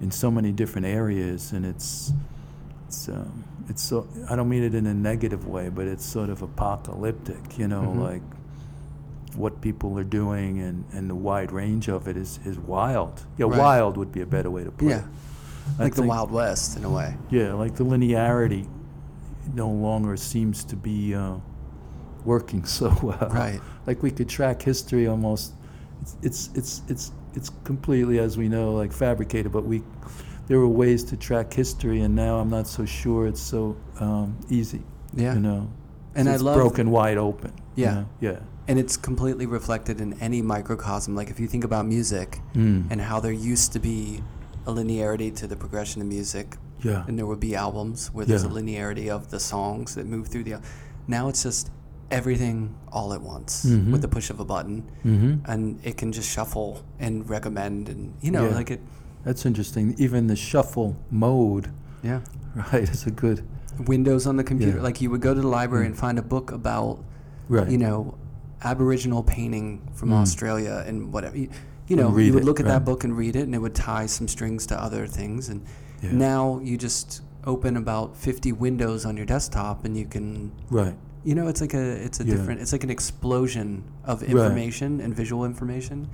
in 0.00 0.10
so 0.10 0.30
many 0.30 0.52
different 0.52 0.86
areas, 0.86 1.52
and 1.52 1.64
it's. 1.66 2.12
It's. 2.86 3.08
Um, 3.08 3.44
it's 3.68 3.82
so. 3.82 4.06
I 4.30 4.36
don't 4.36 4.48
mean 4.48 4.62
it 4.62 4.74
in 4.74 4.86
a 4.86 4.94
negative 4.94 5.46
way, 5.46 5.68
but 5.68 5.86
it's 5.86 6.04
sort 6.06 6.30
of 6.30 6.40
apocalyptic. 6.40 7.58
You 7.58 7.68
know, 7.68 7.82
Mhm. 7.82 8.00
like 8.00 8.22
what 9.38 9.60
people 9.60 9.98
are 9.98 10.04
doing 10.04 10.60
and, 10.60 10.84
and 10.92 11.08
the 11.08 11.14
wide 11.14 11.52
range 11.52 11.88
of 11.88 12.08
it 12.08 12.16
is, 12.16 12.40
is 12.44 12.58
wild. 12.58 13.24
Yeah, 13.38 13.46
Right. 13.46 13.58
wild 13.58 13.96
would 13.96 14.12
be 14.12 14.20
a 14.22 14.26
better 14.26 14.50
way 14.50 14.64
to 14.64 14.70
put 14.70 14.88
yeah 14.88 14.98
it. 14.98 15.04
I 15.78 15.82
like 15.84 15.94
the 15.94 16.02
wild 16.02 16.30
west 16.30 16.76
in 16.78 16.84
a 16.84 16.90
way 16.90 17.14
Yeah, 17.30 17.52
like 17.52 17.74
the 17.76 17.84
linearity 17.84 18.66
no 19.54 19.68
longer 19.70 20.16
seems 20.16 20.64
to 20.64 20.76
be 20.76 21.14
uh, 21.14 21.36
working 22.24 22.64
so 22.78 22.88
well. 23.02 23.28
Right. 23.32 23.60
Like 23.86 24.02
we 24.02 24.10
could 24.10 24.28
track 24.28 24.62
history 24.62 25.06
almost. 25.06 25.54
It's 26.00 26.16
it's 26.22 26.50
it's 26.54 26.82
it's, 26.88 27.12
it's 27.34 27.50
completely, 27.64 28.18
as 28.18 28.36
we 28.38 28.48
know, 28.48 28.72
like 28.74 28.92
fabricated. 28.92 29.52
But 29.52 29.64
we 29.64 29.82
there 30.46 30.58
were 30.58 30.68
ways 30.68 31.04
to 31.04 31.16
track 31.16 31.52
history, 31.52 32.00
and 32.02 32.14
now 32.14 32.38
I'm 32.38 32.50
not 32.50 32.66
so 32.66 32.84
sure 32.84 33.26
it's 33.26 33.40
so 33.40 33.76
um, 34.00 34.36
easy. 34.48 34.82
Yeah. 35.14 35.34
You 35.34 35.40
know. 35.40 35.70
And 36.14 36.28
I 36.28 36.34
it's 36.34 36.42
love- 36.42 36.56
broken 36.56 36.90
wide 36.90 37.18
open. 37.18 37.52
you 37.76 37.84
Yeah. 37.84 37.94
know? 37.94 38.06
Yeah. 38.20 38.38
And 38.68 38.78
it's 38.78 38.96
completely 38.96 39.46
reflected 39.46 40.00
in 40.00 40.12
any 40.20 40.42
microcosm. 40.42 41.14
Like 41.16 41.30
if 41.30 41.40
you 41.40 41.48
think 41.48 41.64
about 41.64 41.86
music 41.86 42.40
Mm. 42.54 42.86
and 42.90 43.00
how 43.00 43.18
there 43.20 43.32
used 43.32 43.72
to 43.72 43.78
be 43.80 44.22
a 44.66 44.72
linearity 44.72 45.34
to 45.36 45.46
the 45.46 45.56
progression 45.56 46.02
of 46.02 46.08
music, 46.08 46.56
Yeah. 46.82 47.04
and 47.08 47.18
there 47.18 47.26
would 47.26 47.40
be 47.40 47.56
albums 47.56 48.08
where 48.12 48.26
there's 48.26 48.44
a 48.44 48.48
linearity 48.48 49.08
of 49.08 49.30
the 49.30 49.40
songs 49.40 49.94
that 49.96 50.06
move 50.06 50.28
through 50.28 50.44
the. 50.44 50.52
al- 50.54 50.62
Now 51.08 51.28
it's 51.28 51.42
just 51.42 51.70
everything 52.10 52.74
all 52.92 53.12
at 53.14 53.22
once 53.22 53.64
Mhm. 53.64 53.90
with 53.92 54.02
the 54.02 54.08
push 54.08 54.28
of 54.30 54.38
a 54.40 54.44
button, 54.44 54.84
Mm-hmm. 55.04 55.50
and 55.50 55.78
it 55.82 55.96
can 55.96 56.12
just 56.12 56.28
shuffle 56.28 56.82
and 57.00 57.28
recommend, 57.28 57.88
and 57.88 58.12
you 58.20 58.30
know, 58.30 58.46
Yeah. 58.48 58.54
like 58.54 58.70
it. 58.70 58.80
That's 59.24 59.44
interesting. 59.46 59.94
Even 59.98 60.26
the 60.26 60.36
shuffle 60.36 60.96
mode, 61.10 61.68
Yeah. 62.02 62.20
right, 62.72 62.88
is 62.88 63.06
a 63.06 63.10
good. 63.10 63.42
Windows 63.86 64.26
on 64.26 64.36
the 64.36 64.44
computer. 64.44 64.76
Yeah. 64.78 64.82
Like 64.82 65.00
you 65.00 65.10
would 65.10 65.20
go 65.22 65.32
to 65.34 65.40
the 65.40 65.46
library 65.48 65.84
Mm. 65.86 65.88
and 65.90 65.96
find 65.98 66.18
a 66.18 66.22
book 66.22 66.50
about 66.52 66.98
Right. 67.48 67.68
you 67.70 67.78
know, 67.78 68.14
Aboriginal 68.62 69.22
painting 69.22 69.80
from 69.94 70.10
Mm. 70.10 70.14
Australia 70.22 70.84
and 70.86 71.12
whatever. 71.12 71.36
You, 71.36 71.48
you 71.86 71.96
know, 71.96 72.16
you 72.18 72.32
would 72.34 72.42
it, 72.42 72.46
look 72.46 72.60
at 72.60 72.66
right. 72.66 72.72
that 72.72 72.84
book 72.84 73.04
and 73.04 73.16
read 73.16 73.36
it, 73.36 73.42
and 73.42 73.54
it 73.54 73.58
would 73.58 73.74
tie 73.74 74.06
some 74.06 74.28
strings 74.28 74.66
to 74.66 74.82
other 74.82 75.06
things. 75.06 75.48
And 75.48 75.62
Yeah. 76.02 76.12
now 76.12 76.60
you 76.62 76.76
just 76.76 77.22
open 77.44 77.76
about 77.76 78.16
50 78.16 78.52
windows 78.52 79.06
on 79.06 79.16
your 79.16 79.24
desktop, 79.26 79.84
and 79.84 79.96
you 79.96 80.04
can, 80.04 80.52
Right. 80.70 80.94
you 81.24 81.34
know, 81.34 81.46
it's 81.48 81.60
like 81.60 81.72
a, 81.74 81.78
it's 82.04 82.20
a 82.20 82.24
Yeah. 82.24 82.34
different, 82.34 82.60
it's 82.60 82.72
like 82.72 82.84
an 82.84 82.90
explosion 82.90 83.84
of 84.04 84.20
Right. 84.22 84.30
information 84.30 85.00
and 85.00 85.14
visual 85.14 85.44
information. 85.44 86.08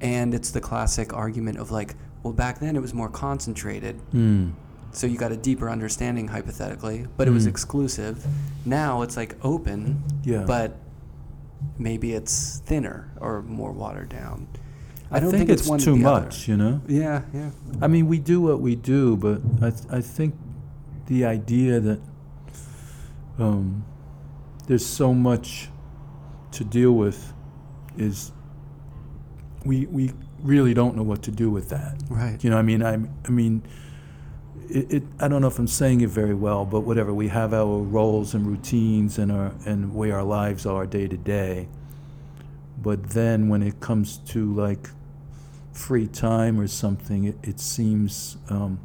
And 0.00 0.34
it's 0.34 0.50
the 0.50 0.60
classic 0.60 1.12
argument 1.12 1.58
of 1.58 1.70
like, 1.70 1.94
well, 2.22 2.32
back 2.32 2.58
then 2.60 2.74
it 2.76 2.80
was 2.82 2.94
more 2.94 3.08
concentrated, 3.08 3.96
Mm. 4.14 4.52
so 4.92 5.06
you 5.06 5.18
got 5.18 5.30
a 5.32 5.36
deeper 5.36 5.68
understanding 5.68 6.28
hypothetically, 6.28 7.06
but 7.16 7.28
it 7.28 7.32
was 7.32 7.44
Mm. 7.46 7.50
exclusive. 7.50 8.26
Now 8.64 9.02
it's 9.02 9.16
like 9.16 9.36
open, 9.42 10.02
Yeah. 10.24 10.44
but 10.46 10.76
maybe 11.78 12.12
it's 12.12 12.58
thinner 12.66 13.12
or 13.20 13.42
more 13.42 13.72
watered 13.72 14.08
down. 14.08 14.48
I, 15.10 15.20
don't 15.20 15.30
think, 15.30 15.48
think 15.48 15.60
it's 15.60 15.68
it's 15.68 15.84
too 15.84 15.98
the 15.98 16.06
other. 16.06 16.24
much, 16.24 16.48
you 16.48 16.56
know? 16.56 16.80
Yeah, 16.86 17.22
yeah. 17.34 17.50
I 17.82 17.86
mean, 17.86 18.06
we 18.08 18.18
do 18.18 18.40
what 18.40 18.60
we 18.60 18.76
do, 18.76 19.16
but 19.16 19.42
I, 19.60 19.70
th- 19.70 19.84
I 19.90 20.00
think 20.00 20.34
the 21.06 21.26
idea 21.26 21.80
that 21.80 22.00
um, 23.38 23.84
there's 24.66 24.86
so 24.86 25.12
much 25.12 25.68
to 26.52 26.64
deal 26.64 26.92
with 26.92 27.32
is 27.98 28.32
we 29.64 29.86
we 29.86 30.12
really 30.40 30.74
don't 30.74 30.96
know 30.96 31.02
what 31.02 31.22
to 31.24 31.30
do 31.30 31.50
with 31.50 31.68
that. 31.68 32.02
Right. 32.08 32.42
You 32.42 32.50
know, 32.50 32.56
I 32.58 32.62
mean, 32.62 32.82
I 32.82 32.94
I 32.94 33.30
mean, 33.30 33.62
it, 34.76 34.92
it. 34.92 35.02
I 35.20 35.28
don't 35.28 35.40
know 35.40 35.48
if 35.48 35.58
I'm 35.58 35.66
saying 35.68 36.00
it 36.00 36.08
very 36.10 36.34
well, 36.34 36.64
but 36.64 36.80
whatever. 36.80 37.12
We 37.14 37.28
have 37.28 37.52
our 37.54 37.78
roles 37.78 38.34
and 38.34 38.46
routines 38.46 39.18
and 39.18 39.30
our 39.32 39.52
and 39.66 39.94
way 39.94 40.10
our 40.10 40.22
lives 40.24 40.66
are 40.66 40.86
day 40.86 41.06
to 41.08 41.16
day. 41.16 41.68
But 42.80 43.10
then 43.10 43.48
when 43.48 43.62
it 43.62 43.80
comes 43.80 44.18
to 44.32 44.52
like 44.54 44.88
free 45.72 46.06
time 46.08 46.58
or 46.60 46.66
something, 46.66 47.24
it, 47.24 47.36
it 47.42 47.60
seems 47.60 48.36
um, 48.48 48.80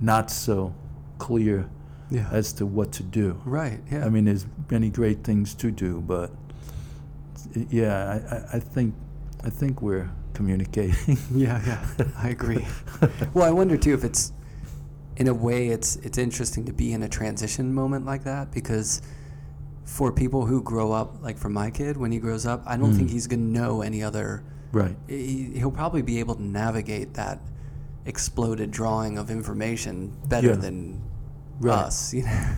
not 0.00 0.30
so 0.30 0.74
clear 1.18 1.68
Yeah. 2.10 2.28
as 2.32 2.52
to 2.54 2.66
what 2.66 2.92
to 2.92 3.02
do. 3.02 3.40
right. 3.44 3.80
Yeah. 3.90 4.06
I 4.06 4.08
mean, 4.08 4.24
there's 4.26 4.46
many 4.70 4.90
great 4.90 5.24
things 5.24 5.54
to 5.56 5.70
do, 5.70 6.00
but 6.00 6.30
yeah, 7.70 8.20
I, 8.30 8.34
I, 8.36 8.56
I 8.56 8.60
think 8.60 8.94
I 9.44 9.50
think 9.50 9.82
we're 9.82 10.10
communicating. 10.34 11.18
yeah, 11.34 11.60
yeah. 11.66 12.04
I 12.16 12.28
agree. 12.28 12.66
well, 13.34 13.44
I 13.46 13.50
wonder 13.50 13.76
too 13.76 13.94
if 13.94 14.04
it's, 14.04 14.32
in 15.20 15.28
a 15.28 15.34
way, 15.34 15.68
it's 15.68 15.96
it's 15.96 16.16
interesting 16.16 16.64
to 16.64 16.72
be 16.72 16.92
in 16.94 17.02
a 17.02 17.08
transition 17.08 17.74
moment 17.74 18.06
like 18.06 18.24
that 18.24 18.50
because, 18.50 19.02
for 19.84 20.10
people 20.10 20.46
who 20.46 20.62
grow 20.62 20.92
up, 20.92 21.22
like 21.22 21.36
for 21.36 21.50
my 21.50 21.70
kid, 21.70 21.96
when 21.98 22.10
he 22.10 22.18
grows 22.18 22.46
up, 22.46 22.62
I 22.66 22.76
don't 22.78 22.92
Mm. 22.94 22.96
think 22.96 23.10
he's 23.10 23.26
gonna 23.26 23.42
know 23.42 23.82
any 23.82 24.02
other. 24.02 24.42
right. 24.72 24.96
He, 25.08 25.50
he'll 25.56 25.72
probably 25.72 26.00
be 26.00 26.20
able 26.20 26.36
to 26.36 26.42
navigate 26.44 27.14
that 27.14 27.40
exploded 28.06 28.70
drawing 28.70 29.18
of 29.18 29.28
information 29.28 30.12
better 30.28 30.50
Yeah. 30.50 30.54
than 30.66 31.00
Right. 31.60 31.78
us. 31.86 32.14
You 32.14 32.22
know. 32.22 32.56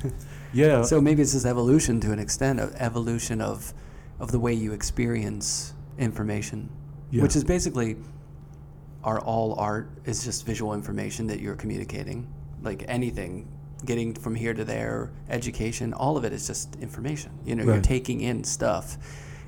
Yeah. 0.52 0.82
So 0.82 1.00
maybe 1.00 1.22
it's 1.22 1.32
just 1.32 1.46
evolution 1.46 1.98
to 2.00 2.12
an 2.12 2.18
extent, 2.18 2.60
of 2.60 2.74
evolution 2.76 3.40
of 3.40 3.72
of 4.20 4.30
the 4.30 4.38
way 4.38 4.52
you 4.52 4.72
experience 4.72 5.72
information, 5.98 6.68
Yeah. 7.10 7.22
which 7.22 7.34
is 7.34 7.42
basically 7.44 7.96
our 9.02 9.18
all 9.18 9.54
art 9.58 9.88
is 10.04 10.22
just 10.22 10.44
visual 10.46 10.74
information 10.74 11.26
that 11.28 11.40
you're 11.40 11.56
communicating. 11.56 12.26
Like 12.62 12.84
anything, 12.88 13.48
getting 13.84 14.14
from 14.14 14.34
here 14.34 14.54
to 14.54 14.64
there, 14.64 15.12
education, 15.28 15.92
all 15.92 16.16
of 16.16 16.24
it 16.24 16.32
is 16.32 16.46
just 16.46 16.76
information. 16.76 17.32
You 17.44 17.56
know, 17.56 17.64
you're 17.64 17.80
taking 17.80 18.20
in 18.20 18.44
stuff, 18.44 18.96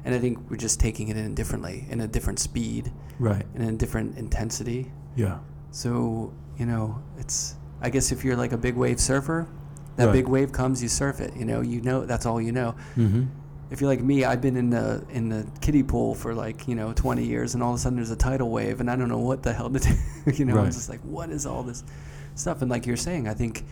and 0.04 0.14
I 0.14 0.18
think 0.18 0.50
we're 0.50 0.56
just 0.56 0.80
taking 0.80 1.08
it 1.08 1.16
in 1.16 1.34
differently, 1.34 1.86
in 1.88 2.00
a 2.00 2.08
different 2.08 2.38
speed, 2.38 2.92
right. 3.18 3.46
and 3.54 3.62
in 3.62 3.74
a 3.74 3.78
different 3.78 4.18
intensity. 4.18 4.90
Yeah. 5.16 5.38
So, 5.70 6.32
you 6.58 6.66
know, 6.66 7.02
it's 7.18 7.56
I 7.80 7.90
guess 7.90 8.12
if 8.12 8.24
you're 8.24 8.36
like 8.36 8.52
a 8.52 8.56
big 8.56 8.76
wave 8.76 9.00
surfer, 9.00 9.46
that 9.96 10.06
Right. 10.06 10.12
big 10.12 10.28
wave 10.28 10.52
comes, 10.52 10.82
you 10.82 10.88
surf 10.88 11.20
it. 11.20 11.36
You 11.36 11.44
know, 11.44 11.60
you 11.60 11.80
know 11.80 12.04
that's 12.04 12.26
all 12.26 12.40
you 12.40 12.52
know. 12.52 12.74
Mm-hmm. 12.96 13.24
If 13.70 13.80
you're 13.80 13.90
like 13.90 14.02
me, 14.02 14.24
I've 14.24 14.40
been 14.40 14.56
in 14.56 14.70
the 14.70 15.04
in 15.10 15.28
the 15.28 15.46
kiddie 15.60 15.82
pool 15.82 16.14
for 16.14 16.34
like 16.34 16.68
you 16.68 16.74
know 16.74 16.92
20 16.92 17.24
years, 17.24 17.54
and 17.54 17.62
all 17.62 17.70
of 17.70 17.76
a 17.76 17.78
sudden 17.78 17.96
there's 17.96 18.10
a 18.10 18.16
tidal 18.16 18.50
wave, 18.50 18.80
and 18.80 18.90
I 18.90 18.96
don't 18.96 19.08
know 19.08 19.18
what 19.18 19.42
the 19.42 19.52
hell 19.52 19.70
to 19.70 19.78
do. 19.78 19.94
you 20.34 20.44
know, 20.44 20.58
I'm 20.58 20.66
just 20.66 20.88
like, 20.88 21.00
what 21.00 21.30
is 21.30 21.46
all 21.46 21.62
this 21.62 21.84
stuff? 22.34 22.62
And 22.62 22.70
like 22.70 22.86
you're 22.86 22.96
saying, 22.96 23.28
I 23.28 23.34
think 23.34 23.64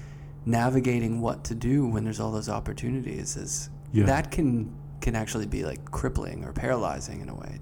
navigating 0.45 1.21
what 1.21 1.45
to 1.45 1.55
do 1.55 1.87
when 1.87 2.05
there's 2.05 2.21
all 2.21 2.33
those 2.33 2.49
opportunities 2.49 3.37
is 3.37 3.71
Yeah. 3.93 4.07
that 4.07 4.31
can 4.31 4.71
can 5.01 5.17
actually 5.17 5.47
be 5.47 5.65
like 5.65 5.85
crippling 5.91 6.45
or 6.45 6.53
paralyzing 6.53 7.21
in 7.21 7.29
a 7.29 7.35
way. 7.35 7.59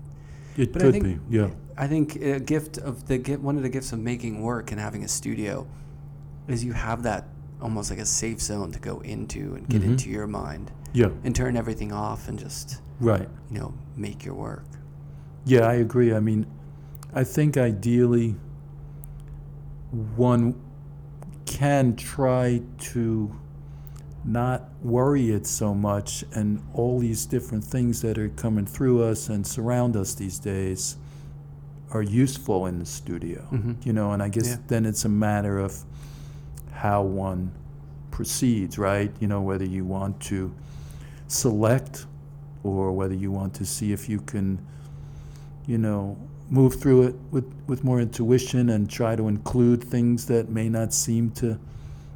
It 0.58 0.72
But 0.74 0.82
I 0.82 0.84
could 0.86 0.92
think- 0.92 1.04
be. 1.30 1.36
Yeah. 1.38 1.48
I 1.78 1.86
think 1.86 2.16
a 2.16 2.38
gift 2.38 2.76
of 2.76 3.06
the 3.06 3.18
one 3.36 3.56
of 3.56 3.62
the 3.62 3.70
gifts 3.70 3.92
of 3.94 3.98
making 3.98 4.42
work 4.42 4.70
and 4.72 4.78
having 4.80 5.02
a 5.04 5.08
studio 5.08 5.66
is 6.48 6.62
you 6.62 6.74
have 6.74 7.02
that 7.04 7.28
almost 7.62 7.88
like 7.90 7.98
a 7.98 8.04
safe 8.06 8.40
zone 8.42 8.70
to 8.72 8.78
go 8.78 9.00
into 9.00 9.54
and 9.54 9.66
get 9.68 9.80
Mhm. 9.82 9.86
into 9.92 10.10
your 10.10 10.26
mind 10.26 10.70
Yeah. 10.92 11.08
and 11.24 11.34
turn 11.34 11.56
everything 11.56 11.92
off 11.92 12.28
and 12.28 12.38
just 12.38 12.82
Right. 13.00 13.28
you 13.50 13.58
know 13.58 13.72
make 13.96 14.22
your 14.24 14.34
work. 14.34 14.64
Yeah, 15.46 15.60
I 15.66 15.74
agree. 15.74 16.14
I 16.14 16.20
mean, 16.20 16.44
I 17.14 17.24
think 17.24 17.56
ideally 17.56 18.36
one 20.16 20.54
can 21.50 21.96
try 21.96 22.62
to 22.78 23.34
not 24.24 24.68
worry 24.82 25.32
it 25.32 25.44
so 25.48 25.74
much 25.74 26.24
and 26.32 26.62
all 26.74 27.00
these 27.00 27.26
different 27.26 27.64
things 27.64 28.02
that 28.02 28.16
are 28.18 28.28
coming 28.28 28.64
through 28.64 29.02
us 29.02 29.28
and 29.28 29.44
surround 29.44 29.96
us 29.96 30.14
these 30.14 30.38
days 30.38 30.96
are 31.90 32.02
useful 32.02 32.66
in 32.66 32.78
the 32.78 32.86
studio. 32.86 33.48
Mhm. 33.50 33.84
You 33.84 33.92
know, 33.92 34.12
and 34.12 34.22
I 34.22 34.28
guess 34.28 34.46
Yeah. 34.50 34.56
then 34.68 34.86
it's 34.86 35.04
a 35.04 35.08
matter 35.08 35.58
of 35.58 35.84
how 36.70 37.02
one 37.02 37.50
proceeds, 38.12 38.78
right? 38.78 39.12
You 39.18 39.26
know, 39.26 39.42
whether 39.42 39.64
you 39.64 39.84
want 39.84 40.20
to 40.20 40.52
select 41.26 42.06
or 42.62 42.92
whether 42.92 43.14
you 43.14 43.32
want 43.32 43.54
to 43.54 43.64
see 43.64 43.90
if 43.92 44.08
you 44.08 44.20
can, 44.20 44.60
you 45.70 45.78
know, 45.78 46.18
move 46.48 46.80
through 46.80 47.04
it 47.04 47.14
with, 47.30 47.44
with 47.68 47.84
more 47.84 48.00
intuition 48.00 48.70
and 48.70 48.90
try 48.90 49.14
to 49.14 49.28
include 49.28 49.84
things 49.84 50.26
that 50.26 50.48
may 50.48 50.68
not 50.68 50.92
seem 50.92 51.30
to 51.30 51.56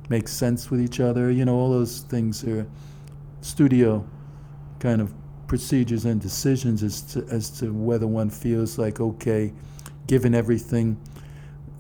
make 0.09 0.27
sense 0.27 0.73
with 0.73 0.81
each 0.81 0.99
other. 0.99 1.31
You 1.31 1.45
know, 1.45 1.55
all 1.55 1.71
those 1.71 2.01
things 2.01 2.43
are 2.43 2.67
studio 3.43 4.05
kind 4.81 5.01
of 5.01 5.15
procedures 5.47 6.05
and 6.05 6.21
decisions 6.21 6.83
as 6.83 7.01
to, 7.03 7.25
as 7.31 7.49
to 7.61 7.73
whether 7.73 8.09
one 8.09 8.29
feels 8.29 8.77
like, 8.77 9.01
okay, 9.01 9.53
given 10.09 10.35
everything 10.35 11.01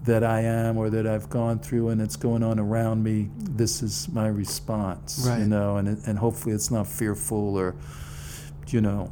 that 0.05 0.23
I 0.23 0.43
am 0.43 0.79
or 0.79 0.91
that 0.91 1.09
I've 1.09 1.29
gone 1.29 1.59
through 1.59 1.89
and 1.89 2.01
it's 2.01 2.15
going 2.15 2.45
on 2.45 2.61
around 2.61 3.03
me, 3.03 3.31
this 3.37 3.83
is 3.83 4.09
my 4.13 4.29
response. 4.29 5.27
You 5.41 5.49
know, 5.49 5.79
and, 5.79 6.01
and 6.07 6.21
hopefully 6.21 6.55
it's 6.55 6.71
not 6.71 6.87
fearful 6.87 7.57
or, 7.59 7.75
you 8.69 8.81
know, 8.81 9.11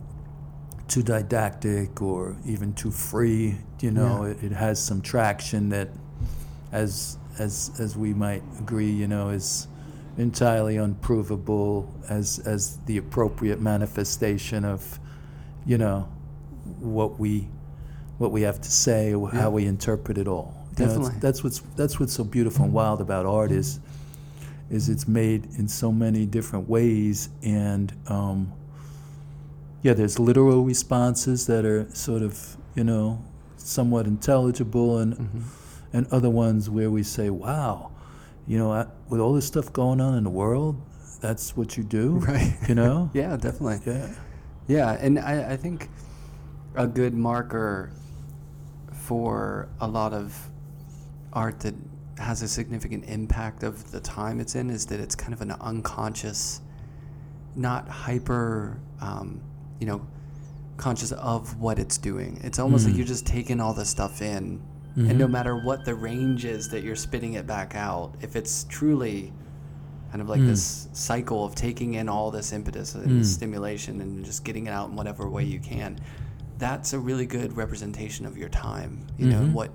too 0.93 1.03
didactic 1.03 2.03
or 2.03 2.37
even 2.45 2.73
too 2.75 2.91
free. 2.91 3.57
You 3.81 3.91
know, 3.93 4.25
Yeah. 4.25 4.33
it, 4.33 4.45
it 4.45 4.53
has 4.53 4.83
some 4.83 5.01
traction 5.01 5.71
that, 5.71 5.89
as 6.71 7.17
as 7.39 7.71
as 7.79 7.97
we 7.97 8.13
might 8.13 8.43
agree, 8.61 8.91
you 8.91 9.07
know, 9.09 9.31
is 9.31 9.67
entirely 10.19 10.77
unprovable 10.77 11.91
as 12.11 12.39
as 12.41 12.77
the 12.87 12.99
appropriate 12.99 13.61
manifestation 13.61 14.65
of, 14.67 15.01
you 15.65 15.79
know, 15.79 16.07
what 16.81 17.19
we 17.19 17.49
what 18.19 18.31
we 18.31 18.43
have 18.43 18.61
to 18.61 18.71
say 18.71 19.15
or 19.15 19.31
Yeah. 19.33 19.41
how 19.41 19.51
we 19.51 19.65
interpret 19.67 20.19
it 20.19 20.29
all. 20.29 20.55
You 20.79 20.85
know, 20.87 20.89
Definitely. 20.89 21.21
that's 21.21 21.43
what's 21.43 21.61
that's 21.77 21.99
what's 21.99 22.13
so 22.13 22.25
beautiful 22.25 22.65
and 22.67 22.75
wild 22.75 23.01
about 23.01 23.25
art 23.27 23.51
is 23.51 23.81
is 24.71 24.89
it's 24.89 25.09
made 25.09 25.47
in 25.59 25.69
so 25.69 25.91
many 25.91 26.27
different 26.27 26.69
ways 26.69 27.29
and 27.43 27.93
um, 28.09 28.53
yeah 29.83 29.93
there's 29.93 30.19
literal 30.19 30.65
responses 30.65 31.47
that 31.47 31.65
are 31.65 31.87
sort 31.95 32.23
of 32.23 32.57
you 32.75 32.85
know 32.85 33.23
somewhat 33.57 34.07
intelligible 34.07 34.99
and 34.99 35.15
Mm-hmm. 35.15 35.41
and 35.93 36.07
other 36.11 36.31
ones 36.31 36.71
where 36.71 36.91
we 36.91 37.03
say 37.03 37.29
wow 37.31 37.91
you 38.47 38.59
know 38.59 38.73
I, 38.73 38.87
with 39.09 39.21
all 39.21 39.35
this 39.35 39.47
stuff 39.47 39.73
going 39.73 40.01
on 40.01 40.15
in 40.17 40.25
the 40.25 40.31
world 40.31 40.81
that's 41.21 41.57
what 41.57 41.77
you 41.77 41.85
do 41.85 42.13
Right. 42.33 42.57
you 42.69 42.75
know 42.75 43.11
Yeah, 43.15 43.37
definitely. 43.37 43.81
yeah 43.93 44.09
Yeah, 44.67 44.93
and 45.01 45.19
I, 45.19 45.53
I 45.53 45.57
think 45.57 45.89
a 46.75 46.87
good 46.87 47.15
marker 47.15 47.91
for 48.93 49.69
a 49.81 49.87
lot 49.87 50.13
of 50.13 50.35
art 51.33 51.61
that 51.61 51.75
has 52.19 52.43
a 52.43 52.49
significant 52.49 53.05
impact 53.07 53.63
of 53.63 53.91
the 53.91 54.01
time 54.01 54.41
it's 54.41 54.55
in 54.55 54.71
is 54.71 54.87
that 54.87 55.01
it's 55.01 55.15
kind 55.15 55.33
of 55.33 55.41
an 55.41 55.51
unconscious, 55.61 56.61
not 57.57 57.89
hyper, 57.89 58.79
um, 59.01 59.41
you 59.83 59.87
know, 59.89 60.01
conscious 60.77 61.11
of 61.11 61.59
what 61.59 61.77
it's 61.77 61.99
doing. 61.99 62.39
It's 62.45 62.61
almost 62.61 62.85
like 62.85 62.95
Mm. 62.95 62.99
you're 62.99 63.07
just 63.07 63.27
taking 63.27 63.61
all 63.61 63.75
the 63.75 63.85
stuff 63.85 64.23
in, 64.23 64.61
Mhm. 64.97 65.11
and 65.11 65.19
no 65.19 65.27
matter 65.27 65.57
what 65.57 65.85
the 65.85 65.97
range 65.97 66.45
is 66.45 66.69
that 66.69 66.85
you're 66.85 66.95
spitting 66.95 67.33
it 67.33 67.49
back 67.49 67.75
out, 67.75 68.15
if 68.21 68.37
it's 68.37 68.63
truly 68.69 69.33
kind 70.11 70.23
of 70.23 70.29
like 70.29 70.41
Mm. 70.41 70.47
this 70.47 70.89
cycle 70.93 71.45
of 71.45 71.57
taking 71.57 71.95
in 71.95 72.09
all 72.09 72.31
this 72.31 72.53
impetus 72.53 72.95
and 72.95 73.23
Mm. 73.23 73.25
stimulation 73.25 74.01
and 74.01 74.25
just 74.25 74.45
getting 74.45 74.69
it 74.69 74.71
out 74.71 74.89
in 74.91 74.95
whatever 74.95 75.29
way 75.29 75.43
you 75.43 75.59
can, 75.59 75.99
that's 76.59 76.93
a 76.93 76.99
really 77.01 77.27
good 77.27 77.57
representation 77.57 78.25
of 78.25 78.39
your 78.39 78.49
time. 78.51 79.01
You 79.19 79.27
know 79.31 79.41
Mhm. 79.41 79.53
what 79.53 79.73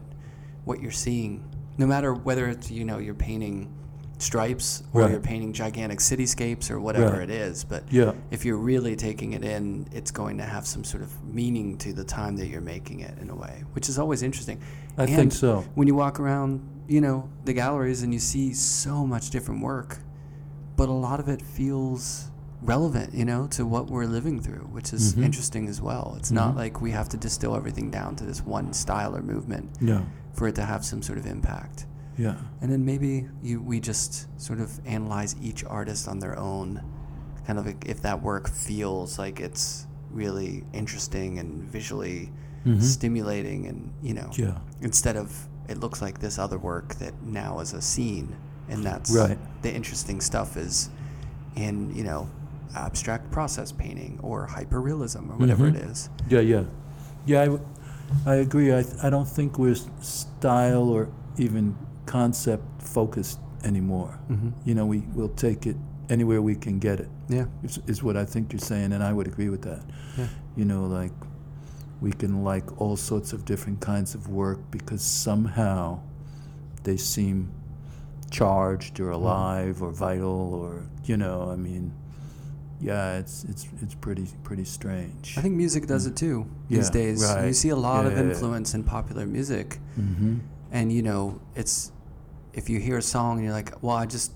what 0.64 0.82
you're 0.82 0.92
seeing, 0.92 1.44
no 1.78 1.86
matter 1.88 2.14
whether 2.14 2.48
it's 2.48 2.72
you 2.72 2.86
know 2.86 2.98
you're 2.98 3.14
painting 3.14 3.68
stripes 4.20 4.84
or 4.94 5.02
Right. 5.02 5.12
you're 5.12 5.20
painting 5.20 5.54
gigantic 5.54 6.00
cityscapes 6.00 6.72
or 6.72 6.80
whatever 6.80 7.14
Right. 7.20 7.24
it 7.24 7.30
is. 7.30 7.64
But 7.64 7.84
Yeah. 7.92 8.14
if 8.32 8.46
you're 8.46 8.58
really 8.58 8.96
taking 8.96 9.34
it 9.34 9.44
in, 9.44 9.88
it's 9.92 10.12
going 10.12 10.38
to 10.38 10.44
have 10.44 10.66
some 10.66 10.84
sort 10.84 11.04
of 11.04 11.12
meaning 11.24 11.78
to 11.80 11.94
the 11.94 12.04
time 12.04 12.36
that 12.38 12.48
you're 12.48 12.62
making 12.62 13.02
it 13.02 13.18
in 13.22 13.30
a 13.30 13.36
way, 13.36 13.64
which 13.74 13.90
is 13.90 14.00
always 14.00 14.24
interesting. 14.24 14.60
I 14.98 15.04
And 15.04 15.16
think 15.16 15.32
so. 15.34 15.66
When 15.76 15.88
you 15.88 15.96
walk 15.96 16.20
around, 16.20 16.62
you 16.88 17.02
know, 17.02 17.30
the 17.46 17.54
galleries 17.54 18.02
and 18.02 18.14
you 18.14 18.20
see 18.20 18.54
so 18.54 19.06
much 19.06 19.30
different 19.30 19.62
work, 19.62 20.00
but 20.76 20.90
a 20.90 20.94
lot 20.94 21.20
of 21.20 21.28
it 21.28 21.42
feels 21.42 22.32
relevant, 22.64 23.14
you 23.14 23.24
know, 23.24 23.46
to 23.48 23.66
what 23.68 23.90
we're 23.92 24.06
living 24.06 24.40
through, 24.40 24.68
which 24.72 24.92
is 24.92 25.14
Mhm. 25.14 25.26
interesting 25.26 25.68
as 25.68 25.80
well. 25.80 26.16
It's 26.18 26.32
not 26.32 26.54
Mhm. 26.54 26.58
like 26.58 26.82
we 26.82 26.90
have 26.92 27.08
to 27.10 27.18
distill 27.18 27.56
everything 27.56 27.92
down 27.92 28.16
to 28.16 28.26
this 28.26 28.44
one 28.44 28.74
style 28.74 29.16
or 29.16 29.22
movement 29.22 29.70
Yeah. 29.80 30.02
for 30.34 30.48
it 30.48 30.56
to 30.56 30.66
have 30.66 30.84
some 30.84 31.04
sort 31.04 31.20
of 31.20 31.28
impact. 31.28 31.86
Yeah. 32.18 32.36
And 32.62 32.72
then 32.72 32.84
maybe 32.86 33.28
you 33.44 33.62
we 33.62 33.80
just 33.80 34.28
sort 34.42 34.60
of 34.60 34.80
analyze 34.86 35.36
each 35.42 35.64
artist 35.64 36.08
on 36.08 36.20
their 36.20 36.38
own, 36.38 36.82
kind 37.46 37.60
of 37.60 37.66
like 37.66 37.86
if 37.88 38.02
that 38.02 38.22
work 38.22 38.50
feels 38.50 39.20
like 39.20 39.40
it's 39.40 39.86
really 40.12 40.64
interesting 40.74 41.38
and 41.40 41.64
visually 41.64 42.32
Mhm. 42.66 42.82
stimulating, 42.82 43.68
and 43.68 43.92
you 44.02 44.14
know, 44.14 44.30
Yeah. 44.36 44.58
instead 44.82 45.16
of 45.16 45.48
it 45.70 45.78
looks 45.80 46.02
like 46.02 46.20
this 46.20 46.40
other 46.40 46.58
work 46.58 46.96
that 46.96 47.14
now 47.24 47.60
is 47.60 47.74
a 47.74 47.82
scene, 47.82 48.36
and 48.70 48.84
that's 48.84 49.12
Right. 49.12 49.38
the 49.62 49.74
interesting 49.74 50.20
stuff 50.22 50.58
is 50.58 50.90
in 51.56 51.94
you 51.96 52.04
know 52.04 52.28
abstract 52.76 53.32
process 53.32 53.72
painting 53.72 54.20
or 54.22 54.48
hyperrealism 54.48 55.30
or 55.30 55.38
whatever 55.38 55.66
Mhm. 55.70 55.76
it 55.76 55.84
is. 55.90 56.10
Yeah, 56.30 56.40
yeah, 56.42 56.64
yeah. 57.26 57.42
I, 57.42 57.46
w- 57.46 57.66
I 58.26 58.36
agree. 58.36 58.74
I, 58.74 58.84
I 59.04 59.10
don't 59.10 59.28
think 59.28 59.58
we're 59.60 59.76
style 60.02 60.90
or 60.90 61.08
even 61.38 61.76
concept 62.08 62.64
focused 62.82 63.40
anymore. 63.64 64.20
Mm-hmm. 64.32 64.50
You 64.66 64.76
know, 64.76 64.86
we 64.86 65.00
will 65.14 65.30
take 65.36 65.68
it 65.68 65.76
anywhere 66.10 66.42
we 66.42 66.56
can 66.56 66.80
get 66.80 67.00
it. 67.00 67.10
Yeah, 67.30 67.46
Is, 67.64 67.80
is 67.88 68.02
what 68.04 68.16
I 68.18 68.26
think 68.26 68.52
you're 68.54 68.60
saying, 68.60 68.94
and 68.94 69.04
I 69.04 69.12
would 69.14 69.28
agree 69.28 69.50
with 69.50 69.62
that. 69.64 69.84
yeah, 70.18 70.28
You 70.56 70.66
know, 70.66 70.86
like 70.86 71.12
we 72.02 72.12
can 72.12 72.44
like 72.44 72.80
all 72.82 72.96
sorts 72.96 73.34
of 73.34 73.44
different 73.46 73.80
kinds 73.82 74.16
of 74.16 74.30
work 74.30 74.60
because 74.72 75.02
somehow 75.02 76.00
they 76.84 76.98
seem 76.98 77.52
charged 78.32 79.00
or 79.00 79.12
alive 79.12 79.82
or 79.82 79.92
vital 79.92 80.54
or 80.54 80.84
you 81.06 81.18
know. 81.18 81.50
I 81.52 81.56
mean, 81.56 81.94
yeah, 82.80 83.18
it's 83.18 83.44
it's 83.46 83.68
it's 83.82 83.96
pretty 83.96 84.28
pretty 84.44 84.64
strange. 84.66 85.36
I 85.38 85.42
think 85.42 85.56
music 85.56 85.88
does 85.88 86.06
it 86.06 86.16
too 86.16 86.46
these 86.70 86.88
Yeah, 86.88 86.94
days. 87.02 87.36
You 87.46 87.54
see 87.54 87.70
a 87.70 87.76
lot 87.76 88.06
of 88.06 88.12
Yeah, 88.14 88.20
yeah, 88.20 88.24
yeah. 88.26 88.32
influence 88.34 88.74
in 88.76 88.84
popular 88.84 89.26
music, 89.26 89.80
Mm-hmm. 90.00 90.36
and 90.72 90.92
you 90.92 91.02
know, 91.02 91.42
it's 91.56 91.92
if 92.58 92.70
you 92.70 92.80
hear 92.80 92.98
a 92.98 93.02
song 93.02 93.38
and 93.38 93.44
you're 93.46 93.54
like, 93.62 93.72
well, 93.84 93.96
I 93.96 94.06
just 94.06 94.32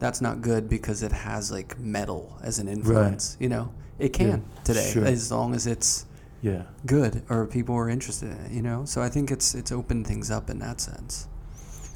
that's 0.00 0.20
not 0.20 0.40
good 0.40 0.68
because 0.68 1.02
it 1.02 1.12
has 1.12 1.52
like 1.52 1.78
metal 1.78 2.22
as 2.42 2.58
an 2.58 2.66
influence. 2.68 3.36
You 3.38 3.50
know, 3.50 3.72
it 3.98 4.10
can 4.12 4.42
today 4.64 4.90
sure. 4.92 5.04
as 5.04 5.30
long 5.30 5.54
as 5.54 5.66
it's 5.66 6.06
Yeah. 6.42 6.62
good 6.86 7.22
or 7.28 7.46
people 7.46 7.74
are 7.76 7.90
interested 7.90 8.30
in 8.30 8.38
it. 8.46 8.50
You 8.52 8.62
know, 8.62 8.84
so 8.86 9.02
I 9.02 9.08
think 9.10 9.30
it's 9.30 9.54
it's 9.54 9.70
opened 9.72 10.06
things 10.06 10.30
up 10.30 10.48
in 10.50 10.58
that 10.60 10.80
sense. 10.80 11.28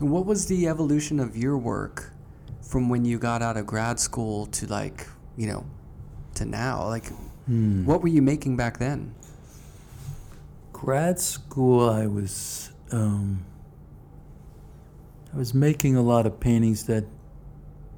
And 0.01 0.11
what 0.11 0.27
was 0.27 0.47
the 0.47 0.69
evolution 0.69 1.19
of 1.21 1.37
your 1.37 1.57
work 1.57 2.13
from 2.71 2.89
when 2.91 3.05
you 3.05 3.19
got 3.19 3.41
out 3.43 3.57
of 3.57 3.65
grad 3.67 3.99
school 3.99 4.47
to 4.57 4.67
like 4.67 5.07
you 5.37 5.47
know 5.51 5.65
to 6.35 6.45
now? 6.45 6.87
Like, 6.97 7.09
Hmm. 7.47 7.85
what 7.89 8.01
were 8.03 8.09
you 8.17 8.23
making 8.23 8.57
back 8.57 8.79
then? 8.79 9.15
grad 10.73 11.19
school 11.19 11.89
i 11.89 12.07
was 12.07 12.71
um, 12.93 13.45
i 15.35 15.37
was 15.37 15.53
making 15.53 15.97
a 15.97 16.03
lot 16.03 16.27
of 16.27 16.39
paintings 16.41 16.85
that 16.85 17.05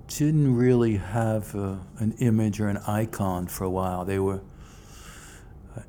didn't 0.08 0.54
really 0.54 0.96
have 0.96 1.54
a, 1.54 1.80
an 1.98 2.14
image 2.18 2.60
or 2.60 2.68
an 2.68 2.78
icon 2.86 3.46
for 3.46 3.64
a 3.64 3.70
while. 3.70 4.04
They 4.04 4.18
were 4.18 4.40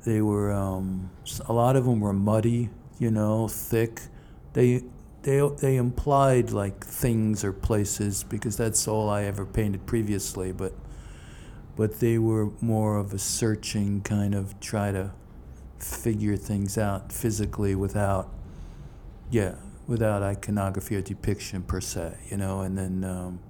they 0.04 0.20
were 0.20 0.52
um, 0.52 1.10
a 1.46 1.52
lot 1.52 1.76
of 1.76 1.84
them 1.84 2.00
were 2.00 2.12
muddy 2.12 2.70
you 2.98 3.10
know 3.10 3.48
thick. 3.48 4.02
They 4.52 4.82
they 5.22 5.40
they 5.60 5.76
implied 5.76 6.50
like 6.50 6.84
things 6.84 7.44
or 7.44 7.52
places 7.52 8.22
because 8.22 8.56
that's 8.56 8.86
all 8.86 9.10
i 9.10 9.24
ever 9.24 9.44
painted 9.44 9.84
previously 9.84 10.52
but 10.52 10.72
but 11.74 11.98
they 11.98 12.18
were 12.18 12.50
more 12.60 12.96
of 12.96 13.12
a 13.12 13.18
searching 13.18 14.00
kind 14.00 14.32
of 14.32 14.58
try 14.60 14.92
to 14.92 15.10
figure 15.80 16.36
things 16.36 16.78
out 16.78 17.12
physically 17.12 17.74
without 17.74 18.32
yeah 19.28 19.56
without 19.88 20.22
iconography 20.22 20.94
or 20.94 21.00
depiction 21.00 21.62
per 21.62 21.80
se 21.80 22.16
you 22.30 22.36
know 22.36 22.60
and 22.60 22.78
then 22.78 23.02
um, 23.02 23.40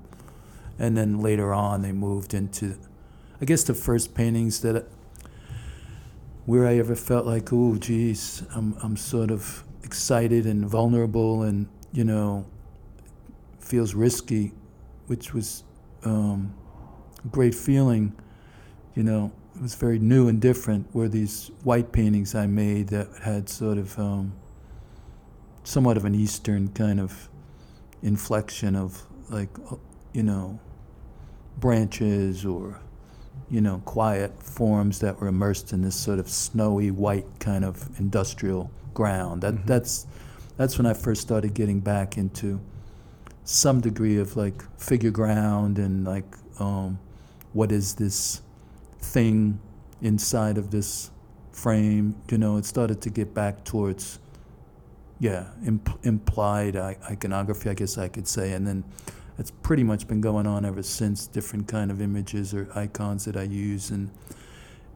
and 0.79 0.97
then 0.97 1.21
later 1.21 1.53
on 1.53 1.83
they 1.83 1.93
moved 1.93 2.33
into 2.33 2.75
i 3.43 3.45
guess 3.45 3.63
the 3.65 3.75
first 3.75 4.15
paintings 4.15 4.63
that 4.63 4.87
where 6.47 6.67
i 6.67 6.79
ever 6.79 6.95
felt 6.95 7.27
like 7.27 7.53
oh 7.53 7.77
geez 7.77 8.43
i'm, 8.55 8.75
I'm 8.83 8.97
sort 8.97 9.31
of 9.31 9.63
excited 9.83 10.47
and 10.47 10.65
vulnerable 10.65 11.43
and 11.43 11.69
you 11.93 12.05
know 12.05 12.47
feels 13.61 13.95
risky 13.95 14.53
which 15.09 15.35
was 15.35 15.65
um, 16.05 16.55
a 17.25 17.29
great 17.29 17.55
feeling 17.55 18.15
you 18.99 19.05
know. 19.05 19.31
It 19.55 19.63
was 19.63 19.75
very 19.75 19.99
new 19.99 20.29
and 20.29 20.41
different 20.41 20.93
were 20.95 21.09
these 21.09 21.51
white 21.65 21.91
paintings 21.91 22.35
I 22.35 22.47
made 22.47 22.89
that 22.89 23.09
had 23.23 23.49
sort 23.49 23.79
of 23.79 23.99
um, 23.99 24.33
somewhat 25.69 25.97
of 25.99 26.05
an 26.07 26.15
Eastern 26.15 26.69
kind 26.69 26.99
of 26.99 27.29
inflection 28.03 28.75
of 28.75 29.03
like 29.29 29.51
uh, 29.71 29.77
you 30.15 30.23
know 30.23 30.59
branches 31.59 32.45
or 32.47 32.81
you 33.51 33.61
know 33.61 33.83
quiet 33.85 34.33
forms 34.43 35.01
that 35.01 35.21
were 35.21 35.29
immersed 35.29 35.73
in 35.75 35.83
this 35.83 35.95
sort 35.95 36.19
of 36.19 36.27
snowy 36.29 36.91
white 36.91 37.27
kind 37.39 37.65
of 37.65 37.75
industrial 37.99 38.71
ground 38.95 39.43
that 39.43 39.55
Mhm. 39.55 39.67
that's 39.67 40.07
that's 40.57 40.79
when 40.79 40.87
I 40.87 40.95
first 40.95 41.21
started 41.21 41.53
getting 41.55 41.81
back 41.81 42.17
into 42.17 42.61
some 43.45 43.81
degree 43.81 44.19
of 44.19 44.37
like 44.37 44.63
figure 44.81 45.11
ground 45.11 45.79
and 45.79 46.05
like 46.05 46.31
um, 46.59 46.99
what 47.53 47.71
is 47.73 47.95
this 47.95 48.41
thing 49.01 49.61
inside 50.01 50.57
of 50.59 50.71
this 50.71 51.11
frame. 51.53 52.15
You 52.31 52.39
know, 52.39 52.57
it 52.57 52.65
started 52.65 53.01
to 53.03 53.11
get 53.11 53.35
back 53.35 53.65
towards, 53.65 54.19
yeah, 55.21 55.49
imp- 55.67 55.99
implied 56.05 56.77
iconography, 56.77 57.71
I 57.71 57.75
guess 57.75 57.99
I 57.99 58.09
could 58.09 58.29
say. 58.29 58.53
And 58.53 58.67
then 58.67 58.85
it's 59.39 59.51
pretty 59.51 59.83
much 59.83 60.07
been 60.07 60.21
going 60.21 60.47
on 60.47 60.65
ever 60.65 60.83
since. 60.83 61.27
Different 61.27 61.69
kind 61.69 61.91
of 61.91 62.01
images 62.01 62.55
or 62.55 62.69
icons 62.75 63.25
that 63.25 63.37
I 63.37 63.43
use, 63.43 63.91
and 63.91 64.11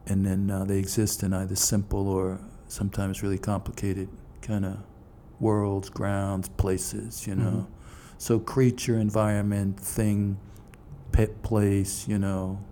and 0.05 0.25
then 0.25 0.49
uh, 0.49 0.65
they 0.65 0.77
exist 0.77 1.23
in 1.23 1.33
either 1.33 1.55
simple 1.55 2.07
or 2.07 2.39
sometimes 2.67 3.23
really 3.23 3.37
complicated 3.37 4.09
kind 4.41 4.65
of 4.65 4.79
worlds, 5.39 5.89
grounds, 5.89 6.49
places. 6.49 7.27
You 7.27 7.35
know, 7.35 7.67
so 8.17 8.39
creature, 8.39 8.97
environment, 8.99 9.79
thing, 9.79 10.37
pet, 11.11 11.41
place. 11.43 12.07
You 12.07 12.19
know 12.19 12.63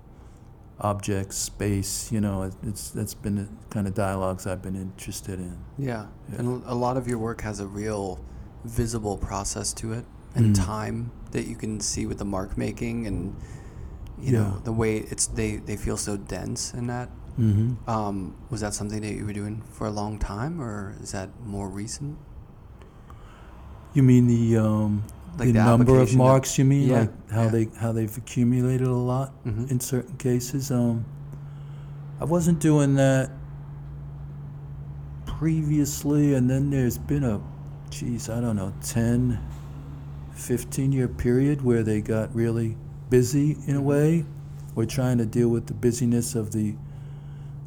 objects, 0.82 1.38
space. 1.38 2.12
You 2.12 2.22
know, 2.22 2.52
it's 2.64 2.90
that's 2.92 3.14
been 3.14 3.36
the 3.36 3.48
kind 3.70 3.88
of 3.88 3.94
dialogues 3.94 4.46
I've 4.48 4.62
been 4.62 4.76
interested 4.76 5.40
in. 5.40 5.58
Yeah. 5.78 6.08
Yeah. 6.32 6.40
And 6.40 6.64
a 6.66 6.76
lot 6.76 6.98
of 6.98 7.08
your 7.08 7.18
work 7.20 7.42
has 7.42 7.60
a 7.60 7.68
real 7.68 8.20
visible 8.66 9.18
process 9.18 9.74
to 9.74 9.94
it 9.94 10.06
and 10.36 10.56
Mm. 10.56 10.66
time 10.66 11.12
that 11.32 11.48
you 11.48 11.56
can 11.56 11.80
see 11.80 12.06
with 12.06 12.18
the 12.20 12.26
mark 12.26 12.58
making 12.58 13.08
and 13.08 13.36
you 14.20 14.34
Yeah. 14.34 14.40
know 14.44 14.62
the 14.64 14.72
way 14.72 14.98
it's 14.98 15.26
they 15.28 15.58
they 15.58 15.76
feel 15.78 15.98
so 15.98 16.18
dense 16.18 16.74
in 16.74 16.88
that. 16.88 17.10
Mm-hmm. 17.40 17.90
Um, 17.90 18.36
was 18.50 18.60
that 18.62 18.74
something 18.74 19.02
that 19.02 19.14
you 19.14 19.26
were 19.26 19.34
doing 19.34 19.64
for 19.72 19.88
a 19.88 19.92
long 19.92 20.20
time 20.20 20.62
or 20.62 20.96
is 21.02 21.12
that 21.14 21.30
more 21.46 21.70
recent? 21.70 22.18
You 23.94 24.04
mean 24.04 24.28
the 24.28 24.58
um, 24.58 25.04
Like 25.38 25.48
the, 25.48 25.54
the 25.54 25.64
number 25.66 26.00
of 26.00 26.14
marks? 26.16 26.58
You 26.58 26.66
mean 26.66 26.90
Yeah, 26.90 27.00
like 27.00 27.32
how 27.32 27.44
yeah. 27.44 27.50
they 27.50 27.68
how 27.78 27.92
they've 27.92 28.18
accumulated 28.18 28.88
a 28.88 28.92
lot 28.96 29.34
Mhm. 29.46 29.72
in 29.72 29.80
certain 29.80 30.16
cases? 30.18 30.72
Um, 30.72 31.06
I 32.20 32.26
wasn't 32.26 32.60
doing 32.60 32.96
that 32.96 33.32
previously, 35.26 36.34
and 36.34 36.50
then 36.50 36.70
there's 36.70 36.98
been 36.98 37.24
a, 37.24 37.42
geez, 37.90 38.30
I 38.30 38.40
don't 38.42 38.56
know, 38.56 38.74
10, 38.84 39.40
15 40.34 40.92
year 40.92 41.08
period 41.08 41.62
where 41.64 41.84
they 41.84 42.02
got 42.02 42.34
really 42.36 42.78
busy 43.10 43.58
in 43.68 43.76
a 43.76 43.82
way. 43.82 44.26
We're 44.76 44.86
trying 44.86 45.18
to 45.18 45.26
deal 45.26 45.50
with 45.50 45.68
the 45.68 45.74
busyness 45.74 46.36
of 46.36 46.52
the 46.52 46.76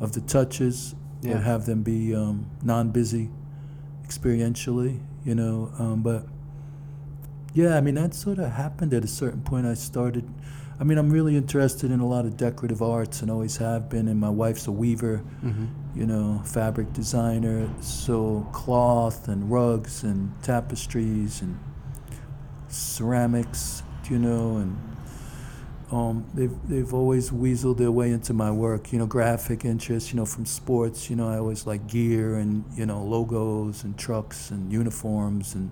of 0.01 0.13
the 0.13 0.21
touches, 0.21 0.95
Yeah. 1.23 1.35
but 1.35 1.43
have 1.45 1.67
them 1.67 1.83
be 1.83 2.15
um, 2.15 2.47
non-busy 2.63 3.31
experientially, 4.07 5.01
you 5.25 5.35
know. 5.35 5.71
Um, 5.79 6.03
but 6.03 6.27
yeah, 7.55 7.77
I 7.77 7.81
mean 7.81 7.95
that 7.95 8.15
sort 8.15 8.39
of 8.39 8.51
happened 8.53 8.93
at 8.93 9.05
a 9.05 9.09
certain 9.09 9.41
point. 9.43 9.67
I 9.67 9.75
started. 9.75 10.29
I 10.81 10.83
mean, 10.83 10.99
I'm 10.99 11.09
really 11.11 11.37
interested 11.37 11.93
in 11.93 12.01
a 12.01 12.07
lot 12.07 12.25
of 12.27 12.37
decorative 12.37 12.83
arts 12.83 13.23
and 13.23 13.31
always 13.31 13.57
have 13.59 13.89
been. 13.89 14.09
And 14.09 14.19
my 14.19 14.29
wife's 14.31 14.67
a 14.67 14.73
weaver, 14.73 15.23
Mm-hmm. 15.45 15.67
you 15.99 16.05
know, 16.05 16.43
fabric 16.45 16.93
designer. 16.93 17.71
So 17.81 18.47
cloth 18.53 19.29
and 19.29 19.49
rugs 19.51 20.03
and 20.03 20.33
tapestries 20.43 21.43
and 21.43 21.57
ceramics, 22.69 23.83
you 24.11 24.19
know, 24.19 24.57
and 24.57 24.77
um, 25.93 26.27
they've 26.35 26.57
they've 26.69 26.93
always 26.93 27.31
weaseled 27.31 27.77
their 27.79 27.93
way 27.93 28.11
into 28.11 28.33
my 28.35 28.51
work. 28.51 28.93
You 28.93 28.99
know, 28.99 29.07
graphic 29.07 29.65
interests. 29.65 30.13
You 30.13 30.17
know, 30.17 30.27
from 30.27 30.45
sports. 30.45 31.09
You 31.09 31.17
know, 31.17 31.29
I 31.29 31.39
always 31.39 31.67
like 31.67 31.87
gear 31.87 32.35
and 32.37 32.65
you 32.75 32.87
know 32.87 33.03
logos 33.05 33.85
and 33.85 33.97
trucks 33.97 34.51
and 34.51 34.73
uniforms 34.73 35.55
and 35.55 35.71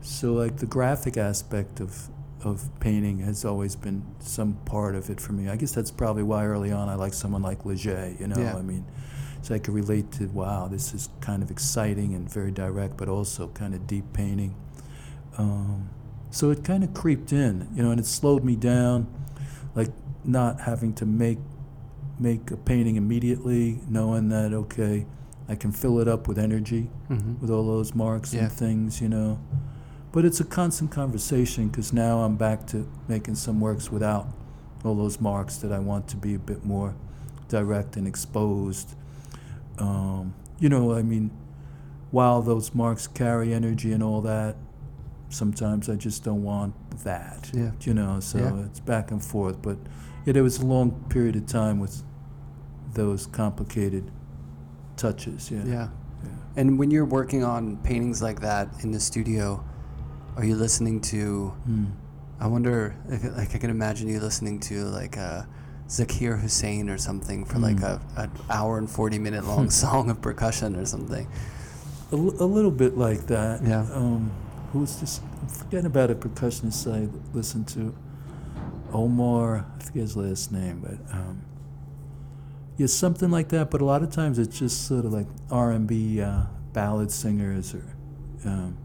so 0.00 0.32
like 0.34 0.56
the 0.58 0.66
graphic 0.66 1.16
aspect 1.16 1.80
of 1.80 2.08
of 2.44 2.68
painting 2.78 3.18
has 3.18 3.44
always 3.44 3.74
been 3.74 4.00
some 4.20 4.54
part 4.64 4.94
of 4.94 5.10
it 5.10 5.20
for 5.20 5.32
me. 5.32 5.48
I 5.48 5.56
guess 5.56 5.72
that's 5.72 5.90
probably 5.90 6.22
why 6.22 6.46
early 6.46 6.70
on 6.70 6.88
I 6.88 6.94
like 6.94 7.12
someone 7.12 7.42
like 7.42 7.64
Leger. 7.64 8.14
You 8.20 8.28
know, 8.28 8.38
Yeah. 8.38 8.56
I 8.56 8.62
mean, 8.62 8.84
so 9.42 9.54
I 9.56 9.58
could 9.58 9.74
relate 9.74 10.12
to 10.12 10.26
wow, 10.28 10.68
this 10.68 10.94
is 10.94 11.08
kind 11.20 11.42
of 11.42 11.50
exciting 11.50 12.14
and 12.14 12.30
very 12.30 12.52
direct, 12.52 12.96
but 12.96 13.08
also 13.08 13.48
kind 13.48 13.74
of 13.74 13.86
deep 13.88 14.04
painting. 14.12 14.54
Um, 15.36 15.90
so 16.30 16.50
it 16.50 16.62
kind 16.64 16.84
of 16.84 16.94
creeped 16.94 17.32
in, 17.32 17.68
you 17.74 17.82
know, 17.82 17.90
and 17.90 17.98
it 17.98 18.06
slowed 18.06 18.44
me 18.44 18.54
down, 18.54 19.06
like 19.74 19.90
not 20.24 20.60
having 20.60 20.92
to 20.94 21.06
make 21.06 21.38
make 22.20 22.50
a 22.52 22.56
painting 22.56 22.96
immediately, 22.96 23.80
knowing 23.88 24.28
that 24.28 24.52
okay, 24.52 25.06
I 25.48 25.54
can 25.56 25.72
fill 25.72 25.98
it 26.00 26.06
up 26.08 26.28
with 26.28 26.38
energy 26.38 26.90
Mm-hmm. 27.10 27.40
with 27.40 27.50
all 27.50 27.66
those 27.66 27.94
marks 27.96 28.32
Yeah. 28.34 28.42
and 28.44 28.52
things, 28.52 29.00
you 29.00 29.08
know. 29.08 29.40
But 30.18 30.24
it's 30.24 30.40
a 30.40 30.44
constant 30.44 30.90
conversation 30.90 31.68
because 31.68 31.92
now 31.92 32.22
I'm 32.22 32.34
back 32.34 32.66
to 32.70 32.90
making 33.06 33.36
some 33.36 33.60
works 33.60 33.92
without 33.92 34.26
all 34.84 34.96
those 34.96 35.20
marks 35.20 35.58
that 35.58 35.70
I 35.70 35.78
want 35.78 36.08
to 36.08 36.16
be 36.16 36.34
a 36.34 36.40
bit 36.40 36.64
more 36.64 36.96
direct 37.46 37.96
and 37.96 38.04
exposed. 38.04 38.96
Um, 39.78 40.34
you 40.58 40.68
know, 40.68 40.92
I 40.92 41.02
mean, 41.02 41.30
while 42.10 42.42
those 42.42 42.74
marks 42.74 43.06
carry 43.06 43.54
energy 43.54 43.92
and 43.92 44.02
all 44.02 44.20
that, 44.22 44.56
sometimes 45.28 45.88
I 45.88 45.94
just 45.94 46.24
don't 46.24 46.42
want 46.42 46.74
that. 47.04 47.48
Yeah. 47.54 47.70
You 47.82 47.94
know, 47.94 48.18
so 48.18 48.38
Yeah. 48.38 48.64
it's 48.64 48.80
back 48.80 49.12
and 49.12 49.24
forth. 49.24 49.62
But 49.62 49.78
yeah, 50.26 50.32
there 50.32 50.42
was 50.42 50.58
a 50.58 50.66
long 50.66 50.90
period 51.10 51.36
of 51.36 51.46
time 51.46 51.78
with 51.78 52.02
those 52.92 53.26
complicated 53.26 54.10
touches. 54.96 55.48
Yeah. 55.48 55.62
Yeah. 55.64 55.88
Yeah. 56.24 56.30
And 56.56 56.76
when 56.76 56.90
you're 56.90 57.04
working 57.04 57.44
on 57.44 57.76
paintings 57.84 58.20
like 58.20 58.40
that 58.40 58.66
in 58.82 58.90
the 58.90 58.98
studio, 58.98 59.62
are 60.38 60.44
you 60.44 60.56
listening 60.56 61.00
to? 61.12 61.48
Hmm. 61.66 61.84
I 62.40 62.46
wonder, 62.46 62.94
if, 63.10 63.24
like, 63.36 63.54
I 63.54 63.58
can 63.58 63.68
imagine 63.70 64.08
you 64.08 64.20
listening 64.20 64.60
to 64.60 64.84
like 64.84 65.18
uh, 65.18 65.42
Zakir 65.88 66.40
Hussain 66.40 66.88
or 66.88 66.96
something 66.96 67.44
for 67.44 67.58
like 67.58 67.76
Mm. 67.78 68.00
a 68.16 68.20
an 68.22 68.30
hour 68.48 68.78
and 68.78 68.88
forty 68.88 69.18
minute 69.18 69.44
long 69.44 69.68
song 69.84 70.08
of 70.10 70.22
percussion 70.22 70.76
or 70.76 70.86
something. 70.86 71.26
A, 72.12 72.14
l- 72.14 72.36
a 72.40 72.46
little 72.46 72.70
bit 72.70 72.96
like 72.96 73.26
that. 73.26 73.62
Yeah. 73.64 73.86
Um, 73.92 74.30
who's 74.72 74.96
this? 75.00 75.20
I'm 75.42 75.48
forgetting 75.48 75.86
about 75.86 76.10
a 76.10 76.14
percussionist 76.14 76.86
I 76.90 77.08
listened 77.36 77.66
to. 77.68 77.94
Omar, 78.92 79.66
I 79.78 79.82
forget 79.82 80.02
his 80.02 80.16
last 80.16 80.50
name, 80.52 80.80
but 80.80 81.14
um, 81.14 81.42
yeah, 82.78 82.86
something 82.86 83.30
like 83.30 83.48
that. 83.50 83.70
But 83.70 83.80
a 83.80 83.84
lot 83.84 84.02
of 84.02 84.10
times 84.10 84.38
it's 84.38 84.58
just 84.58 84.86
sort 84.86 85.04
of 85.04 85.12
like 85.12 85.26
R 85.50 85.72
and 85.72 85.86
B 85.86 86.20
uh, 86.22 86.44
ballad 86.72 87.10
singers, 87.10 87.74
or 87.74 87.84
um, 88.46 88.78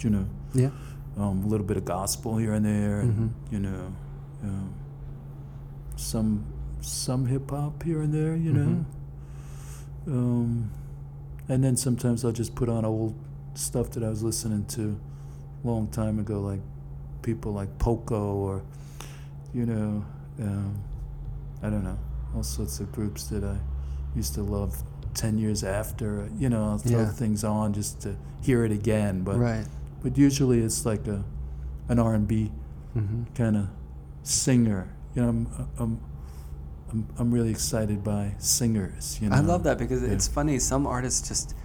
you 0.00 0.10
know, 0.10 0.26
Yeah. 0.54 0.70
Um, 1.16 1.42
a 1.44 1.46
little 1.46 1.66
bit 1.66 1.76
of 1.76 1.84
gospel 1.84 2.36
here 2.38 2.52
and 2.54 2.64
there, 2.64 3.00
and 3.00 3.14
Mhm. 3.14 3.52
you 3.52 3.58
know, 3.60 3.92
um, 4.42 4.70
some 5.96 6.44
some 6.80 7.24
hip 7.26 7.50
hop 7.50 7.82
here 7.82 8.02
and 8.02 8.12
there, 8.12 8.36
you 8.36 8.52
know. 8.52 8.84
Um, 10.06 10.70
and 11.48 11.64
then 11.64 11.76
sometimes 11.76 12.24
I'll 12.24 12.32
just 12.32 12.54
put 12.54 12.68
on 12.68 12.84
old 12.84 13.14
stuff 13.54 13.90
that 13.92 14.02
I 14.04 14.08
was 14.10 14.22
listening 14.22 14.64
to 14.66 14.98
a 15.62 15.66
long 15.66 15.86
time 15.88 16.18
ago, 16.18 16.40
like 16.42 16.60
people 17.22 17.52
like 17.52 17.78
Poco 17.78 18.34
or, 18.34 18.62
you 19.54 19.64
know, 19.64 20.04
um, 20.42 20.74
I 21.62 21.70
don't 21.70 21.84
know, 21.84 21.96
all 22.36 22.42
sorts 22.42 22.80
of 22.80 22.92
groups 22.92 23.28
that 23.28 23.44
I 23.44 23.56
used 24.14 24.34
to 24.34 24.42
love 24.42 24.82
10 25.14 25.38
years 25.38 25.64
after. 25.64 26.28
You 26.38 26.50
know, 26.50 26.64
I'll 26.70 26.78
throw 26.78 27.00
Yeah. 27.00 27.10
things 27.10 27.44
on 27.44 27.72
just 27.72 28.00
to 28.02 28.16
hear 28.42 28.64
it 28.66 28.72
again. 28.72 29.22
But, 29.22 29.38
right. 29.38 29.66
But 30.04 30.16
usually 30.16 30.60
it's 30.60 30.86
like 30.86 31.08
a, 31.08 31.24
an 31.88 31.98
R&B 31.98 32.52
Mm-hmm. 32.96 33.24
kind 33.34 33.56
of 33.56 33.66
singer. 34.22 34.94
You 35.16 35.22
know, 35.22 35.28
I'm, 35.30 35.68
I'm, 35.80 36.00
I'm, 36.92 37.08
I'm 37.18 37.34
really 37.34 37.50
excited 37.50 38.04
by 38.04 38.34
singers. 38.38 39.18
You 39.20 39.30
know, 39.30 39.34
I 39.36 39.40
love 39.40 39.64
that 39.64 39.78
because 39.78 40.00
Yeah. 40.02 40.10
it's 40.10 40.28
funny. 40.28 40.60
Some 40.60 40.86
artists 40.86 41.26
just 41.26 41.56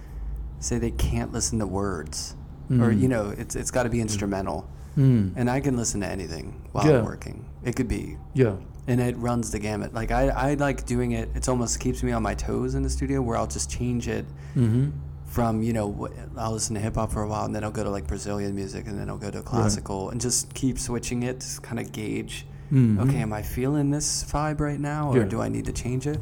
say 0.58 0.78
they 0.78 0.90
can't 0.90 1.32
listen 1.32 1.60
to 1.60 1.68
words, 1.68 2.34
or 2.68 2.90
Mm. 2.90 3.00
you 3.00 3.06
know, 3.08 3.32
it's 3.38 3.54
it's 3.54 3.70
got 3.70 3.84
to 3.84 3.90
be 3.90 4.00
instrumental. 4.00 4.68
Mm. 4.98 5.34
And 5.36 5.48
I 5.48 5.60
can 5.60 5.76
listen 5.76 6.00
to 6.00 6.08
anything 6.08 6.60
while 6.72 6.84
Yeah. 6.84 6.98
I'm 6.98 7.04
working. 7.04 7.44
It 7.62 7.76
could 7.76 7.86
be, 7.88 8.16
Yeah. 8.34 8.56
and 8.88 9.00
it 9.00 9.16
runs 9.16 9.52
the 9.52 9.60
gamut. 9.60 9.94
Like 9.94 10.10
I, 10.10 10.30
I 10.30 10.54
like 10.54 10.84
doing 10.84 11.12
it. 11.12 11.28
It's 11.36 11.46
almost 11.48 11.78
keeps 11.78 12.02
me 12.02 12.10
on 12.10 12.24
my 12.24 12.34
toes 12.34 12.74
in 12.74 12.82
the 12.82 12.90
studio, 12.90 13.22
where 13.22 13.36
I'll 13.36 13.46
just 13.58 13.70
change 13.70 14.08
it 14.08 14.24
Mm-hmm. 14.56 14.90
From 15.30 15.62
you 15.62 15.72
know 15.72 16.08
I'll 16.36 16.52
listen 16.52 16.74
to 16.74 16.80
hip 16.80 16.96
hop 16.96 17.12
for 17.12 17.22
a 17.22 17.28
while, 17.28 17.44
and 17.46 17.54
then 17.54 17.62
I'll 17.64 17.70
go 17.70 17.84
to 17.84 17.90
like 17.90 18.06
Brazilian 18.06 18.54
music, 18.54 18.86
and 18.88 18.98
then 18.98 19.08
I'll 19.08 19.16
go 19.16 19.30
to 19.30 19.42
classical, 19.42 20.10
and 20.10 20.20
just 20.20 20.52
keep 20.54 20.78
switching 20.78 21.22
it 21.22 21.40
to 21.40 21.60
kind 21.60 21.78
of 21.78 21.92
gauge. 21.92 22.46
Mhm. 22.72 23.00
Okay, 23.00 23.18
am 23.18 23.32
I 23.32 23.42
feeling 23.42 23.90
this 23.90 24.24
vibe 24.24 24.60
right 24.60 24.78
now, 24.80 25.10
or 25.12 25.18
Yeah. 25.18 25.24
do 25.24 25.40
I 25.40 25.48
need 25.48 25.64
to 25.66 25.72
change 25.72 26.06
it? 26.06 26.20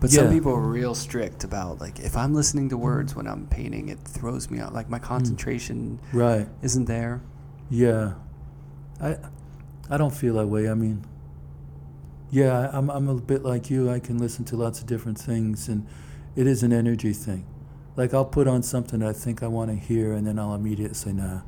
But 0.00 0.10
some 0.10 0.30
people 0.30 0.52
are 0.52 0.60
real 0.60 0.94
strict 0.96 1.44
about 1.44 1.80
like 1.80 2.00
if 2.00 2.16
I'm 2.16 2.32
listening 2.34 2.68
to 2.70 2.76
words 2.76 3.14
when 3.14 3.26
I'm 3.28 3.46
painting, 3.46 3.88
it 3.88 3.98
throws 4.04 4.50
me 4.50 4.58
out. 4.60 4.72
Like 4.74 4.88
my 4.90 4.98
concentration 4.98 5.98
Right. 6.12 6.48
isn't 6.62 6.86
there. 6.86 7.20
Yeah. 7.70 8.14
I 9.00 9.16
I 9.90 9.96
don't 9.98 10.14
feel 10.14 10.34
that 10.34 10.48
way. 10.48 10.68
I 10.70 10.74
mean, 10.74 11.04
yeah, 12.30 12.70
I'm 12.72 12.90
I'm 12.90 13.08
a 13.08 13.14
bit 13.14 13.44
like 13.44 13.70
you. 13.70 13.90
I 13.90 14.00
can 14.00 14.18
listen 14.18 14.44
to 14.46 14.56
lots 14.56 14.80
of 14.80 14.86
different 14.86 15.18
things 15.18 15.68
and 15.68 15.86
it 16.34 16.46
is 16.46 16.62
an 16.62 16.72
energy 16.72 17.12
thing. 17.12 17.44
Like 17.96 18.14
I'll 18.14 18.24
put 18.24 18.48
on 18.48 18.62
something 18.62 19.02
I 19.02 19.12
think 19.12 19.42
I 19.42 19.48
want 19.48 19.70
to 19.70 19.76
hear 19.76 20.12
and 20.12 20.26
then 20.26 20.38
I'll 20.38 20.54
immediately 20.54 20.94
say, 20.94 21.12
"Nah, 21.12 21.40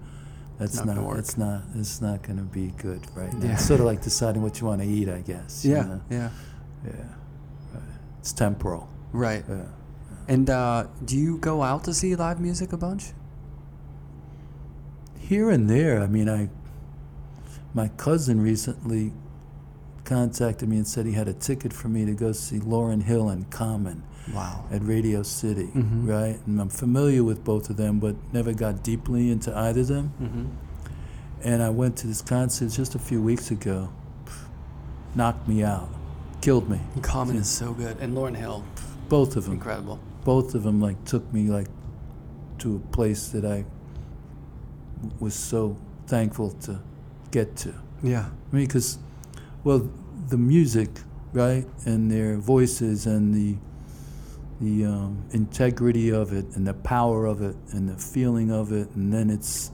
that's 0.59 0.77
Not 0.77 0.97
not 0.97 1.05
work." 1.05 1.19
it's 1.19 1.39
not 1.39 1.63
it's 1.75 2.01
not 2.01 2.23
going 2.23 2.37
to 2.39 2.45
be 2.45 2.73
good 2.77 3.01
right 3.15 3.33
now." 3.33 3.47
Yeah. 3.47 3.53
It's 3.55 3.65
sort 3.67 3.81
of 3.81 3.87
like 3.87 4.03
deciding 4.03 4.43
what 4.43 4.61
you 4.61 4.67
want 4.67 4.83
to 4.83 4.87
eat, 4.87 5.09
I 5.09 5.21
guess. 5.21 5.65
Yeah, 5.65 5.83
know? 5.83 6.01
yeah, 6.11 6.31
Yeah. 6.85 6.93
Right. 7.73 7.83
It's 8.21 8.33
temporal. 8.33 8.89
right. 9.13 9.45
Yeah. 9.49 9.67
And 10.27 10.49
uh, 10.49 10.87
do 11.05 11.19
you 11.19 11.37
go 11.39 11.63
out 11.63 11.85
to 11.85 11.93
see 11.93 12.15
live 12.17 12.41
music 12.41 12.73
a 12.73 12.79
bunch? 12.79 13.13
here 15.25 15.51
and 15.51 15.69
there. 15.69 16.03
I 16.03 16.07
mean, 16.07 16.29
I 16.29 16.49
my 17.73 17.89
cousin 17.89 18.41
recently 18.41 19.13
contacted 20.05 20.69
me 20.69 20.77
and 20.77 20.87
said 20.87 21.07
he 21.07 21.13
had 21.13 21.29
a 21.29 21.33
ticket 21.33 21.73
for 21.73 21.89
me 21.89 22.05
to 22.05 22.13
go 22.13 22.33
see 22.33 22.59
Lauryn 22.59 23.03
Hill 23.03 23.29
and 23.29 23.51
Common 23.51 24.03
Wow. 24.33 24.65
at 24.71 24.83
Radio 24.85 25.23
City, 25.23 25.69
Mhm. 25.75 26.09
right? 26.09 26.39
And 26.47 26.61
I'm 26.61 26.69
familiar 26.71 27.23
with 27.25 27.45
both 27.45 27.69
of 27.69 27.77
them, 27.77 27.99
but 28.01 28.17
never 28.33 28.53
got 28.55 28.83
deeply 28.83 29.31
into 29.31 29.57
either 29.57 29.81
of 29.83 29.89
them. 29.89 30.13
Mm-hmm. 30.23 30.45
And 31.43 31.63
I 31.63 31.69
went 31.69 31.97
to 31.99 32.07
this 32.07 32.23
concert 32.23 32.71
just 32.71 32.95
a 32.95 32.99
few 32.99 33.21
weeks 33.21 33.51
ago. 33.51 33.91
Knocked 35.15 35.47
me 35.47 35.63
out, 35.63 35.89
killed 36.41 36.69
me. 36.71 36.81
Common 37.03 37.37
is 37.37 37.49
so 37.49 37.73
good, 37.75 37.99
and 38.01 38.15
Lauryn 38.17 38.37
Hill, 38.37 38.65
Both 39.09 39.37
of 39.37 39.45
them. 39.45 39.55
incredible. 39.55 39.99
both 40.25 40.55
of 40.55 40.63
them 40.63 40.81
like 40.81 41.05
took 41.05 41.31
me 41.35 41.49
like 41.51 41.69
to 42.59 42.77
a 42.77 42.79
place 42.97 43.29
that 43.29 43.45
I 43.45 43.67
was 45.21 45.35
so 45.35 45.77
thankful 46.07 46.51
to 46.63 46.81
get 47.31 47.57
to. 47.57 47.75
Yeah. 48.03 48.25
I 48.53 48.57
mean, 48.57 48.67
because, 48.67 48.97
well, 49.65 49.91
the 50.29 50.39
music, 50.39 51.03
right, 51.35 51.67
and 51.85 52.11
their 52.11 52.39
voices 52.39 53.07
and 53.07 53.35
the 53.35 53.57
the 54.65 54.87
um, 54.91 55.25
integrity 55.33 56.11
of 56.11 56.33
it 56.33 56.47
and 56.57 56.67
the 56.67 56.75
power 56.75 57.27
of 57.27 57.43
it 57.43 57.57
and 57.73 57.89
the 57.89 57.97
feeling 57.97 58.51
of 58.51 58.73
it, 58.73 58.89
and 58.95 59.13
then 59.13 59.31
it's 59.31 59.71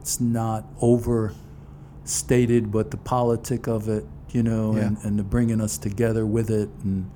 it's 0.00 0.20
not 0.20 0.64
overstated, 0.80 2.70
but 2.72 2.90
the 2.90 2.96
politic 2.96 3.66
of 3.68 3.88
it, 3.88 4.04
you 4.30 4.42
know, 4.42 4.74
Yeah. 4.76 4.86
and, 4.86 4.98
and 5.04 5.18
the 5.18 5.22
bringing 5.22 5.60
us 5.60 5.78
together 5.78 6.24
with 6.26 6.50
it, 6.50 6.68
and 6.84 7.10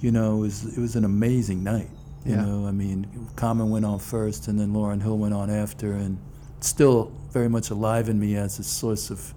you 0.00 0.10
know, 0.10 0.38
it 0.38 0.40
was 0.40 0.76
it 0.76 0.80
was 0.80 0.96
an 0.96 1.04
amazing 1.04 1.62
night. 1.62 1.90
You 2.24 2.32
Yeah. 2.34 2.44
know, 2.44 2.66
I 2.66 2.72
mean, 2.72 3.06
Common 3.36 3.70
went 3.70 3.84
on 3.84 3.98
first, 3.98 4.48
and 4.48 4.58
then 4.58 4.72
Lauryn 4.72 5.02
Hill 5.02 5.18
went 5.18 5.34
on 5.34 5.50
after, 5.50 5.92
and 5.92 6.18
still 6.60 7.12
very 7.30 7.48
much 7.48 7.70
alive 7.70 8.08
in 8.08 8.18
me 8.18 8.36
as 8.36 8.58
a 8.58 8.62
source 8.64 9.10
of 9.10 9.34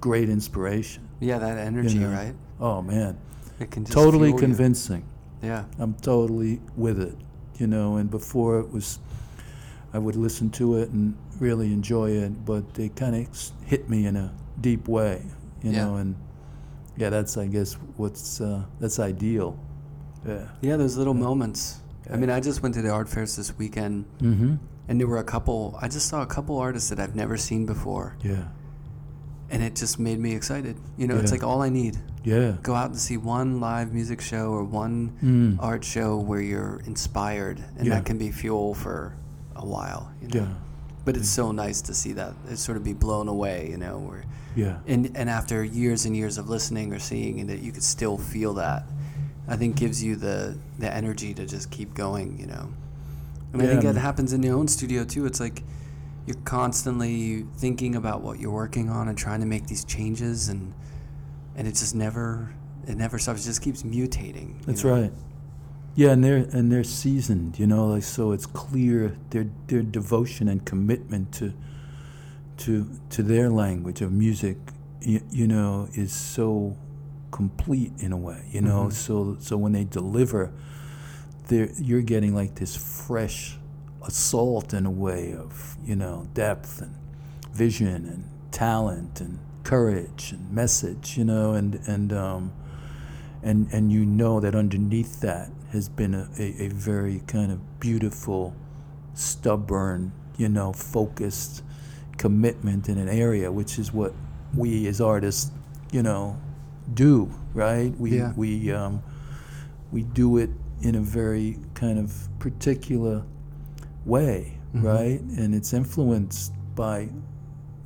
great 0.00 0.28
inspiration. 0.28 1.02
Yeah, 1.20 1.38
that 1.38 1.58
energy, 1.58 1.98
know, 1.98 2.10
right? 2.10 2.34
Oh 2.60 2.82
man, 2.82 3.16
It 3.58 3.70
can 3.70 3.84
just 3.84 3.92
totally 3.94 4.30
you. 4.30 4.36
convincing. 4.38 5.04
Yeah. 5.44 5.64
I'm 5.78 5.94
totally 5.94 6.60
with 6.76 7.00
it, 7.00 7.16
you 7.58 7.66
know. 7.66 7.96
And 7.96 8.10
before 8.10 8.58
it 8.60 8.72
was, 8.72 8.98
I 9.92 9.98
would 9.98 10.16
listen 10.16 10.50
to 10.52 10.76
it 10.78 10.90
and 10.90 11.14
really 11.38 11.72
enjoy 11.72 12.10
it, 12.10 12.44
but 12.44 12.74
they 12.74 12.88
kind 12.88 13.14
of 13.14 13.28
hit 13.66 13.88
me 13.88 14.06
in 14.06 14.16
a 14.16 14.32
deep 14.60 14.88
way, 14.88 15.22
you 15.62 15.70
Yeah. 15.72 15.84
know. 15.84 15.96
And 15.96 16.14
yeah, 16.96 17.10
that's 17.10 17.36
I 17.36 17.46
guess 17.46 17.74
what's 17.96 18.40
uh, 18.40 18.62
that's 18.80 18.98
ideal. 18.98 19.58
Yeah. 20.26 20.48
Yeah, 20.62 20.76
those 20.76 20.96
little 20.96 21.14
moments. 21.14 21.80
I 22.10 22.16
mean, 22.16 22.30
I 22.30 22.40
just 22.40 22.62
went 22.62 22.74
to 22.76 22.82
the 22.82 22.90
art 22.90 23.08
fairs 23.08 23.36
this 23.36 23.56
weekend, 23.58 24.04
Mm-hmm. 24.20 24.54
and 24.88 25.00
there 25.00 25.06
were 25.06 25.18
a 25.18 25.24
couple. 25.24 25.78
I 25.80 25.88
just 25.88 26.06
saw 26.08 26.22
a 26.22 26.26
couple 26.26 26.58
artists 26.58 26.88
that 26.90 26.98
I've 27.00 27.14
never 27.16 27.36
seen 27.38 27.64
before, 27.66 28.16
Yeah. 28.22 28.44
and 29.50 29.62
it 29.62 29.74
just 29.74 29.98
made 29.98 30.18
me 30.18 30.34
excited. 30.34 30.76
You 30.98 31.06
know, 31.08 31.16
it's 31.16 31.30
like 31.32 31.42
all 31.42 31.62
I 31.62 31.68
need. 31.70 31.96
Yeah. 32.24 32.56
Go 32.62 32.74
out 32.74 32.90
and 32.90 32.98
see 32.98 33.16
one 33.16 33.60
live 33.60 33.92
music 33.92 34.20
show 34.20 34.50
or 34.50 34.64
one 34.64 35.12
Mm. 35.22 35.56
art 35.60 35.84
show 35.84 36.16
where 36.18 36.40
you're 36.40 36.80
inspired, 36.86 37.62
and 37.76 37.86
Yeah. 37.86 37.94
that 37.94 38.04
can 38.06 38.18
be 38.18 38.30
fuel 38.32 38.74
for 38.74 39.14
a 39.54 39.64
while. 39.64 40.10
You 40.22 40.28
know? 40.28 40.40
Yeah. 40.46 40.54
But 41.04 41.16
it's 41.18 41.28
so 41.28 41.52
nice 41.52 41.82
to 41.82 41.94
see 41.94 42.12
that. 42.14 42.32
It 42.50 42.58
sort 42.58 42.76
of 42.78 42.82
be 42.84 42.94
blown 42.94 43.28
away, 43.28 43.68
you 43.70 43.76
know, 43.76 43.98
where 43.98 44.24
Yeah. 44.56 44.78
and 44.86 45.10
and 45.14 45.28
after 45.28 45.62
years 45.62 46.06
and 46.06 46.16
years 46.16 46.38
of 46.38 46.48
listening 46.48 46.92
or 46.94 46.98
seeing 46.98 47.40
and 47.40 47.50
that 47.50 47.60
you 47.60 47.72
could 47.72 47.82
still 47.82 48.16
feel 48.16 48.54
that 48.54 48.84
i 49.48 49.56
think 49.56 49.74
gives 49.76 50.02
you 50.02 50.14
the 50.16 50.54
the 50.78 50.90
energy 50.94 51.34
to 51.34 51.44
just 51.44 51.68
keep 51.70 51.92
going 51.92 52.38
you 52.38 52.46
know 52.46 52.68
and 53.52 53.60
i 53.60 53.64
Yeah, 53.64 53.70
think 53.72 53.82
that 53.82 53.96
happens 53.96 54.32
in 54.32 54.42
your 54.44 54.56
own 54.56 54.68
studio 54.68 55.04
too 55.04 55.26
it's 55.26 55.40
like 55.40 55.62
you're 56.24 56.36
constantly 56.44 57.44
thinking 57.58 57.94
about 57.96 58.22
what 58.22 58.38
you're 58.40 58.52
working 58.52 58.88
on 58.88 59.08
and 59.08 59.18
trying 59.18 59.40
to 59.40 59.46
make 59.46 59.66
these 59.66 59.84
changes 59.84 60.48
and 60.48 60.72
and 61.56 61.66
it 61.68 61.72
just 61.72 61.94
never 61.94 62.52
it 62.86 62.96
never 62.96 63.18
stops 63.18 63.44
it 63.44 63.48
just 63.48 63.62
keeps 63.62 63.82
mutating 63.82 64.64
That's 64.66 64.84
know? 64.84 64.92
right. 65.00 65.12
Yeah, 65.96 66.10
and 66.10 66.24
they're 66.24 66.38
and 66.52 66.72
they're 66.72 66.82
seasoned, 66.82 67.58
you 67.58 67.66
know, 67.68 67.86
like 67.86 68.02
so 68.02 68.32
it's 68.32 68.46
clear 68.46 69.16
their 69.30 69.46
their 69.68 69.82
devotion 69.82 70.48
and 70.48 70.64
commitment 70.64 71.30
to 71.34 71.52
to 72.58 72.90
to 73.10 73.22
their 73.22 73.48
language 73.48 74.00
of 74.02 74.10
music, 74.12 74.56
you, 75.00 75.20
you 75.30 75.46
know, 75.46 75.88
is 75.94 76.12
so 76.12 76.76
complete 77.30 77.92
in 77.98 78.10
a 78.12 78.16
way, 78.16 78.44
you 78.50 78.60
know. 78.60 78.86
Mhm. 78.86 78.92
So 78.92 79.36
so 79.38 79.56
when 79.56 79.70
they 79.72 79.84
deliver, 79.84 80.50
they 81.46 81.70
you're 81.78 82.02
getting 82.02 82.34
like 82.34 82.56
this 82.56 82.74
fresh 82.74 83.56
assault 84.02 84.74
in 84.74 84.86
a 84.86 84.90
way 84.90 85.32
of 85.32 85.76
you 85.84 85.94
know 85.96 86.26
depth 86.34 86.82
and 86.82 86.94
vision 87.52 88.04
and 88.04 88.24
talent 88.50 89.20
and 89.20 89.38
courage 89.64 90.32
and 90.32 90.50
message, 90.52 91.16
you 91.18 91.24
know, 91.24 91.54
and 91.54 91.74
and 91.86 92.12
um, 92.12 92.52
and 93.42 93.68
and 93.72 93.90
you 93.90 94.04
know 94.06 94.40
that 94.40 94.54
underneath 94.54 95.20
that 95.20 95.50
has 95.72 95.88
been 95.88 96.14
a, 96.14 96.28
a, 96.38 96.66
a 96.66 96.68
very 96.68 97.20
kind 97.26 97.50
of 97.50 97.80
beautiful, 97.80 98.54
stubborn, 99.14 100.12
you 100.36 100.48
know, 100.48 100.72
focused 100.72 101.62
commitment 102.16 102.88
in 102.88 102.96
an 102.98 103.08
area, 103.08 103.50
which 103.50 103.78
is 103.78 103.92
what 103.92 104.14
we 104.54 104.86
as 104.86 105.00
artists, 105.00 105.50
you 105.90 106.02
know, 106.02 106.38
do, 106.92 107.28
right? 107.54 107.92
We 107.98 108.18
Yeah. 108.18 108.32
we 108.36 108.70
um, 108.72 109.02
we 109.90 110.02
do 110.02 110.36
it 110.38 110.50
in 110.82 110.94
a 110.94 111.00
very 111.00 111.58
kind 111.74 111.98
of 111.98 112.28
particular 112.38 113.24
way, 114.04 114.58
Mhm. 114.74 114.82
right? 114.82 115.20
And 115.38 115.54
it's 115.54 115.72
influenced 115.72 116.52
by 116.74 117.08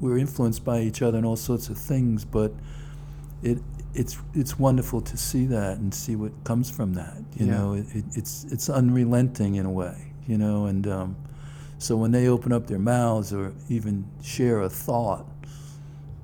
we're 0.01 0.18
influenced 0.18 0.64
by 0.64 0.80
each 0.80 1.03
other 1.03 1.16
and 1.18 1.26
all 1.26 1.36
sorts 1.36 1.68
of 1.68 1.78
things, 1.78 2.24
but 2.24 2.53
it 3.42 3.59
it's 3.94 4.18
it's 4.34 4.59
wonderful 4.59 5.01
to 5.01 5.16
see 5.16 5.46
that 5.46 5.78
and 5.78 5.92
see 5.94 6.14
what 6.16 6.32
comes 6.44 6.70
from 6.70 6.94
that. 6.94 7.16
You 7.36 7.46
Yeah. 7.46 7.53
know, 7.57 7.72
it, 7.74 7.86
it, 7.94 8.05
it's 8.14 8.44
it's 8.51 8.68
unrelenting 8.68 9.57
in 9.57 9.66
a 9.66 9.70
way. 9.70 10.12
You 10.26 10.36
know, 10.38 10.66
and 10.66 10.86
um, 10.86 11.16
so 11.78 11.96
when 11.96 12.11
they 12.12 12.28
open 12.28 12.53
up 12.53 12.66
their 12.66 12.78
mouths 12.78 13.32
or 13.32 13.53
even 13.70 14.05
share 14.22 14.61
a 14.61 14.68
thought, 14.68 15.26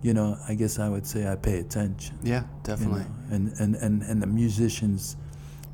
you 0.03 0.13
know, 0.13 0.37
I 0.47 0.55
guess 0.55 0.79
I 0.79 0.89
would 0.91 1.07
say 1.07 1.27
I 1.27 1.37
pay 1.37 1.59
attention. 1.59 2.19
yeah 2.23 2.43
you 2.43 2.47
definitely 2.63 3.01
know, 3.01 3.35
and, 3.35 3.53
and, 3.59 3.75
and, 3.77 4.03
and 4.03 4.21
the 4.23 4.27
musicians 4.27 5.17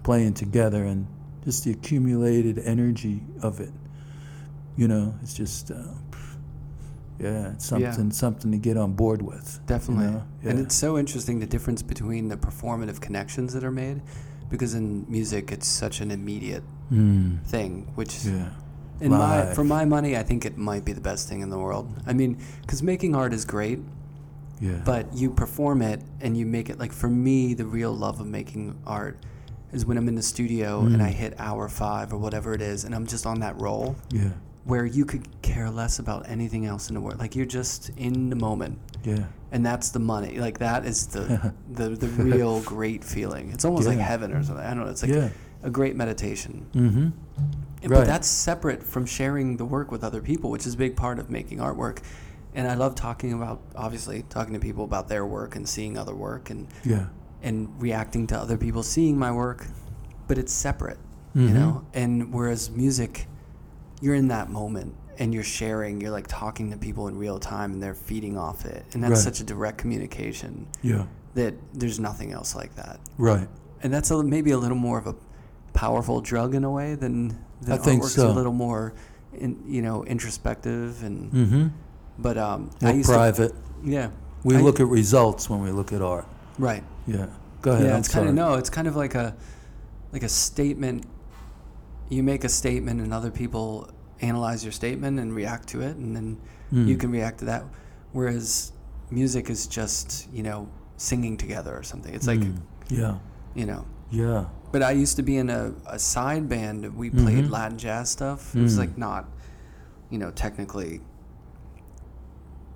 playing 0.05 0.35
together 0.35 0.85
and 0.85 1.07
just 1.45 1.65
the 1.65 1.73
accumulated 1.73 2.59
energy 2.61 3.23
of 3.43 3.59
it. 3.61 3.73
You 4.77 4.87
know, 4.87 5.15
it's 5.23 5.35
just, 5.35 5.73
uh, 5.73 5.83
yeah, 7.21 7.53
it's 7.53 7.71
Yeah. 7.71 7.91
something 7.93 8.11
something 8.11 8.51
to 8.53 8.59
get 8.59 8.77
on 8.77 8.93
board 8.95 9.23
with. 9.23 9.59
you 9.61 9.67
Definitely. 9.67 10.07
know? 10.07 10.23
And 10.45 10.59
it's 10.59 10.75
so 10.75 10.99
interesting 10.99 11.39
the 11.41 11.47
difference 11.47 11.83
between 11.83 12.29
the 12.29 12.37
performative 12.37 13.01
connections 13.01 13.53
that 13.53 13.63
are 13.65 13.71
made 13.71 14.01
because 14.49 14.75
in 14.75 15.05
music 15.09 15.53
it's 15.53 15.67
such 15.69 16.01
an 16.01 16.11
immediate 16.11 16.65
Mm, 16.93 17.41
thing 17.45 17.87
which 17.95 18.25
yeah, 18.25 18.49
in 19.01 19.11
my 19.13 19.55
for 19.55 19.63
my 19.63 19.85
money 19.85 20.17
I 20.17 20.25
think 20.25 20.45
it 20.45 20.57
might 20.59 20.85
be 20.85 20.93
the 20.93 21.01
best 21.01 21.29
thing 21.29 21.41
in 21.41 21.51
the 21.51 21.59
world. 21.59 21.87
I 22.07 22.13
mean, 22.13 22.37
cuz 22.67 22.83
making 22.83 23.15
art 23.15 23.33
is 23.33 23.45
great, 23.45 23.79
yeah, 24.61 24.81
but 24.85 25.05
you 25.15 25.31
perform 25.31 25.83
it 25.83 26.01
and 26.21 26.37
you 26.37 26.47
make 26.47 26.69
it 26.69 26.81
like 26.81 26.93
for 26.93 27.09
me 27.09 27.55
the 27.55 27.65
real 27.65 27.93
love 27.93 28.21
of 28.21 28.27
making 28.27 28.75
art 28.87 29.17
is 29.73 29.87
when 29.87 29.97
I'm 29.99 30.09
in 30.09 30.17
the 30.17 30.23
studio 30.35 30.81
and 30.81 30.97
Mm. 30.97 31.03
I 31.09 31.11
hit 31.11 31.33
hour 31.39 31.69
5 31.69 32.13
or 32.13 32.19
whatever 32.19 32.55
it 32.55 32.61
is 32.61 32.83
and 32.85 32.93
I'm 32.93 33.07
just 33.07 33.25
on 33.25 33.39
that 33.39 33.55
roll 33.61 33.95
yeah, 34.11 34.31
where 34.65 34.85
you 34.85 35.05
could 35.05 35.27
care 35.43 35.71
less 35.71 35.99
about 35.99 36.29
anything 36.29 36.67
else 36.67 36.89
in 36.89 36.95
the 36.95 37.01
world. 37.01 37.19
Like 37.19 37.35
you're 37.35 37.47
just 37.47 37.91
in 37.97 38.29
the 38.31 38.37
moment 38.37 38.79
yeah, 39.03 39.25
and 39.53 39.65
that's 39.65 39.89
the 39.91 39.99
money. 39.99 40.39
Like 40.39 40.59
that 40.59 40.85
is 40.85 41.07
the 41.07 41.55
the, 41.71 41.89
the 41.91 42.09
real 42.09 42.61
great 42.63 43.03
feeling. 43.03 43.51
It's 43.53 43.65
almost 43.65 43.87
like 43.89 43.99
heaven 43.99 44.33
or 44.33 44.43
something. 44.45 44.65
I 44.65 44.75
don't 44.75 44.85
know. 44.85 44.91
It's 44.91 45.03
like 45.03 45.13
yeah. 45.13 45.31
a 45.63 45.71
great 45.71 45.97
meditation. 45.97 46.67
Mm-hmm. 46.75 46.99
And- 46.99 47.15
Right. 47.83 48.01
But 48.01 48.07
that's 48.09 48.29
separate 48.29 48.83
from 48.83 49.07
sharing 49.07 49.57
the 49.57 49.65
work 49.65 49.91
with 49.91 50.05
other 50.05 50.21
people, 50.21 50.51
which 50.51 50.67
is 50.67 50.75
a 50.75 50.77
big 50.77 50.97
part 50.97 51.19
of 51.19 51.31
making 51.31 51.61
artwork. 51.61 52.01
And 52.55 52.69
I 52.69 52.75
love 52.75 52.95
talking 52.95 53.33
about 53.33 53.63
obviously 53.75 54.23
talking 54.29 54.53
to 54.53 54.61
people 54.61 54.85
about 54.85 55.09
their 55.09 55.25
work 55.25 55.57
and 55.57 55.67
seeing 55.67 55.97
other 55.97 56.15
work 56.15 56.51
and 56.51 56.69
Yeah. 56.85 57.07
and 57.43 57.71
reacting 57.81 58.27
to 58.27 58.37
other 58.39 58.59
people 58.59 58.83
seeing 58.83 59.19
my 59.19 59.33
work, 59.33 59.67
but 60.29 60.37
it's 60.37 60.53
separate, 60.53 60.99
you 61.35 61.49
Mhm. 61.49 61.55
know. 61.55 61.85
And 61.95 62.35
whereas 62.35 62.69
music, 62.71 63.27
you're 64.01 64.15
in 64.15 64.29
that 64.29 64.51
moment 64.51 64.95
and 65.19 65.35
you're 65.35 65.43
sharing, 65.45 66.01
you're 66.01 66.11
like 66.11 66.27
talking 66.27 66.71
to 66.71 66.77
people 66.79 67.09
in 67.09 67.17
real 67.19 67.39
time 67.39 67.73
and 67.73 67.83
they're 67.83 67.95
feeding 67.95 68.39
off 68.39 68.65
it, 68.65 68.85
and 68.95 69.03
that's 69.03 69.13
Right. 69.13 69.19
such 69.35 69.41
a 69.41 69.45
direct 69.45 69.79
communication 69.79 70.67
Yeah. 70.83 71.05
that 71.35 71.55
there's 71.75 72.01
nothing 72.01 72.33
else 72.33 72.55
like 72.57 72.75
that. 72.77 72.99
Right. 73.19 73.49
And 73.83 73.93
that's 73.93 74.11
a, 74.11 74.23
maybe 74.23 74.51
a 74.53 74.59
little 74.59 74.77
more 74.79 74.99
of 74.99 75.07
a 75.07 75.15
powerful 75.75 76.21
drug 76.21 76.55
in 76.55 76.65
a 76.65 76.71
way 76.71 76.95
than, 76.95 77.39
than 77.63 77.73
I 77.73 77.77
think 77.77 78.05
so. 78.05 78.29
a 78.29 78.33
little 78.33 78.53
more, 78.53 78.95
in, 79.35 79.63
you 79.67 79.83
know, 79.83 80.05
introspective 80.05 81.03
and. 81.05 81.33
Mm-hmm. 81.33 81.67
But 82.19 82.37
um, 82.37 82.71
I 82.83 82.93
More 82.95 83.03
private. 83.05 83.49
to, 83.51 83.55
yeah, 83.85 84.11
we 84.45 84.57
I- 84.57 84.61
look 84.61 84.81
at 84.81 84.87
results 84.87 85.49
when 85.49 85.63
we 85.63 85.71
look 85.71 85.93
at 85.93 86.03
art. 86.03 86.27
right. 86.59 86.85
Yeah. 87.07 87.27
Go 87.63 87.73
ahead. 87.73 87.87
yeah, 87.87 87.93
I'm 87.93 87.99
it's 88.01 88.09
kind 88.09 88.27
of 88.29 88.35
no, 88.35 88.55
it's 88.55 88.71
kind 88.71 88.89
of 88.89 88.97
like 88.97 89.15
a 89.15 89.35
like 90.13 90.23
a 90.23 90.29
statement. 90.31 91.05
You 92.11 92.23
make 92.23 92.45
a 92.45 92.49
statement, 92.49 93.01
and 93.01 93.15
other 93.15 93.31
people 93.31 93.89
analyze 94.21 94.63
your 94.65 94.73
statement 94.73 95.19
and 95.19 95.35
react 95.35 95.69
to 95.69 95.81
it, 95.81 95.97
and 95.97 96.15
then 96.15 96.37
you 96.71 96.97
Mm. 96.97 97.01
can 97.01 97.11
react 97.11 97.39
to 97.39 97.45
that. 97.47 97.65
Whereas 98.13 98.73
music 99.11 99.49
is 99.51 99.67
just 99.67 100.29
you 100.33 100.43
know 100.43 100.69
singing 100.99 101.37
together 101.39 101.75
or 101.75 101.83
something. 101.83 102.13
It's 102.15 102.27
like 102.27 102.41
Mm. 102.41 102.57
Yeah. 102.91 103.19
you 103.55 103.65
know. 103.65 103.87
Yeah. 104.11 104.47
But 104.73 104.83
I 104.83 104.91
used 104.93 105.17
to 105.17 105.23
be 105.23 105.37
in 105.37 105.49
a, 105.51 105.73
a 105.87 105.99
side 105.99 106.49
band. 106.49 106.95
We 106.97 107.11
played 107.11 107.47
Mhm. 107.47 107.51
Latin 107.51 107.79
jazz 107.79 108.11
stuff. 108.11 108.55
It 108.55 108.61
was 108.61 108.75
Mm. 108.77 108.79
like 108.79 108.99
not, 108.99 109.29
you 110.11 110.19
know, 110.19 110.31
technically. 110.31 111.01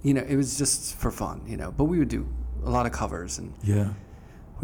You 0.03 0.15
know, 0.15 0.23
it 0.23 0.37
was 0.37 0.57
just 0.59 0.95
for 0.97 1.11
fun, 1.11 1.43
you 1.47 1.57
know. 1.57 1.73
But 1.77 1.85
we 1.85 1.99
would 1.99 2.09
do 2.09 2.27
a 2.65 2.71
lot 2.71 2.87
of 2.87 2.93
covers 2.93 3.39
and 3.39 3.53
Yeah. 3.63 3.91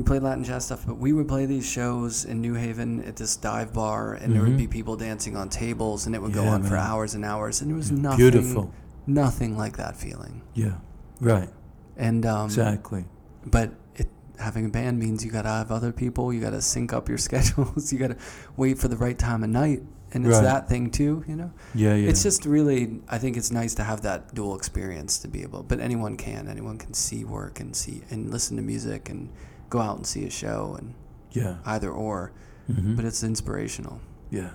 We 0.01 0.05
played 0.07 0.23
Latin 0.23 0.43
jazz 0.45 0.65
stuff, 0.65 0.87
but 0.87 0.97
we 0.97 1.13
would 1.13 1.29
play 1.29 1.45
these 1.45 1.69
shows 1.69 2.25
in 2.25 2.41
New 2.41 2.55
Haven 2.55 3.05
at 3.05 3.17
this 3.17 3.37
dive 3.37 3.75
bar, 3.75 4.15
and 4.15 4.35
there 4.35 4.41
would 4.43 4.57
be 4.57 4.67
people 4.67 4.97
dancing 4.97 5.37
on 5.37 5.51
tables, 5.51 6.07
and 6.07 6.15
it 6.15 6.23
would 6.23 6.33
go 6.33 6.45
Yeah, 6.45 6.55
on 6.55 6.63
for 6.63 6.77
hours 6.79 7.15
and 7.15 7.23
hours, 7.23 7.61
and 7.61 7.71
it 7.71 7.75
was 7.75 7.91
Yeah. 7.91 7.99
nothing, 7.99 8.17
Beautiful. 8.17 8.73
nothing 9.07 9.59
like 9.59 9.77
that 9.77 9.97
feeling. 9.97 10.41
Yeah. 10.55 10.77
Right. 11.21 11.51
And 11.99 12.25
um, 12.25 12.47
exactly. 12.47 13.05
but 13.45 13.75
it, 13.95 14.09
having 14.39 14.65
a 14.65 14.69
band 14.71 14.99
means 14.99 15.23
you 15.23 15.31
gotta 15.31 15.51
have 15.51 15.71
other 15.71 15.93
people, 15.93 16.33
you 16.33 16.41
gotta 16.41 16.63
sync 16.63 16.95
up 16.95 17.07
your 17.11 17.19
schedules, 17.29 17.93
you 17.93 17.99
gotta 17.99 18.17
wait 18.57 18.79
for 18.79 18.89
the 18.89 18.97
right 18.97 19.19
time 19.19 19.45
of 19.45 19.51
night, 19.51 19.83
and 20.15 20.25
it's 20.27 20.37
Right. 20.37 20.45
that 20.45 20.67
thing 20.67 20.91
too, 20.91 21.25
you 21.29 21.37
know. 21.37 21.51
Yeah. 21.75 21.95
Yeah. 21.95 22.09
It's 22.09 22.23
just 22.23 22.47
really, 22.47 23.03
I 23.07 23.19
think 23.19 23.37
it's 23.37 23.51
nice 23.51 23.75
to 23.75 23.85
have 23.85 24.01
that 24.01 24.35
dual 24.35 24.57
experience 24.57 25.19
to 25.19 25.29
be 25.29 25.43
able. 25.43 25.63
But 25.63 25.79
anyone 25.79 26.17
can, 26.17 26.49
anyone 26.49 26.79
can 26.79 26.95
see 26.95 27.23
work 27.23 27.61
and 27.61 27.77
see 27.77 28.01
and 28.11 28.31
listen 28.31 28.57
to 28.57 28.63
music 28.63 29.11
and 29.11 29.29
go 29.71 29.81
out 29.81 29.97
and 29.97 30.07
see 30.07 30.25
a 30.27 30.31
show 30.31 30.77
and 30.79 30.95
Yeah. 31.33 31.57
either 31.65 31.91
or. 31.91 32.33
Mhm. 32.71 32.95
but 32.97 33.05
it's 33.05 33.25
inspirational. 33.25 34.01
yeah, 34.31 34.51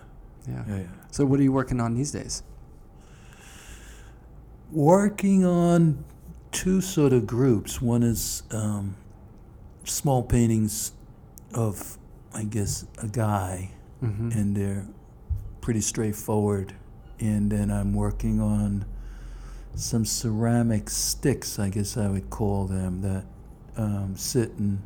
Yeah. 0.48 0.64
yeah, 0.68 0.78
yeah. 0.78 0.84
So 1.12 1.26
what 1.26 1.38
are 1.40 1.44
you 1.44 1.52
working 1.52 1.82
on 1.82 1.96
these 1.96 2.12
days? 2.12 2.44
Working 4.72 5.46
on 5.46 6.04
two 6.52 6.80
sort 6.82 7.14
of 7.14 7.28
groups. 7.28 7.82
One 7.82 8.04
is 8.04 8.44
um, 8.52 8.96
small 9.84 10.24
paintings 10.24 10.94
of, 11.54 11.98
I 12.34 12.44
guess, 12.44 12.86
a 13.02 13.08
guy, 13.08 13.72
Mm-hmm. 14.04 14.32
and 14.32 14.56
they're 14.56 14.86
pretty 15.62 15.82
straightforward. 15.82 16.74
And 17.20 17.50
then 17.52 17.72
I'm 17.72 17.94
working 17.94 18.40
on 18.42 18.86
some 19.74 20.06
ceramic 20.06 20.90
sticks, 20.90 21.58
I 21.60 21.70
guess 21.70 21.98
I 21.98 22.08
would 22.10 22.30
call 22.30 22.66
them, 22.66 23.02
that 23.02 23.26
um, 23.78 24.16
sit 24.16 24.52
in. 24.60 24.80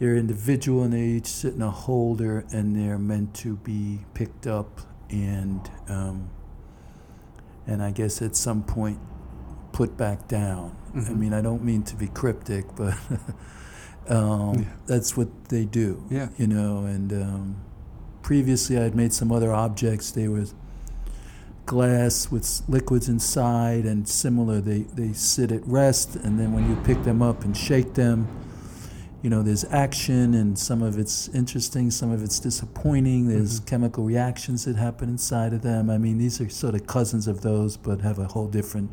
They're 0.00 0.16
individual 0.16 0.82
and 0.82 0.92
they 0.92 1.02
each 1.04 1.26
sit 1.26 1.54
in 1.54 1.62
a 1.62 1.70
holder 1.70 2.44
and 2.50 2.74
they're 2.74 2.98
meant 2.98 3.34
to 3.36 3.56
be 3.56 4.00
picked 4.14 4.46
up 4.48 4.80
and 5.10 5.60
um, 5.88 6.30
and 7.66 7.82
I 7.82 7.90
guess 7.92 8.20
at 8.22 8.34
some 8.34 8.62
point 8.64 8.98
put 9.72 9.96
back 9.96 10.26
down. 10.26 10.74
I 10.94 10.98
Mhm. 10.98 11.16
mean, 11.18 11.32
I 11.34 11.40
don't 11.42 11.62
mean 11.62 11.82
to 11.84 11.94
be 11.96 12.08
cryptic, 12.08 12.64
but 12.74 12.96
um, 14.08 14.54
Yeah. 14.60 14.64
that's 14.86 15.16
what 15.16 15.28
they 15.50 15.64
do 15.66 16.02
Yeah. 16.10 16.28
you 16.38 16.46
know 16.48 16.78
and 16.86 17.12
um, 17.12 17.56
previously 18.22 18.78
i'd 18.78 18.94
made 18.94 19.12
some 19.12 19.30
other 19.30 19.52
objects 19.52 20.10
they 20.10 20.26
were 20.28 20.46
glass 21.66 22.30
with 22.30 22.62
liquids 22.68 23.08
inside 23.08 23.84
and 23.84 24.08
similar 24.08 24.60
they, 24.60 24.80
they 24.94 25.12
sit 25.12 25.52
at 25.52 25.64
rest 25.66 26.16
and 26.16 26.38
then 26.40 26.52
when 26.52 26.68
you 26.68 26.76
pick 26.84 27.02
them 27.04 27.22
up 27.22 27.44
and 27.44 27.56
shake 27.56 27.94
them 27.94 28.26
you 29.22 29.28
know 29.30 29.42
there's 29.42 29.64
action 29.64 30.34
and 30.34 30.58
some 30.58 30.82
of 30.82 30.98
it's 30.98 31.28
interesting 31.28 31.90
some 31.90 32.10
of 32.10 32.22
it's 32.22 32.38
disappointing 32.40 33.28
there's 33.28 33.60
Mhm. 33.60 33.66
chemical 33.66 34.04
reactions 34.04 34.64
that 34.64 34.76
happen 34.76 35.08
inside 35.10 35.52
of 35.52 35.60
them 35.62 35.90
i 35.90 35.98
mean 35.98 36.16
these 36.18 36.40
are 36.40 36.48
sort 36.48 36.74
of 36.74 36.86
cousins 36.86 37.26
of 37.28 37.42
those 37.42 37.76
but 37.76 38.00
have 38.00 38.18
a 38.18 38.24
whole 38.28 38.46
different 38.48 38.90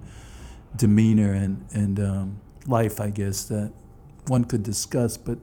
demeanor 0.76 1.32
and, 1.34 1.64
and 1.74 2.00
um, 2.00 2.38
life 2.68 3.00
i 3.00 3.10
guess 3.10 3.46
that 3.46 3.72
one 4.28 4.44
could 4.44 4.64
discuss 4.64 5.16
but 5.18 5.38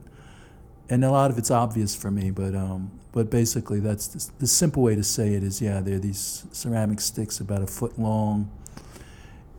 and 0.87 1.03
a 1.03 1.09
lot 1.09 1.31
of 1.31 1.39
it's 1.39 1.49
obvious 1.49 1.95
for 1.95 2.11
me, 2.11 2.29
but 2.29 2.53
um, 2.53 2.91
but 3.11 3.31
basically 3.31 3.79
that's 3.79 4.05
the, 4.05 4.31
the 4.37 4.45
simple 4.45 4.83
way 4.83 4.93
to 4.93 5.01
say 5.03 5.33
it 5.33 5.41
is 5.41 5.59
yeah, 5.59 5.81
they're 5.81 5.97
these 5.97 6.45
ceramic 6.51 7.01
sticks 7.01 7.39
about 7.39 7.63
a 7.63 7.65
foot 7.65 7.97
long, 7.97 8.51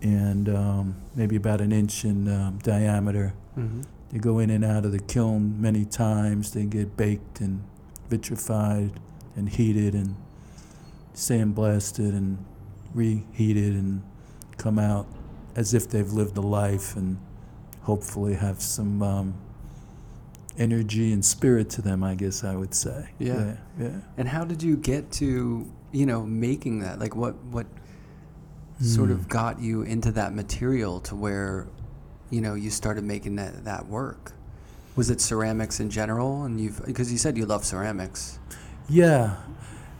and 0.00 0.48
um, 0.48 0.94
maybe 1.16 1.34
about 1.34 1.60
an 1.60 1.72
inch 1.72 2.04
in 2.04 2.28
um, 2.28 2.58
diameter. 2.62 3.34
Mm-hmm. 3.58 3.80
They 4.16 4.20
go 4.20 4.38
in 4.38 4.48
and 4.48 4.64
out 4.64 4.86
of 4.86 4.92
the 4.92 4.98
kiln 4.98 5.60
many 5.60 5.84
times. 5.84 6.52
They 6.52 6.64
get 6.64 6.96
baked 6.96 7.42
and 7.42 7.62
vitrified 8.08 8.98
and 9.36 9.46
heated 9.46 9.92
and 9.92 10.16
sandblasted 11.14 12.16
and 12.16 12.42
reheated 12.94 13.74
and 13.74 14.02
come 14.56 14.78
out 14.78 15.06
as 15.54 15.74
if 15.74 15.90
they've 15.90 16.10
lived 16.10 16.38
a 16.38 16.40
life 16.40 16.96
and 16.96 17.18
hopefully 17.82 18.36
have 18.36 18.62
some 18.62 19.02
um, 19.02 19.34
energy 20.56 21.12
and 21.12 21.22
spirit 21.22 21.68
to 21.70 21.82
them. 21.82 22.02
I 22.02 22.14
guess 22.14 22.42
I 22.42 22.56
would 22.56 22.72
say. 22.72 23.10
Yeah. 23.18 23.56
yeah. 23.78 24.00
And 24.16 24.26
how 24.26 24.46
did 24.46 24.62
you 24.62 24.78
get 24.78 25.12
to 25.12 25.70
you 25.92 26.06
know 26.06 26.22
making 26.22 26.78
that? 26.78 26.98
Like 26.98 27.14
what 27.14 27.34
what 27.50 27.66
sort 28.80 29.10
of 29.10 29.28
got 29.28 29.60
you 29.60 29.82
into 29.82 30.10
that 30.12 30.34
material 30.34 31.00
to 31.00 31.14
where 31.14 31.66
you 32.30 32.40
know 32.40 32.54
you 32.54 32.70
started 32.70 33.04
making 33.04 33.36
that 33.36 33.64
that 33.64 33.86
work? 33.86 34.32
Was 34.94 35.10
it 35.10 35.20
ceramics 35.20 35.78
in 35.80 35.90
general? 35.90 36.44
And 36.44 36.60
you've 36.60 36.84
because 36.84 37.12
you 37.12 37.18
said 37.18 37.36
you 37.36 37.46
love 37.46 37.64
ceramics. 37.64 38.38
Yeah, 38.88 39.36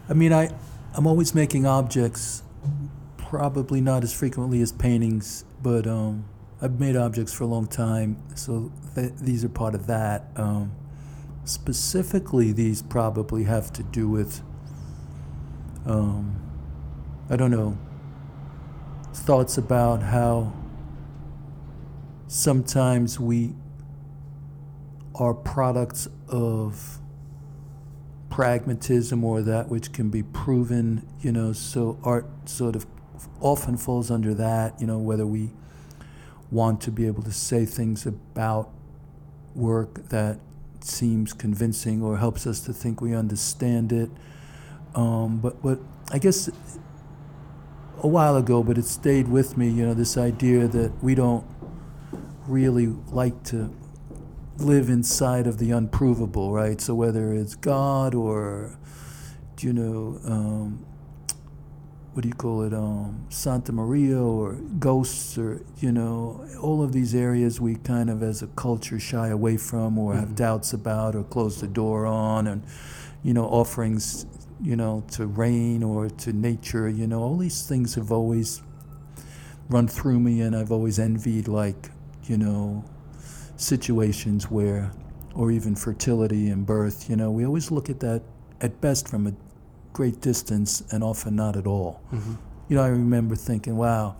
I 0.09 0.13
mean, 0.13 0.33
I 0.33 0.49
I'm 0.95 1.05
always 1.05 1.35
making 1.35 1.65
objects, 1.65 2.43
probably 3.17 3.81
not 3.81 4.03
as 4.03 4.13
frequently 4.13 4.61
as 4.61 4.71
paintings, 4.71 5.45
but 5.61 5.85
um, 5.85 6.25
I've 6.61 6.79
made 6.79 6.95
objects 6.95 7.33
for 7.33 7.43
a 7.43 7.47
long 7.47 7.67
time, 7.67 8.17
so 8.35 8.71
th- 8.95 9.13
these 9.19 9.45
are 9.45 9.49
part 9.49 9.75
of 9.75 9.85
that. 9.87 10.27
Um, 10.35 10.71
specifically, 11.43 12.51
these 12.51 12.81
probably 12.81 13.43
have 13.43 13.71
to 13.73 13.83
do 13.83 14.09
with, 14.09 14.41
um, 15.85 16.41
I 17.29 17.35
don't 17.35 17.51
know, 17.51 17.77
thoughts 19.13 19.57
about 19.57 20.01
how 20.01 20.53
sometimes 22.27 23.19
we 23.19 23.53
are 25.15 25.33
products 25.33 26.07
of 26.27 26.99
pragmatism 28.29 29.23
or 29.23 29.41
that 29.41 29.69
which 29.69 29.91
can 29.93 30.09
be 30.09 30.21
proven, 30.21 31.07
you 31.21 31.31
know, 31.31 31.53
so 31.53 31.97
art 32.03 32.27
sort 32.45 32.75
of 32.75 32.85
often 33.39 33.77
falls 33.77 34.11
under 34.11 34.33
that, 34.33 34.79
you 34.79 34.85
know, 34.85 34.99
whether 34.99 35.25
we 35.25 35.49
want 36.51 36.79
to 36.81 36.91
be 36.91 37.07
able 37.07 37.23
to 37.23 37.31
say 37.31 37.65
things 37.65 38.05
about 38.05 38.69
work 39.55 40.09
that 40.09 40.39
seems 40.81 41.33
convincing 41.33 42.01
or 42.03 42.17
helps 42.17 42.45
us 42.45 42.59
to 42.59 42.73
think 42.73 43.01
we 43.01 43.15
understand 43.15 43.91
it. 43.91 44.09
Um, 44.93 45.39
but, 45.39 45.61
but 45.63 45.79
I 46.11 46.19
guess 46.19 46.49
a 48.03 48.07
while 48.07 48.35
ago, 48.35 48.61
but 48.61 48.77
it 48.77 48.85
stayed 48.85 49.27
with 49.27 49.57
me, 49.57 49.69
you 49.69 49.85
know, 49.85 49.93
this 49.93 50.17
idea 50.17 50.67
that 50.67 50.91
we 51.03 51.15
don't 51.15 51.45
really 52.47 52.87
like 53.11 53.43
to 53.43 53.73
live 54.57 54.89
inside 54.89 55.47
of 55.47 55.57
the 55.59 55.71
unprovable, 55.71 56.51
right? 56.51 56.81
So 56.81 56.95
whether 56.95 57.33
it's 57.33 57.55
God 57.55 58.15
or, 58.15 58.77
you 59.59 59.73
know, 59.73 60.19
um, 60.25 60.85
what 62.13 62.23
do 62.23 62.29
you 62.29 62.33
call 62.33 62.63
it, 62.63 62.73
um, 62.73 63.27
Santa 63.29 63.71
Maria 63.71 64.19
or 64.19 64.53
ghosts 64.79 65.37
or, 65.37 65.61
you 65.79 65.91
know, 65.91 66.43
all 66.59 66.81
of 66.81 66.91
these 66.91 67.13
areas 67.13 67.61
we 67.61 67.75
kind 67.75 68.09
of 68.09 68.23
as 68.23 68.41
a 68.41 68.47
culture 68.47 68.99
shy 68.99 69.27
away 69.27 69.57
from 69.57 69.99
or 69.99 70.15
have 70.15 70.29
Mhm. 70.29 70.35
doubts 70.35 70.73
about 70.73 71.15
or 71.15 71.23
close 71.23 71.61
the 71.61 71.67
door 71.67 72.07
on 72.07 72.47
and, 72.47 72.63
you 73.21 73.33
know, 73.35 73.45
offerings, 73.45 74.25
you 74.63 74.75
know, 74.75 75.03
to 75.11 75.27
rain 75.27 75.83
or 75.83 76.09
to 76.09 76.33
nature, 76.33 76.89
you 76.89 77.05
know, 77.05 77.21
all 77.21 77.37
these 77.37 77.67
things 77.67 77.93
have 77.93 78.11
always 78.11 78.63
run 79.69 79.87
through 79.87 80.19
me 80.19 80.41
and 80.41 80.55
I've 80.55 80.71
always 80.71 80.97
envied 80.97 81.47
like, 81.47 81.91
you 82.29 82.37
know, 82.37 82.83
situations 83.57 84.49
where, 84.51 84.91
or 85.35 85.51
even 85.51 85.75
fertility 85.75 86.49
and 86.49 86.65
birth, 86.65 87.09
you 87.09 87.15
know, 87.15 87.31
we 87.31 87.45
always 87.45 87.71
look 87.71 87.89
at 87.89 87.99
that 88.01 88.21
at 88.61 88.81
best 88.81 89.07
from 89.07 89.27
a 89.27 89.33
great 89.93 90.21
distance 90.21 90.81
and 90.91 91.03
often 91.03 91.35
not 91.35 91.55
at 91.55 91.67
all. 91.67 92.01
Mm-hmm. 92.13 92.33
You 92.69 92.75
know, 92.75 92.83
I 92.83 92.87
remember 92.89 93.35
thinking, 93.35 93.77
wow, 93.77 94.15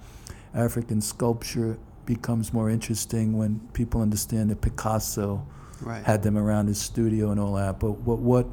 African 0.53 1.01
sculpture 1.01 1.77
becomes 2.05 2.53
more 2.53 2.69
interesting 2.69 3.37
when 3.37 3.59
people 3.73 4.01
understand 4.01 4.49
that 4.49 4.61
Picasso 4.61 5.45
Right. 5.81 6.03
had 6.03 6.23
them 6.23 6.37
around 6.37 6.67
his 6.67 6.79
studio 6.79 7.29
and 7.29 7.39
all 7.39 7.53
that. 7.53 7.79
But 7.79 7.91
what, 7.99 8.17
what, 8.17 8.47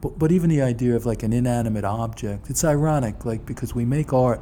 but, 0.00 0.18
but 0.18 0.32
even 0.32 0.50
the 0.50 0.62
idea 0.62 0.96
of 0.96 1.06
like 1.06 1.22
an 1.22 1.32
inanimate 1.32 1.84
object, 1.84 2.50
it's 2.50 2.64
ironic, 2.64 3.24
like 3.24 3.46
because 3.46 3.74
we 3.74 3.84
make 3.84 4.12
art, 4.12 4.40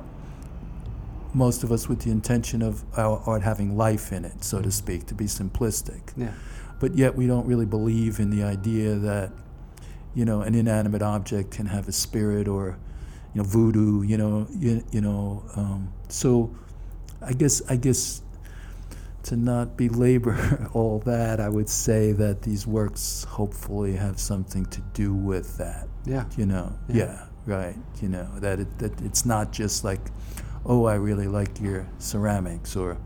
most 1.38 1.62
of 1.64 1.70
us 1.72 1.88
with 1.88 2.00
the 2.00 2.10
intention 2.10 2.60
of 2.62 2.82
our 2.98 3.22
art 3.26 3.42
having 3.42 3.76
life 3.76 4.12
in 4.12 4.24
it, 4.24 4.42
so 4.44 4.60
to 4.60 4.70
speak, 4.70 5.06
to 5.06 5.14
be 5.14 5.24
simplistic. 5.26 6.02
yeah. 6.16 6.32
But 6.80 6.94
yet 6.94 7.14
we 7.16 7.26
don't 7.26 7.46
really 7.46 7.66
believe 7.66 8.20
in 8.20 8.30
the 8.30 8.42
idea 8.44 8.94
that, 8.96 9.32
you 10.14 10.24
know, 10.24 10.42
an 10.42 10.54
inanimate 10.54 11.02
object 11.02 11.50
can 11.52 11.66
have 11.66 11.88
a 11.88 11.92
spirit 11.92 12.46
or, 12.46 12.78
you 13.34 13.42
know, 13.42 13.44
voodoo, 13.48 14.02
you 14.02 14.16
know, 14.16 14.46
you, 14.56 14.84
you 14.92 15.00
know. 15.00 15.42
Um, 15.56 15.92
so 16.08 16.54
I 17.20 17.32
guess, 17.32 17.62
I 17.68 17.76
guess 17.76 18.22
to 19.24 19.36
not 19.36 19.76
belabor 19.76 20.70
all 20.72 21.00
that, 21.00 21.40
I 21.40 21.48
would 21.48 21.68
say 21.68 22.12
that 22.12 22.42
these 22.42 22.64
works 22.66 23.24
hopefully 23.24 23.96
have 23.96 24.18
something 24.20 24.64
to 24.66 24.80
do 24.94 25.12
with 25.12 25.56
that, 25.58 25.88
Yeah. 26.04 26.24
you 26.36 26.46
know. 26.46 26.78
Yeah. 26.88 26.96
Yeah, 26.96 27.26
right. 27.46 27.76
You 28.00 28.08
know, 28.08 28.28
that, 28.38 28.60
it, 28.60 28.78
that 28.78 29.00
it's 29.02 29.26
not 29.26 29.50
just 29.52 29.82
like, 29.84 30.00
oh, 30.66 30.84
I 30.86 30.94
really 30.94 31.26
like 31.28 31.60
your 31.60 31.86
ceramics 31.98 32.76
or 32.76 32.96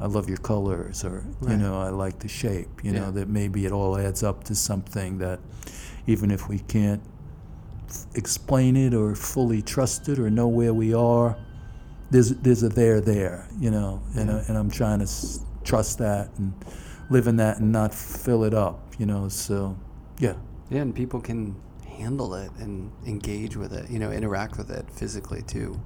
I 0.00 0.06
love 0.06 0.28
your 0.28 0.38
colors 0.38 1.04
or, 1.04 1.24
you 1.42 1.56
know, 1.56 1.80
I 1.80 1.88
like 1.90 2.18
the 2.20 2.28
shape, 2.28 2.84
you 2.84 2.92
Yeah. 2.92 3.00
know, 3.00 3.10
that 3.12 3.28
maybe 3.28 3.66
it 3.66 3.72
all 3.72 3.96
adds 3.98 4.22
up 4.22 4.44
to 4.44 4.54
something 4.54 5.18
that 5.18 5.40
even 6.06 6.30
if 6.30 6.48
we 6.48 6.60
can't 6.60 7.02
f- 7.88 8.06
explain 8.14 8.76
it 8.76 8.94
or 8.94 9.14
fully 9.14 9.60
trust 9.62 10.08
it 10.08 10.18
or 10.18 10.30
know 10.30 10.46
where 10.48 10.72
we 10.74 10.94
are, 10.94 11.36
there's, 12.10 12.30
there's 12.36 12.62
a 12.62 12.68
there 12.68 13.00
there, 13.00 13.48
you 13.58 13.70
know, 13.70 14.00
and, 14.14 14.28
Yeah. 14.30 14.36
I, 14.36 14.40
and 14.48 14.56
I'm 14.58 14.70
trying 14.70 14.98
to 15.00 15.04
s- 15.04 15.40
trust 15.64 15.98
that 15.98 16.30
and 16.38 16.52
live 17.10 17.26
in 17.26 17.36
that 17.36 17.58
and 17.58 17.72
not 17.72 17.92
fill 17.94 18.44
it 18.44 18.54
up, 18.54 18.80
you 18.98 19.06
know, 19.06 19.28
so 19.28 19.76
yeah. 20.18 20.34
Yeah, 20.70 20.82
and 20.82 20.94
people 20.94 21.20
can 21.20 21.56
handle 21.86 22.34
it 22.34 22.50
and 22.60 22.92
engage 23.06 23.56
with 23.56 23.72
it, 23.72 23.90
you 23.90 23.98
know, 23.98 24.12
interact 24.12 24.58
with 24.58 24.70
it 24.70 24.88
physically 24.90 25.42
too. 25.42 25.80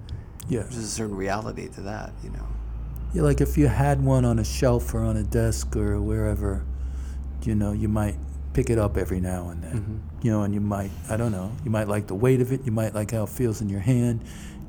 Yeah. 0.48 0.60
There's 0.62 0.76
a 0.78 0.86
certain 0.86 1.16
reality 1.16 1.68
to 1.68 1.80
that, 1.82 2.12
you 2.22 2.30
know. 2.30 2.46
Yeah, 3.14 3.22
like 3.22 3.40
if 3.40 3.56
you 3.58 3.68
had 3.68 4.02
one 4.04 4.24
on 4.24 4.38
a 4.38 4.44
shelf 4.44 4.94
or 4.94 5.00
on 5.04 5.16
a 5.16 5.22
desk 5.22 5.76
or 5.76 6.00
wherever, 6.00 6.64
you 7.44 7.54
know, 7.54 7.72
you 7.72 7.88
might 7.88 8.16
pick 8.54 8.68
it 8.70 8.78
up 8.78 8.96
every 8.96 9.20
now 9.20 9.48
and 9.50 9.62
then. 9.62 9.72
Mhm. 10.20 10.24
You 10.24 10.30
know, 10.30 10.42
and 10.42 10.54
you 10.54 10.60
might, 10.60 10.90
I 11.10 11.16
don't 11.16 11.32
know, 11.32 11.52
you 11.64 11.70
might 11.70 11.88
like 11.88 12.06
the 12.06 12.14
weight 12.14 12.40
of 12.40 12.52
it, 12.52 12.64
you 12.64 12.72
might 12.72 12.94
like 12.94 13.10
how 13.12 13.24
it 13.24 13.28
feels 13.28 13.60
in 13.60 13.68
your 13.68 13.80
hand, 13.80 14.20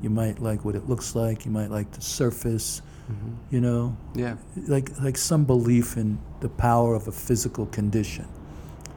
you 0.02 0.10
might 0.10 0.40
like 0.40 0.64
what 0.64 0.74
it 0.74 0.88
looks 0.88 1.14
like, 1.14 1.44
you 1.44 1.50
might 1.50 1.70
like 1.70 1.90
the 1.92 2.00
surface, 2.00 2.82
Mhm. 3.10 3.34
you 3.50 3.60
know, 3.60 3.96
Yeah. 4.14 4.36
like 4.68 4.90
like 5.00 5.16
some 5.18 5.44
belief 5.44 5.96
in 5.96 6.18
the 6.40 6.48
power 6.48 6.94
of 6.94 7.08
a 7.08 7.12
physical 7.12 7.66
condition, 7.66 8.26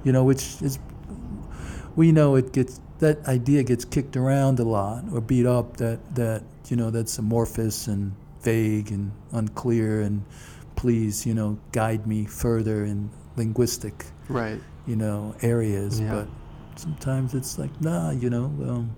you 0.04 0.12
know, 0.14 0.24
which 0.24 0.62
is 0.62 0.80
we 1.96 2.12
know 2.12 2.36
it 2.36 2.52
gets 2.54 2.80
that 3.00 3.26
idea 3.28 3.64
gets 3.64 3.86
kicked 3.86 4.16
around 4.18 4.60
a 4.60 4.64
lot 4.64 5.04
or 5.14 5.22
beat 5.22 5.46
up 5.46 5.78
that 5.78 6.00
that 6.16 6.44
you 6.70 6.76
know 6.76 6.90
that's 6.90 7.18
amorphous 7.18 7.88
and 7.88 8.14
vague 8.42 8.92
and 8.92 9.12
unclear 9.34 10.02
and 10.02 10.24
please 10.76 11.26
you 11.26 11.34
know 11.34 11.58
guide 11.72 12.06
me 12.08 12.26
further 12.26 12.84
in 12.86 13.10
linguistic 13.36 14.06
Right. 14.30 14.60
you 14.86 14.96
know 14.96 15.36
areas. 15.42 16.00
Yeah. 16.00 16.12
but 16.16 16.28
sometimes 16.80 17.34
it's 17.34 17.58
like 17.58 17.72
nah 17.82 18.12
you 18.12 18.30
know 18.30 18.46
um, 18.46 18.96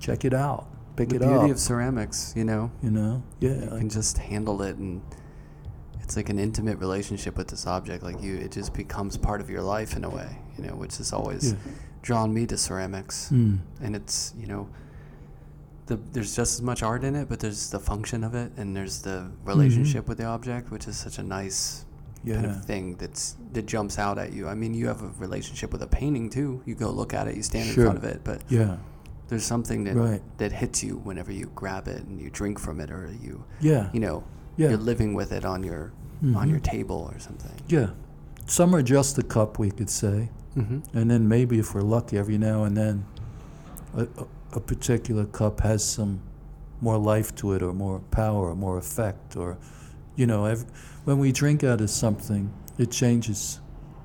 check 0.00 0.24
it 0.24 0.34
out. 0.34 0.66
Pick 0.96 1.08
the 1.08 1.16
it 1.16 1.22
beauty 1.22 1.50
of 1.50 1.58
ceramics, 1.58 2.34
you 2.36 2.44
know, 2.44 2.70
you 2.82 2.90
know? 2.90 3.22
Yeah. 3.40 3.54
You 3.62 3.68
can 3.78 3.88
just 3.88 4.18
handle 4.18 4.60
it 4.60 4.76
and 4.76 5.00
it's 6.02 6.16
like 6.16 6.28
an 6.28 6.38
intimate 6.38 6.78
relationship 6.78 7.38
with 7.38 7.48
this 7.48 7.66
object. 7.66 8.02
Like 8.02 8.20
you 8.22 8.36
it 8.36 8.52
just 8.52 8.74
becomes 8.74 9.16
part 9.16 9.40
of 9.40 9.48
your 9.48 9.62
life 9.62 9.96
in 9.96 10.04
a 10.04 10.10
way 10.10 10.36
you 10.58 10.64
know 10.64 10.74
which 10.74 11.00
is 11.00 11.12
always 11.12 11.52
yeah. 11.52 11.58
Drawn 12.02 12.32
me 12.34 12.46
to 12.46 12.56
ceramics. 12.58 13.30
Mm. 13.32 13.58
and 13.80 13.94
it's 13.96 14.34
you 14.38 14.46
know 14.46 14.68
the, 15.86 15.96
there's 16.12 16.34
just 16.36 16.54
as 16.54 16.62
much 16.62 16.82
art 16.82 17.02
in 17.04 17.14
it 17.16 17.28
but 17.28 17.40
there's 17.40 17.70
the 17.70 17.78
function 17.78 18.22
of 18.24 18.34
it 18.34 18.52
and 18.56 18.74
there's 18.76 19.02
the 19.02 19.30
relationship 19.44 20.08
with 20.08 20.18
the 20.18 20.24
object 20.24 20.70
which 20.70 20.86
is 20.86 20.96
such 20.96 21.18
a 21.18 21.22
nice 21.22 21.84
kind 22.26 22.46
of 22.46 22.64
thing 22.64 22.94
that's 22.96 23.34
that 23.52 23.66
jumps 23.66 23.98
out 23.98 24.16
at 24.16 24.32
you. 24.32 24.46
I 24.48 24.54
mean 24.54 24.74
you 24.74 24.86
have 24.86 25.02
a 25.02 25.08
relationship 25.18 25.72
with 25.72 25.82
a 25.82 25.88
painting 25.88 26.30
too. 26.30 26.62
You 26.66 26.74
go 26.76 26.90
look 26.90 27.12
at 27.14 27.26
it 27.28 27.34
you 27.36 27.42
stand 27.42 27.68
Sure. 27.70 27.84
in 27.86 27.90
front 27.90 27.98
of 27.98 28.04
it 28.04 28.20
but 28.22 28.42
yeah. 28.48 28.76
there's 29.28 29.44
something 29.44 29.82
that 29.84 29.94
right. 29.96 30.22
that 30.38 30.52
hits 30.52 30.84
you 30.84 30.98
whenever 30.98 31.32
you 31.32 31.50
grab 31.56 31.88
it 31.88 32.02
and 32.04 32.20
you 32.20 32.30
drink 32.30 32.58
from 32.60 32.78
it 32.80 32.90
or 32.92 33.10
you 33.20 33.44
yeah. 33.60 33.90
you 33.92 33.98
know 34.00 34.22
yeah. 34.56 34.68
you're 34.68 34.78
living 34.78 35.14
with 35.14 35.32
it 35.32 35.44
on 35.44 35.62
your 35.64 35.92
on 36.36 36.48
your 36.48 36.60
Mhm. 36.60 36.62
table 36.74 37.10
or 37.12 37.18
something. 37.18 37.56
yeah. 37.66 37.90
Some 38.46 38.74
are 38.76 38.82
just 38.82 39.18
a 39.18 39.24
cup 39.24 39.58
we 39.58 39.70
could 39.72 39.90
say 39.90 40.30
Mm-hmm. 40.56 40.96
and 40.98 41.10
then 41.10 41.28
maybe 41.28 41.58
if 41.58 41.74
we're 41.74 41.80
lucky 41.80 42.18
every 42.18 42.36
now 42.38 42.64
and 42.64 42.76
then 42.76 43.04
a, 43.96 44.06
a, 44.52 44.60
particular 44.60 45.24
cup 45.24 45.60
has 45.60 45.82
some 45.82 46.20
more 46.82 46.98
life 46.98 47.34
to 47.36 47.52
it 47.54 47.62
or 47.62 47.72
more 47.72 48.00
power 48.10 48.48
or 48.50 48.54
more 48.54 48.76
effect 48.76 49.34
or 49.36 49.56
you 50.14 50.26
know 50.26 50.44
ev- 50.44 50.64
when 51.04 51.18
we 51.18 51.32
drink 51.32 51.64
out 51.64 51.80
of 51.80 51.88
something 51.88 52.52
it 52.78 52.90
changes 52.90 53.60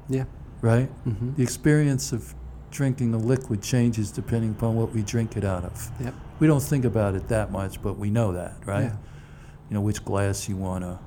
Yeah. 0.07 0.23
right 0.61 0.89
Mm-hmm. 1.05 1.33
the 1.35 1.43
experience 1.43 2.13
of 2.13 2.33
drinking 2.71 3.13
a 3.13 3.17
liquid 3.17 3.61
changes 3.61 4.09
depending 4.11 4.51
upon 4.51 4.75
what 4.75 4.93
we 4.93 5.01
drink 5.03 5.35
it 5.35 5.43
out 5.43 5.65
of 5.65 5.91
Yep. 5.99 6.13
we 6.39 6.47
don't 6.47 6.63
think 6.63 6.85
about 6.85 7.15
it 7.15 7.27
that 7.27 7.51
much 7.51 7.81
but 7.81 7.97
we 7.97 8.09
know 8.09 8.31
that 8.31 8.53
right 8.65 8.83
Yeah. 8.91 8.95
you 9.69 9.73
know 9.73 9.81
which 9.81 10.05
glass 10.05 10.47
you 10.47 10.55
want 10.55 10.83
to 10.85 10.97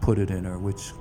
put 0.00 0.18
it 0.20 0.30
in 0.30 0.46
or 0.46 0.56
which 0.58 0.92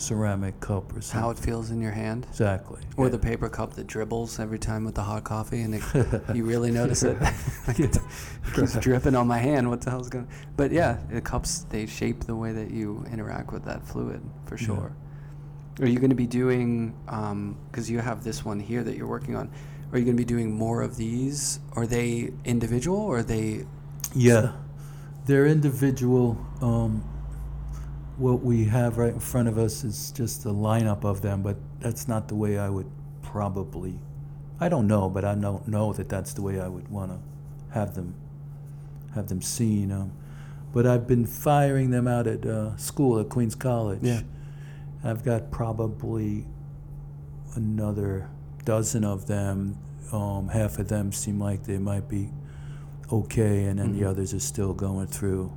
ceramic 0.00 0.58
cup 0.60 0.96
or 0.96 1.00
something 1.02 1.20
How 1.20 1.30
it 1.30 1.38
feels 1.38 1.70
in 1.70 1.80
your 1.80 1.92
hand, 1.92 2.26
exactly 2.30 2.80
or 2.96 3.06
yeah. 3.06 3.10
the 3.10 3.18
paper 3.18 3.48
cup 3.48 3.74
that 3.74 3.86
dribbles 3.86 4.38
every 4.40 4.58
time 4.58 4.84
with 4.84 4.94
the 4.94 5.02
hot 5.02 5.24
coffee, 5.24 5.60
and 5.60 5.74
it, 5.74 5.82
you 6.34 6.44
really 6.44 6.70
notice 6.70 7.02
it. 7.02 7.16
Like, 7.68 7.78
it 7.80 7.98
keeps 8.54 8.76
dripping 8.78 9.14
on 9.14 9.28
my 9.28 9.38
hand. 9.38 9.68
What 9.68 9.82
the 9.82 9.90
hell's 9.90 10.08
going? 10.08 10.26
But 10.56 10.72
yeah, 10.72 10.98
the 11.10 11.20
cups 11.20 11.66
they 11.68 11.86
shape 11.86 12.24
the 12.24 12.34
way 12.34 12.52
that 12.52 12.70
you 12.70 13.04
interact 13.12 13.52
with 13.52 13.64
that 13.66 13.86
fluid 13.86 14.20
for 14.46 14.56
Yeah. 14.56 14.66
sure. 14.66 14.96
Are 15.80 15.86
you 15.86 15.98
going 15.98 16.10
to 16.10 16.16
be 16.16 16.26
doing? 16.26 16.94
Because 17.70 17.88
you 17.90 18.00
have 18.00 18.24
this 18.24 18.44
one 18.44 18.58
here 18.58 18.82
that 18.82 18.96
you're 18.96 19.06
working 19.06 19.36
on. 19.36 19.50
Are 19.92 19.98
you 19.98 20.04
going 20.04 20.16
to 20.16 20.20
be 20.20 20.24
doing 20.24 20.52
more 20.52 20.82
of 20.82 20.96
these? 20.96 21.60
Are 21.76 21.86
they 21.86 22.32
individual 22.44 22.98
or 22.98 23.18
are 23.18 23.22
they? 23.22 23.66
Yeah, 24.14 24.52
they're 25.26 25.46
individual. 25.46 26.36
Um, 26.60 27.04
what 28.20 28.42
we 28.42 28.64
have 28.66 28.98
right 28.98 29.14
in 29.14 29.20
front 29.20 29.48
of 29.48 29.56
us 29.56 29.82
is 29.82 30.12
just 30.12 30.44
a 30.44 30.50
lineup 30.50 31.04
of 31.04 31.22
them, 31.22 31.42
but 31.42 31.56
that's 31.80 32.06
not 32.06 32.28
the 32.28 32.34
way 32.34 32.58
I 32.58 32.68
would 32.68 32.90
probably. 33.22 33.98
I 34.60 34.68
don't 34.68 34.86
know, 34.86 35.08
but 35.08 35.24
I 35.24 35.34
don't 35.34 35.66
know 35.66 35.92
that 35.94 36.08
that's 36.10 36.34
the 36.34 36.42
way 36.42 36.60
I 36.60 36.68
would 36.68 36.88
want 36.88 37.12
to 37.12 37.18
have 37.74 37.94
them 37.94 38.14
have 39.14 39.28
them 39.28 39.40
seen. 39.40 39.90
Um, 39.90 40.12
but 40.72 40.86
I've 40.86 41.06
been 41.06 41.24
firing 41.26 41.90
them 41.90 42.06
out 42.06 42.26
at 42.26 42.44
uh, 42.46 42.76
school 42.76 43.18
at 43.18 43.28
Queens 43.28 43.54
College. 43.56 44.00
Yeah. 44.02 44.20
I've 45.02 45.24
got 45.24 45.50
probably 45.50 46.46
another 47.56 48.28
dozen 48.64 49.02
of 49.04 49.26
them. 49.26 49.78
Um, 50.12 50.48
half 50.48 50.78
of 50.78 50.88
them 50.88 51.10
seem 51.12 51.40
like 51.40 51.64
they 51.64 51.78
might 51.78 52.08
be 52.08 52.30
okay, 53.10 53.64
and 53.64 53.78
then 53.78 53.94
Mhm. 53.94 53.98
the 53.98 54.04
others 54.04 54.34
are 54.34 54.38
still 54.40 54.74
going 54.74 55.06
through 55.06 55.52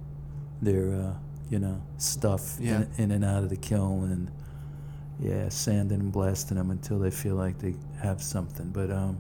their, 0.61 0.93
uh, 0.93 1.14
you 1.50 1.60
know, 1.60 1.82
stuff 1.98 2.58
Yeah. 2.60 2.84
in, 2.98 3.06
in 3.06 3.12
and 3.12 3.26
out 3.26 3.44
of 3.44 3.50
the 3.50 3.58
kiln, 3.58 4.12
and 4.12 4.32
yeah, 5.20 5.50
sanding 5.50 6.00
and 6.00 6.12
blasting 6.12 6.58
them 6.58 6.72
until 6.72 7.00
they 7.00 7.12
feel 7.12 7.36
like 7.36 7.60
they 7.60 7.76
have 8.02 8.22
something. 8.22 8.70
But 8.72 8.91
um, 8.91 9.18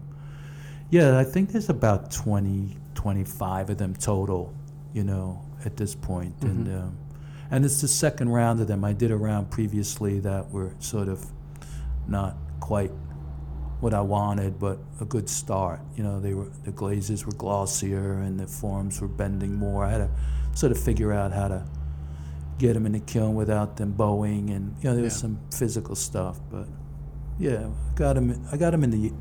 yeah, 0.89 1.17
I 1.17 1.23
think 1.23 1.51
there's 1.51 1.69
about 1.69 2.11
20, 2.11 2.77
25 2.95 3.69
of 3.71 3.77
them 3.77 3.93
total, 3.95 4.53
you 4.93 5.03
know, 5.03 5.41
at 5.65 5.77
this 5.77 5.95
point. 5.95 6.35
and 6.41 6.67
Mhm. 6.67 6.81
um, 6.83 6.97
and 7.51 7.63
it's 7.65 7.81
the 7.81 7.87
second 7.87 8.29
round 8.29 8.59
of 8.61 8.67
them. 8.67 8.83
I 8.83 8.93
did 8.93 9.11
a 9.11 9.17
round 9.17 9.51
previously 9.51 10.19
that 10.21 10.51
were 10.51 10.71
sort 10.79 11.07
of 11.07 11.23
not 12.07 12.35
quite 12.59 12.91
what 13.79 13.93
I 13.93 14.01
wanted, 14.01 14.57
but 14.59 14.79
a 14.99 15.05
good 15.05 15.29
start. 15.29 15.79
You 15.95 16.03
know, 16.03 16.19
they 16.19 16.33
were 16.33 16.47
the 16.63 16.71
glazes 16.71 17.25
were 17.25 17.33
glossier 17.33 18.13
and 18.25 18.39
the 18.39 18.47
forms 18.47 18.99
were 19.01 19.07
bending 19.07 19.53
more. 19.55 19.85
I 19.85 19.91
had 19.91 19.97
to 19.99 20.09
sort 20.57 20.71
of 20.71 20.79
figure 20.79 21.11
out 21.13 21.31
how 21.31 21.47
to 21.49 21.63
get 22.63 22.73
them 22.73 22.85
in 22.85 22.93
the 22.93 22.99
kiln 23.13 23.35
without 23.35 23.69
them 23.77 23.91
bowing, 23.91 24.49
and 24.55 24.63
you 24.79 24.85
know, 24.89 24.95
there 24.95 25.03
was 25.03 25.15
Yeah. 25.17 25.21
some 25.25 25.35
physical 25.59 25.95
stuff. 25.95 26.35
But 26.53 26.67
yeah, 27.37 27.67
I 27.67 27.93
got 27.95 28.13
them. 28.15 28.27
I 28.53 28.57
got 28.63 28.71
them 28.71 28.83
in 28.83 28.91
the 28.91 29.11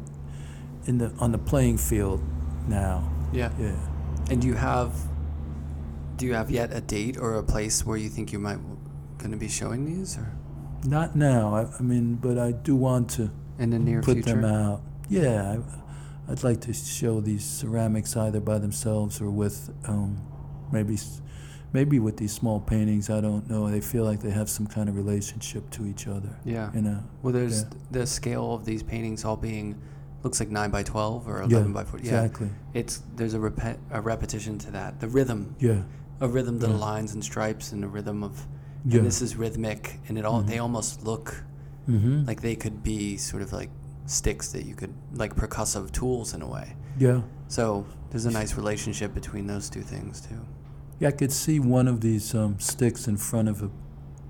in 0.89 0.99
the 0.99 1.09
on 1.19 1.33
the 1.33 1.39
playing 1.51 1.79
field 1.79 2.21
now. 2.69 2.97
Yeah. 3.33 3.51
Yeah. 3.59 3.75
And 4.31 4.41
do 4.43 4.47
you 4.49 4.55
have? 4.71 4.91
Do 6.17 6.27
you 6.27 6.35
have 6.35 6.51
yet 6.51 6.69
a 6.73 6.81
date 6.81 7.17
or 7.19 7.35
a 7.35 7.43
place 7.43 7.85
where 7.87 7.97
you 8.05 8.09
think 8.09 8.33
you 8.33 8.39
might 8.39 8.59
going 9.19 9.33
to 9.33 9.37
be 9.47 9.49
showing 9.49 9.85
these, 9.85 10.19
or 10.19 10.29
Not 10.85 11.15
now. 11.17 11.45
I, 11.59 11.63
I 11.79 11.83
mean, 11.83 12.17
but 12.27 12.37
I 12.39 12.53
do 12.53 12.75
want 12.77 13.09
to 13.17 13.31
in 13.59 13.71
the 13.71 13.79
near 13.79 14.01
put 14.03 14.15
future? 14.15 14.35
them 14.41 14.45
out. 14.45 14.81
Yeah, 15.09 15.57
I, 16.29 16.33
I'd 16.33 16.43
like 16.45 16.61
to 16.67 16.73
show 16.73 17.21
these 17.21 17.45
ceramics 17.45 18.17
either 18.17 18.41
by 18.41 18.59
themselves 18.59 19.21
or 19.21 19.31
with 19.31 19.71
um, 19.89 20.11
maybe 20.73 20.97
maybe 21.73 21.99
with 21.99 22.17
these 22.17 22.33
small 22.33 22.61
paintings. 22.61 23.11
I 23.11 23.21
don't 23.21 23.49
know. 23.49 23.71
They 23.71 23.81
feel 23.81 24.05
like 24.05 24.21
they 24.21 24.31
have 24.31 24.49
some 24.49 24.67
kind 24.67 24.89
of 24.89 24.97
relationship 24.97 25.69
to 25.71 25.87
each 25.87 26.07
other. 26.07 26.37
Yeah. 26.45 26.71
You 26.75 26.83
know. 26.83 27.01
Well, 27.23 27.33
there's 27.33 27.63
Yeah. 27.63 27.69
the 27.91 28.07
scale 28.07 28.55
of 28.55 28.65
these 28.65 28.83
paintings 28.83 29.25
all 29.25 29.37
being 29.37 29.77
looks 30.23 30.39
like 30.41 30.51
nine 30.51 30.71
by 30.71 30.83
twelve 30.83 31.27
or 31.29 31.39
Yeah, 31.49 31.57
eleven 31.57 31.73
by 31.73 31.85
four. 31.85 31.99
Yeah. 32.01 32.23
Exactly. 32.25 32.51
It's 32.75 33.03
there's 33.17 33.35
a 33.35 33.39
repet 33.39 33.79
a 33.91 34.01
repetition 34.01 34.59
to 34.59 34.71
that. 34.73 35.01
The 35.01 35.09
rhythm, 35.09 35.55
Yeah. 35.59 35.83
a 36.21 36.29
rhythm 36.29 36.61
to 36.61 36.67
the 36.67 36.73
lines 36.73 37.15
and 37.15 37.25
stripes, 37.25 37.73
and 37.73 37.85
a 37.85 37.89
rhythm 37.89 38.23
of. 38.23 38.47
Yeah. 38.85 39.01
This 39.03 39.23
is 39.23 39.37
rhythmic, 39.37 40.01
and 40.09 40.19
it 40.19 40.25
all 40.25 40.43
they 40.43 40.57
Mhm. 40.57 40.63
almost 40.63 41.05
look 41.05 41.45
Mm-hmm. 41.89 42.25
like 42.27 42.41
they 42.43 42.55
could 42.57 42.83
be 42.83 43.17
sort 43.17 43.43
of 43.43 43.53
like 43.53 43.71
sticks 44.07 44.49
that 44.53 44.65
you 44.67 44.75
could 44.75 44.93
like 45.15 45.35
percussive 45.37 45.91
tools 45.93 46.35
in 46.35 46.43
a 46.43 46.49
way. 46.49 46.75
yeah. 46.99 47.23
So 47.49 47.85
there's 48.11 48.25
a 48.27 48.31
nice 48.31 48.57
relationship 48.57 49.15
between 49.15 49.47
those 49.47 49.69
two 49.71 49.83
things 49.83 50.21
too. 50.21 50.41
Yeah, 51.03 51.09
I 51.09 51.13
could 51.13 51.33
see 51.33 51.59
one 51.59 51.89
of 51.89 52.01
these 52.01 52.33
um, 52.33 52.61
sticks 52.61 53.09
in 53.09 53.17
front 53.17 53.49
of 53.49 53.61
a, 53.61 53.71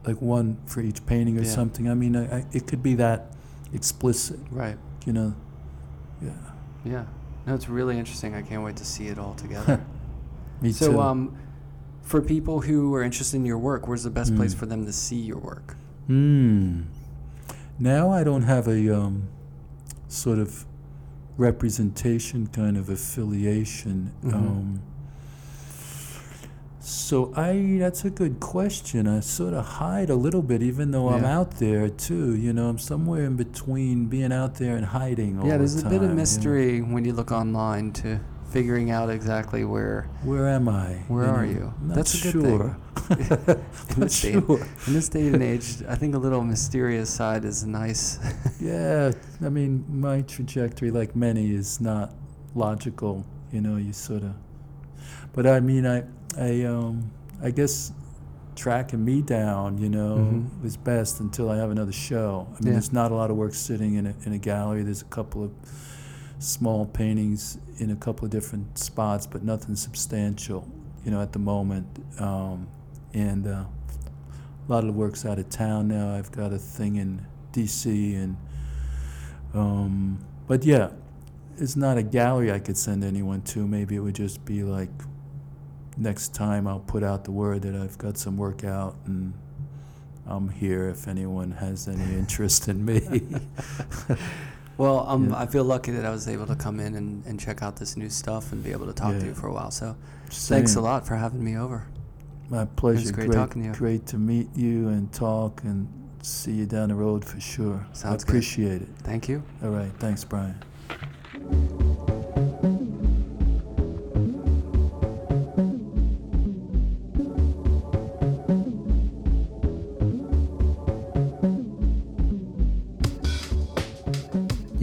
like 0.07 0.23
one 0.23 0.57
for 0.65 0.81
each 0.81 1.05
painting 1.05 1.37
or 1.39 1.43
Yeah. 1.43 1.51
something. 1.51 1.87
I 1.91 1.93
mean, 1.93 2.17
I, 2.17 2.39
I, 2.39 2.45
it 2.51 2.67
could 2.67 2.83
be 2.83 2.95
that 2.95 3.35
explicit, 3.75 4.41
Right. 4.51 4.79
you 5.05 5.13
know. 5.13 5.35
Yeah. 6.23 6.31
Yeah. 6.83 7.05
No, 7.47 7.55
it's 7.55 7.69
really 7.69 7.99
interesting. 7.99 8.35
I 8.35 8.41
can't 8.41 8.63
wait 8.65 8.77
to 8.77 8.87
see 8.87 9.09
it 9.09 9.19
all 9.19 9.35
together. 9.35 9.85
Me 10.63 10.73
so, 10.73 10.93
too. 10.93 11.01
um, 11.03 11.37
for 12.01 12.23
people 12.23 12.63
who 12.63 12.95
are 12.95 13.03
interested 13.03 13.37
in 13.37 13.45
your 13.45 13.59
work, 13.59 13.87
where's 13.87 14.05
the 14.05 14.11
best 14.11 14.35
place 14.35 14.55
Mm. 14.55 14.59
for 14.59 14.65
them 14.67 14.87
to 14.87 14.93
see 14.95 15.17
your 15.21 15.39
work? 15.39 15.77
Hmm. 16.07 16.83
Now 17.79 18.11
I 18.11 18.25
don't 18.25 18.45
have 18.45 18.67
a 18.67 18.97
um, 18.99 19.29
sort 20.09 20.39
of 20.39 20.65
representation 21.37 22.47
kind 22.47 22.79
of 22.79 22.89
affiliation. 22.89 24.13
Mhm. 24.25 24.35
Um, 24.35 24.83
so 26.83 27.33
I 27.37 27.77
that's 27.79 28.05
a 28.05 28.11
good 28.11 28.41
question. 28.41 29.07
I 29.07 29.21
sort 29.21 29.55
of 29.55 29.65
hide 29.65 30.11
a 30.11 30.17
little 30.17 30.43
bit, 30.43 30.63
even 30.63 30.91
though 30.91 31.09
I'm 31.11 31.25
out 31.25 31.53
there 31.59 31.89
too. 31.89 32.35
You 32.37 32.53
know, 32.53 32.69
I'm 32.69 32.79
somewhere 32.79 33.25
in 33.25 33.37
between 33.37 34.07
being 34.07 34.33
out 34.33 34.57
there 34.57 34.77
and 34.77 34.85
hiding. 34.87 35.39
All 35.39 35.47
yeah, 35.47 35.59
there's 35.59 35.77
the 35.77 35.87
a 35.87 35.91
bit 35.91 35.99
time, 35.99 36.03
of 36.03 36.03
you 36.03 36.09
know. 36.09 36.15
mystery 36.15 36.81
when 36.81 37.05
you 37.05 37.13
look 37.13 37.31
online 37.31 37.93
to 37.95 38.21
figuring 38.51 38.91
out 38.91 39.09
exactly 39.11 39.65
where 39.65 40.11
Where 40.25 40.49
am 40.49 40.69
I? 40.69 41.05
Where 41.09 41.25
are 41.25 41.47
you? 41.47 41.73
That's 41.83 42.15
a 42.15 42.33
good 42.33 42.43
thing. 42.43 42.59
sure. 42.59 42.77
in 43.11 43.29
Not 43.99 44.11
this, 44.11 44.21
day, 44.21 44.33
sure. 44.33 44.67
in 44.87 44.93
this 44.93 45.09
day 45.09 45.29
and 45.29 45.43
age. 45.43 45.83
I 45.89 45.95
think 45.95 46.15
a 46.15 46.19
little 46.19 46.43
mysterious 46.43 47.09
side 47.11 47.45
is 47.45 47.65
nice. 47.65 48.19
Yeah, 48.61 49.11
I 49.45 49.49
mean, 49.49 49.85
my 49.89 50.21
trajectory, 50.23 50.93
like 50.93 51.17
many, 51.17 51.53
is 51.53 51.81
not 51.81 52.15
logical. 52.55 53.25
You 53.51 53.61
know, 53.61 53.77
you 53.77 53.93
sort 53.93 54.23
of. 54.23 54.35
But 55.33 55.47
I 55.49 55.59
mean, 55.61 55.85
I, 55.85 56.05
I, 56.39 56.65
um, 56.65 57.11
I 57.43 57.51
guess 57.51 57.93
tracking 58.55 59.05
me 59.05 59.23
down, 59.23 59.79
you 59.79 59.89
know, 59.89 60.17
Mhm. 60.17 60.65
is 60.65 60.77
best 60.77 61.21
until 61.21 61.51
I 61.51 61.57
have 61.57 61.71
another 61.71 61.93
show. 61.93 62.47
I 62.49 62.53
mean, 62.55 62.67
Yeah. 62.67 62.73
there's 62.73 62.93
not 62.93 63.11
a 63.11 63.15
lot 63.15 63.31
of 63.31 63.37
work 63.37 63.55
sitting 63.55 63.95
in 63.95 64.07
a, 64.07 64.15
in 64.25 64.33
a 64.33 64.39
gallery. 64.39 64.83
There's 64.83 65.01
a 65.03 65.07
couple 65.07 65.43
of 65.45 65.51
small 66.39 66.87
paintings 66.87 67.59
in 67.79 67.91
a 67.91 67.97
couple 67.97 68.25
of 68.25 68.31
different 68.31 68.77
spots, 68.79 69.27
but 69.27 69.43
nothing 69.45 69.75
substantial, 69.77 70.67
you 71.05 71.11
know, 71.11 71.21
at 71.21 71.33
the 71.33 71.39
moment. 71.39 71.87
Um, 72.19 72.67
and 73.15 73.47
uh, 73.47 73.65
a 74.69 74.73
lot 74.73 74.81
of 74.81 74.87
the 74.87 74.93
work's 74.99 75.25
out 75.25 75.39
of 75.39 75.49
town 75.49 75.89
now. 75.89 76.15
I've 76.15 76.31
got 76.33 76.53
a 76.53 76.59
thing 76.59 76.97
in 76.97 77.23
D.C. 77.53 78.15
and, 78.15 78.37
um, 79.55 80.19
but 80.47 80.65
yeah, 80.65 80.91
it's 81.59 81.77
not 81.77 81.97
a 81.99 82.03
gallery 82.03 82.51
I 82.53 82.59
could 82.59 82.77
send 82.77 83.05
anyone 83.05 83.43
to. 83.43 83.67
Maybe 83.67 83.95
it 83.97 84.01
would 84.01 84.15
just 84.15 84.45
be 84.45 84.63
like 84.63 84.91
next 85.97 86.35
time 86.35 86.67
I'll 86.67 86.81
put 86.81 87.03
out 87.03 87.25
the 87.25 87.31
word 87.33 87.63
that 87.63 87.75
I've 87.75 87.99
got 87.99 88.17
some 88.19 88.37
work 88.37 88.65
out 88.65 88.97
and 89.07 89.33
I'm 90.27 90.49
here 90.49 90.89
if 90.89 91.09
anyone 91.09 91.51
has 91.53 91.89
any 91.89 92.03
interest 92.19 92.69
in 92.69 92.85
me. 92.85 93.01
well, 94.79 95.07
um, 95.09 95.31
Yeah. 95.31 95.37
I 95.39 95.47
feel 95.47 95.65
lucky 95.65 95.91
that 95.93 96.05
I 96.05 96.11
was 96.11 96.29
able 96.29 96.47
to 96.47 96.57
come 96.57 96.81
in 96.81 96.95
and, 96.95 97.25
and 97.27 97.39
check 97.39 97.63
out 97.63 97.77
this 97.77 97.97
new 97.97 98.09
stuff 98.09 98.53
and 98.53 98.63
be 98.63 98.73
able 98.73 98.87
to 98.87 98.93
talk 98.93 99.19
to 99.19 99.25
you 99.27 99.35
for 99.35 99.49
a 99.49 99.53
while. 99.53 99.71
So 99.71 99.97
thanks 100.31 100.77
a 100.77 100.81
lot 100.81 101.07
for 101.07 101.17
having 101.17 101.43
me 101.45 101.57
over. 101.57 101.87
My 102.49 102.65
pleasure. 102.65 103.13
great 103.13 103.33
talking 103.33 103.63
to 103.63 103.69
you. 103.69 103.75
Great 103.75 104.07
to 104.07 104.19
meet 104.19 104.55
you 104.55 104.89
and 104.89 105.13
talk 105.13 105.63
and 105.65 105.89
see 106.23 106.53
you 106.53 106.67
down 106.67 106.89
the 106.91 106.95
road 106.95 107.25
for 107.25 107.41
sure. 107.41 107.85
Sounds 107.93 108.05
I 108.05 108.27
good. 108.27 108.29
appreciate 108.29 108.83
it. 108.83 108.89
Thank 108.99 109.29
you. 109.29 109.43
All 109.63 109.71
right. 109.71 109.91
Thanks, 109.99 110.23
Brian. 110.25 110.55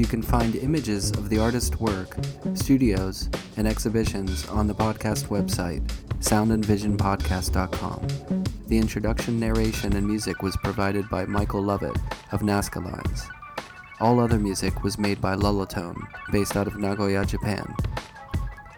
Can 0.09 0.21
find 0.23 0.55
images 0.55 1.11
of 1.11 1.29
the 1.29 1.37
artist's 1.37 1.79
work, 1.79 2.17
studios, 2.55 3.29
and 3.57 3.67
exhibitions 3.67 4.49
on 4.49 4.65
the 4.65 4.73
podcast 4.73 5.27
website, 5.27 5.85
soundandvisionpodcast.com. 6.19 8.07
The 8.67 8.77
introduction, 8.79 9.39
narration, 9.39 9.95
and 9.95 10.07
music 10.07 10.41
was 10.41 10.57
provided 10.57 11.07
by 11.09 11.25
Michael 11.25 11.61
Lovett 11.61 11.95
of 12.31 12.41
NZCA 12.41 12.91
Lines. 12.91 13.29
All 13.99 14.19
other 14.19 14.39
music 14.39 14.83
was 14.83 14.97
made 14.97 15.21
by 15.21 15.35
Lullatone, 15.35 16.01
based 16.31 16.57
out 16.57 16.65
of 16.65 16.77
Nagoya, 16.77 17.23
Japan. 17.23 17.71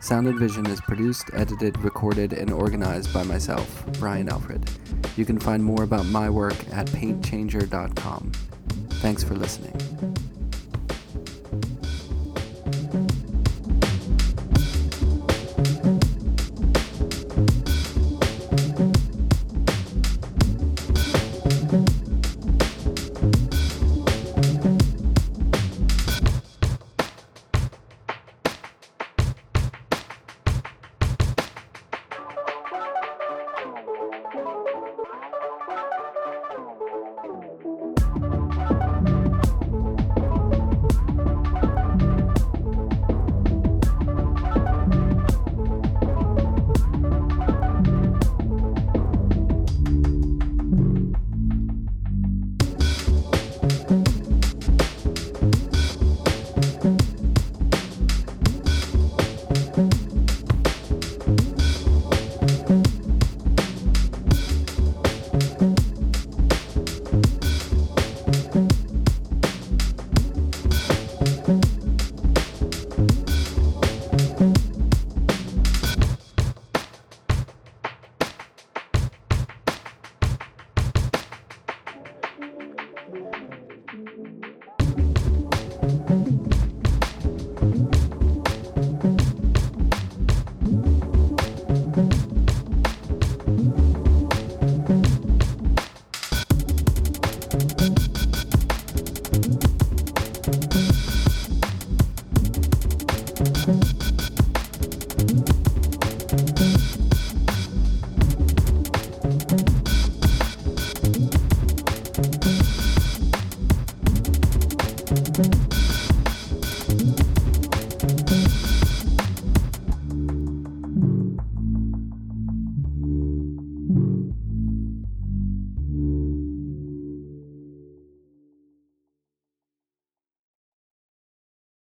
Sound 0.02 0.28
and 0.28 0.38
Vision 0.38 0.66
is 0.66 0.82
produced, 0.82 1.30
edited, 1.34 1.80
recorded, 1.80 2.34
and 2.34 2.52
organized 2.52 3.14
by 3.14 3.24
myself, 3.24 3.86
Brian 4.00 4.28
Alfred. 4.28 4.70
You 5.16 5.24
can 5.24 5.40
find 5.40 5.64
more 5.64 5.84
about 5.84 6.08
my 6.08 6.30
work 6.30 6.58
at 6.74 6.88
paintchanger.com. 6.88 8.34
Thanks 9.00 9.24
for 9.24 9.36
listening. 9.36 10.11